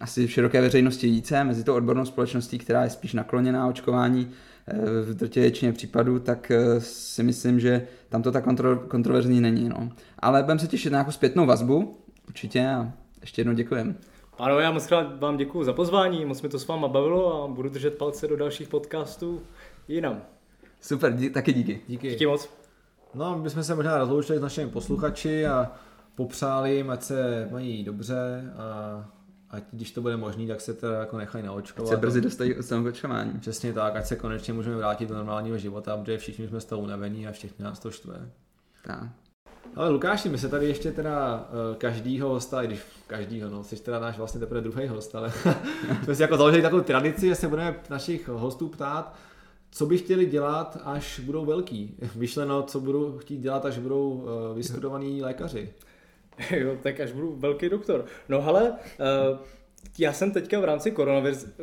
asi 0.00 0.26
v 0.26 0.32
široké 0.32 0.60
veřejnosti 0.60 1.06
více, 1.06 1.44
mezi 1.44 1.64
tou 1.64 1.74
odbornou 1.74 2.04
společností, 2.04 2.58
která 2.58 2.84
je 2.84 2.90
spíš 2.90 3.12
nakloněná 3.12 3.66
očkování, 3.66 4.30
v 5.04 5.14
drtě 5.14 5.40
většině 5.40 5.72
případů, 5.72 6.18
tak 6.18 6.52
si 6.78 7.22
myslím, 7.22 7.60
že 7.60 7.86
tam 8.08 8.22
to 8.22 8.32
tak 8.32 8.44
kontro, 8.44 8.76
kontroverzní 8.76 9.40
není. 9.40 9.68
No. 9.68 9.90
Ale 10.18 10.42
budeme 10.42 10.60
se 10.60 10.66
těšit 10.66 10.92
na 10.92 10.96
nějakou 10.96 11.10
zpětnou 11.10 11.46
vazbu, 11.46 11.98
určitě 12.28 12.68
a 12.68 12.92
ještě 13.20 13.40
jednou 13.40 13.54
děkujem. 13.54 13.94
Ano, 14.42 14.58
já 14.58 14.70
moc 14.70 14.86
krát 14.86 15.20
vám 15.20 15.36
děkuji 15.36 15.64
za 15.64 15.72
pozvání, 15.72 16.24
moc 16.24 16.42
mi 16.42 16.48
to 16.48 16.58
s 16.58 16.66
váma 16.66 16.88
bavilo 16.88 17.44
a 17.44 17.48
budu 17.48 17.68
držet 17.68 17.98
palce 17.98 18.28
do 18.28 18.36
dalších 18.36 18.68
podcastů 18.68 19.42
jinam. 19.88 20.22
Super, 20.80 21.14
dí, 21.14 21.30
taky 21.30 21.52
díky. 21.52 21.80
Díky. 21.88 22.10
Díky 22.10 22.26
moc. 22.26 22.48
No, 23.14 23.38
my 23.38 23.50
jsme 23.50 23.64
se 23.64 23.74
možná 23.74 23.98
rozloučili 23.98 24.38
s 24.38 24.42
našimi 24.42 24.70
posluchači 24.70 25.46
a 25.46 25.72
popřáli 26.14 26.76
jim, 26.76 26.90
ať 26.90 27.02
se 27.02 27.48
mají 27.52 27.84
dobře 27.84 28.52
a 28.56 29.04
ať 29.50 29.64
když 29.72 29.90
to 29.90 30.02
bude 30.02 30.16
možné, 30.16 30.46
tak 30.46 30.60
se 30.60 30.74
teda 30.74 31.00
jako 31.00 31.18
nechají 31.18 31.44
naočkovat. 31.44 31.92
Ať 31.92 31.94
se 31.94 32.00
brzy 32.00 32.20
dostají 32.20 32.54
od 32.54 32.72
očkování. 32.86 33.32
Přesně 33.40 33.72
tak, 33.72 33.96
ať 33.96 34.06
se 34.06 34.16
konečně 34.16 34.52
můžeme 34.52 34.76
vrátit 34.76 35.08
do 35.08 35.14
normálního 35.14 35.58
života, 35.58 35.96
protože 35.96 36.18
všichni 36.18 36.48
jsme 36.48 36.60
z 36.60 36.64
toho 36.64 36.82
unavení 36.82 37.26
a 37.26 37.32
všichni 37.32 37.64
nás 37.64 37.78
to 37.78 37.90
štve. 37.90 38.28
Tak. 38.84 39.08
Ale 39.76 39.90
Lukáši, 39.90 40.28
my 40.28 40.38
se 40.38 40.48
tady 40.48 40.66
ještě 40.66 40.92
teda 40.92 41.48
uh, 41.70 41.76
každýho 41.76 42.28
hosta, 42.28 42.62
i 42.62 42.66
když 42.66 42.80
každýho, 43.06 43.50
no, 43.50 43.64
jsi 43.64 43.76
teda 43.76 44.00
náš 44.00 44.18
vlastně 44.18 44.40
teprve 44.40 44.60
druhý 44.60 44.86
host, 44.86 45.14
ale 45.14 45.32
jsme 46.04 46.14
si 46.14 46.22
jako 46.22 46.36
založili 46.36 46.62
takovou 46.62 46.82
tradici, 46.82 47.28
že 47.28 47.34
se 47.34 47.48
budeme 47.48 47.76
našich 47.90 48.28
hostů 48.28 48.68
ptát, 48.68 49.14
co 49.70 49.86
by 49.86 49.98
chtěli 49.98 50.26
dělat, 50.26 50.78
až 50.84 51.20
budou 51.20 51.44
velký. 51.44 51.96
Vyšleno, 52.16 52.62
co 52.62 52.80
budou 52.80 53.18
chtít 53.18 53.40
dělat, 53.40 53.66
až 53.66 53.78
budou 53.78 54.10
uh, 54.10 54.56
vystudovaní 54.56 55.22
lékaři. 55.22 55.72
jo, 56.50 56.76
tak 56.82 57.00
až 57.00 57.12
budu 57.12 57.36
velký 57.36 57.68
doktor. 57.68 58.04
No 58.28 58.46
ale 58.46 58.70
uh, 58.70 59.38
já 59.98 60.12
jsem 60.12 60.30
teďka 60.30 60.60
v 60.60 60.64
rámci 60.64 60.94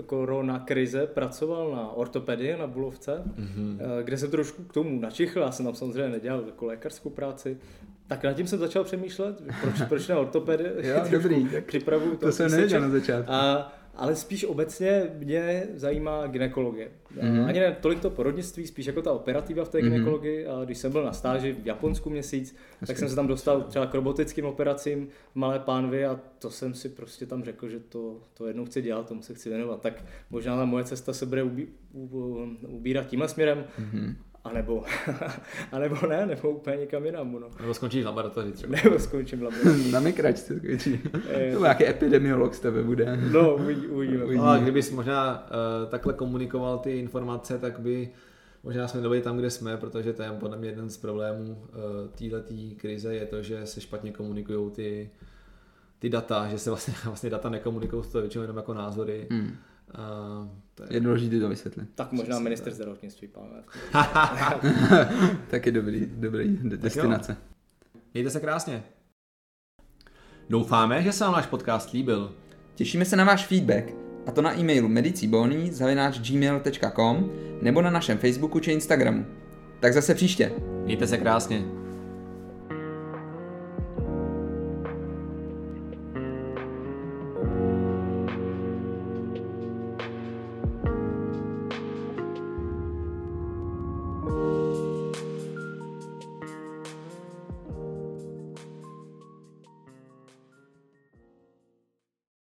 korona 0.05 0.59
krize 0.59 1.07
pracoval 1.07 1.71
na 1.71 1.91
ortopedii 1.91 2.57
na 2.57 2.67
Bulovce, 2.67 3.23
mm-hmm. 3.25 3.77
kde 4.03 4.17
jsem 4.17 4.31
trošku 4.31 4.63
k 4.63 4.73
tomu 4.73 4.99
načichl, 4.99 5.39
já 5.39 5.51
jsem 5.51 5.65
tam 5.65 5.75
samozřejmě 5.75 6.09
nedělal 6.09 6.43
jako 6.45 6.65
lékařskou 6.65 7.09
práci, 7.09 7.57
tak 8.07 8.23
nad 8.23 8.33
tím 8.33 8.47
jsem 8.47 8.59
začal 8.59 8.83
přemýšlet, 8.83 9.41
proč, 9.61 9.81
proč 9.89 10.07
na 10.07 10.19
ortopedii. 10.19 10.67
jo, 10.77 11.01
dobrý. 11.11 11.47
Připravuju 11.65 12.15
to. 12.15 12.25
To 12.25 12.31
jsem 12.31 12.51
nevěděl 12.51 12.81
na 12.81 12.89
začátku. 12.89 13.31
A 13.31 13.73
ale 13.99 14.15
spíš 14.15 14.43
obecně 14.43 15.03
mě 15.17 15.67
zajímá 15.75 16.27
ginekologie. 16.27 16.91
Mm-hmm. 17.17 17.45
Ani 17.45 17.59
ne 17.59 17.77
tolik 17.81 17.99
to 17.99 18.09
porodnictví, 18.09 18.67
spíš 18.67 18.85
jako 18.85 19.01
ta 19.01 19.11
operativa 19.11 19.65
v 19.65 19.69
té 19.69 19.77
mm-hmm. 19.77 19.81
gynekologii. 19.81 20.47
A 20.47 20.65
když 20.65 20.77
jsem 20.77 20.91
byl 20.91 21.03
na 21.03 21.13
stáži 21.13 21.51
v 21.51 21.67
Japonsku 21.67 22.09
měsíc, 22.09 22.55
Jasně. 22.71 22.87
tak 22.87 22.97
jsem 22.97 23.09
se 23.09 23.15
tam 23.15 23.27
dostal 23.27 23.61
třeba 23.61 23.85
k 23.85 23.93
robotickým 23.93 24.45
operacím 24.45 25.07
v 25.31 25.35
Malé 25.35 25.59
pánvi 25.59 26.05
a 26.05 26.19
to 26.39 26.51
jsem 26.51 26.73
si 26.73 26.89
prostě 26.89 27.25
tam 27.25 27.43
řekl, 27.43 27.69
že 27.69 27.79
to, 27.79 28.21
to 28.33 28.47
jednou 28.47 28.65
chci 28.65 28.81
dělat, 28.81 29.07
tomu 29.07 29.21
se 29.21 29.33
chci 29.33 29.49
věnovat. 29.49 29.81
Tak 29.81 30.03
možná 30.29 30.57
ta 30.57 30.65
moje 30.65 30.83
cesta 30.83 31.13
se 31.13 31.25
bude 31.25 31.43
ubí, 31.43 31.67
ubírat 32.67 33.07
tímhle 33.07 33.27
směrem. 33.27 33.65
Mm-hmm. 33.79 34.15
A 34.43 34.53
nebo, 34.53 34.83
a 35.71 35.79
nebo 35.79 36.07
ne, 36.07 36.25
nebo 36.25 36.49
úplně 36.49 36.77
někam 36.77 37.05
jinam. 37.05 37.31
No. 37.31 37.49
Nebo 37.59 37.73
skončíš 37.73 38.03
v 38.03 38.05
laboratoři 38.05 38.51
třeba. 38.51 38.75
Nebo 38.83 38.99
skončím 38.99 39.39
v 39.39 39.43
laboratoři. 39.43 39.91
Na 39.91 39.99
mikračce 39.99 40.59
skončí. 40.59 41.01
to 41.53 41.61
nějaký 41.61 41.87
epidemiolog 41.87 42.53
z 42.53 42.59
tebe 42.59 42.83
bude. 42.83 43.17
No, 43.31 43.55
uvidíme. 43.55 44.23
Uvidí. 44.25 44.41
A 44.41 44.57
kdybys 44.57 44.91
možná 44.91 45.47
uh, 45.83 45.89
takhle 45.89 46.13
komunikoval 46.13 46.77
ty 46.77 46.99
informace, 46.99 47.59
tak 47.59 47.79
by 47.79 48.09
možná 48.63 48.87
jsme 48.87 49.01
nebyli 49.01 49.21
tam, 49.21 49.37
kde 49.37 49.49
jsme, 49.49 49.77
protože 49.77 50.13
to 50.13 50.23
je 50.23 50.31
podle 50.31 50.57
mě 50.57 50.69
jeden 50.69 50.89
z 50.89 50.97
problémů 50.97 51.51
uh, 51.51 52.29
této 52.29 52.53
krize 52.77 53.15
je 53.15 53.25
to, 53.25 53.41
že 53.41 53.65
se 53.65 53.81
špatně 53.81 54.11
komunikují 54.11 54.71
ty, 54.71 55.09
ty 55.99 56.09
data, 56.09 56.47
že 56.47 56.59
se 56.59 56.69
vlastně, 56.69 56.93
vlastně 57.05 57.29
data 57.29 57.49
nekomunikují, 57.49 58.03
to 58.11 58.21
většinou 58.21 58.41
jenom 58.41 58.57
jako 58.57 58.73
názory. 58.73 59.27
Hmm. 59.31 59.55
Uh, 59.93 60.47
to 60.75 60.83
je... 60.83 60.89
je 60.93 60.99
důležité 60.99 61.39
to 61.39 61.49
vysvětlit. 61.49 61.89
Tak 61.95 62.11
možná 62.11 62.39
minister 62.39 62.73
zdravotnictví, 62.73 63.27
pane. 63.27 63.63
Taky 65.49 65.71
dobrý, 65.71 66.07
dobrý 66.15 66.57
destinace. 66.63 67.37
Mějte 68.13 68.29
se 68.29 68.39
krásně. 68.39 68.83
Doufáme, 70.49 71.03
že 71.03 71.11
se 71.11 71.23
vám 71.23 71.33
náš 71.33 71.45
podcast 71.45 71.91
líbil. 71.91 72.35
Těšíme 72.75 73.05
se 73.05 73.15
na 73.15 73.23
váš 73.23 73.45
feedback, 73.45 73.93
a 74.27 74.31
to 74.31 74.41
na 74.41 74.59
e-mailu 74.59 74.87
medicibony 74.87 75.71
nebo 77.61 77.81
na 77.81 77.89
našem 77.89 78.17
Facebooku 78.17 78.59
či 78.59 78.71
Instagramu. 78.71 79.25
Tak 79.79 79.93
zase 79.93 80.15
příště. 80.15 80.51
Mějte 80.85 81.07
se 81.07 81.17
krásně. 81.17 81.78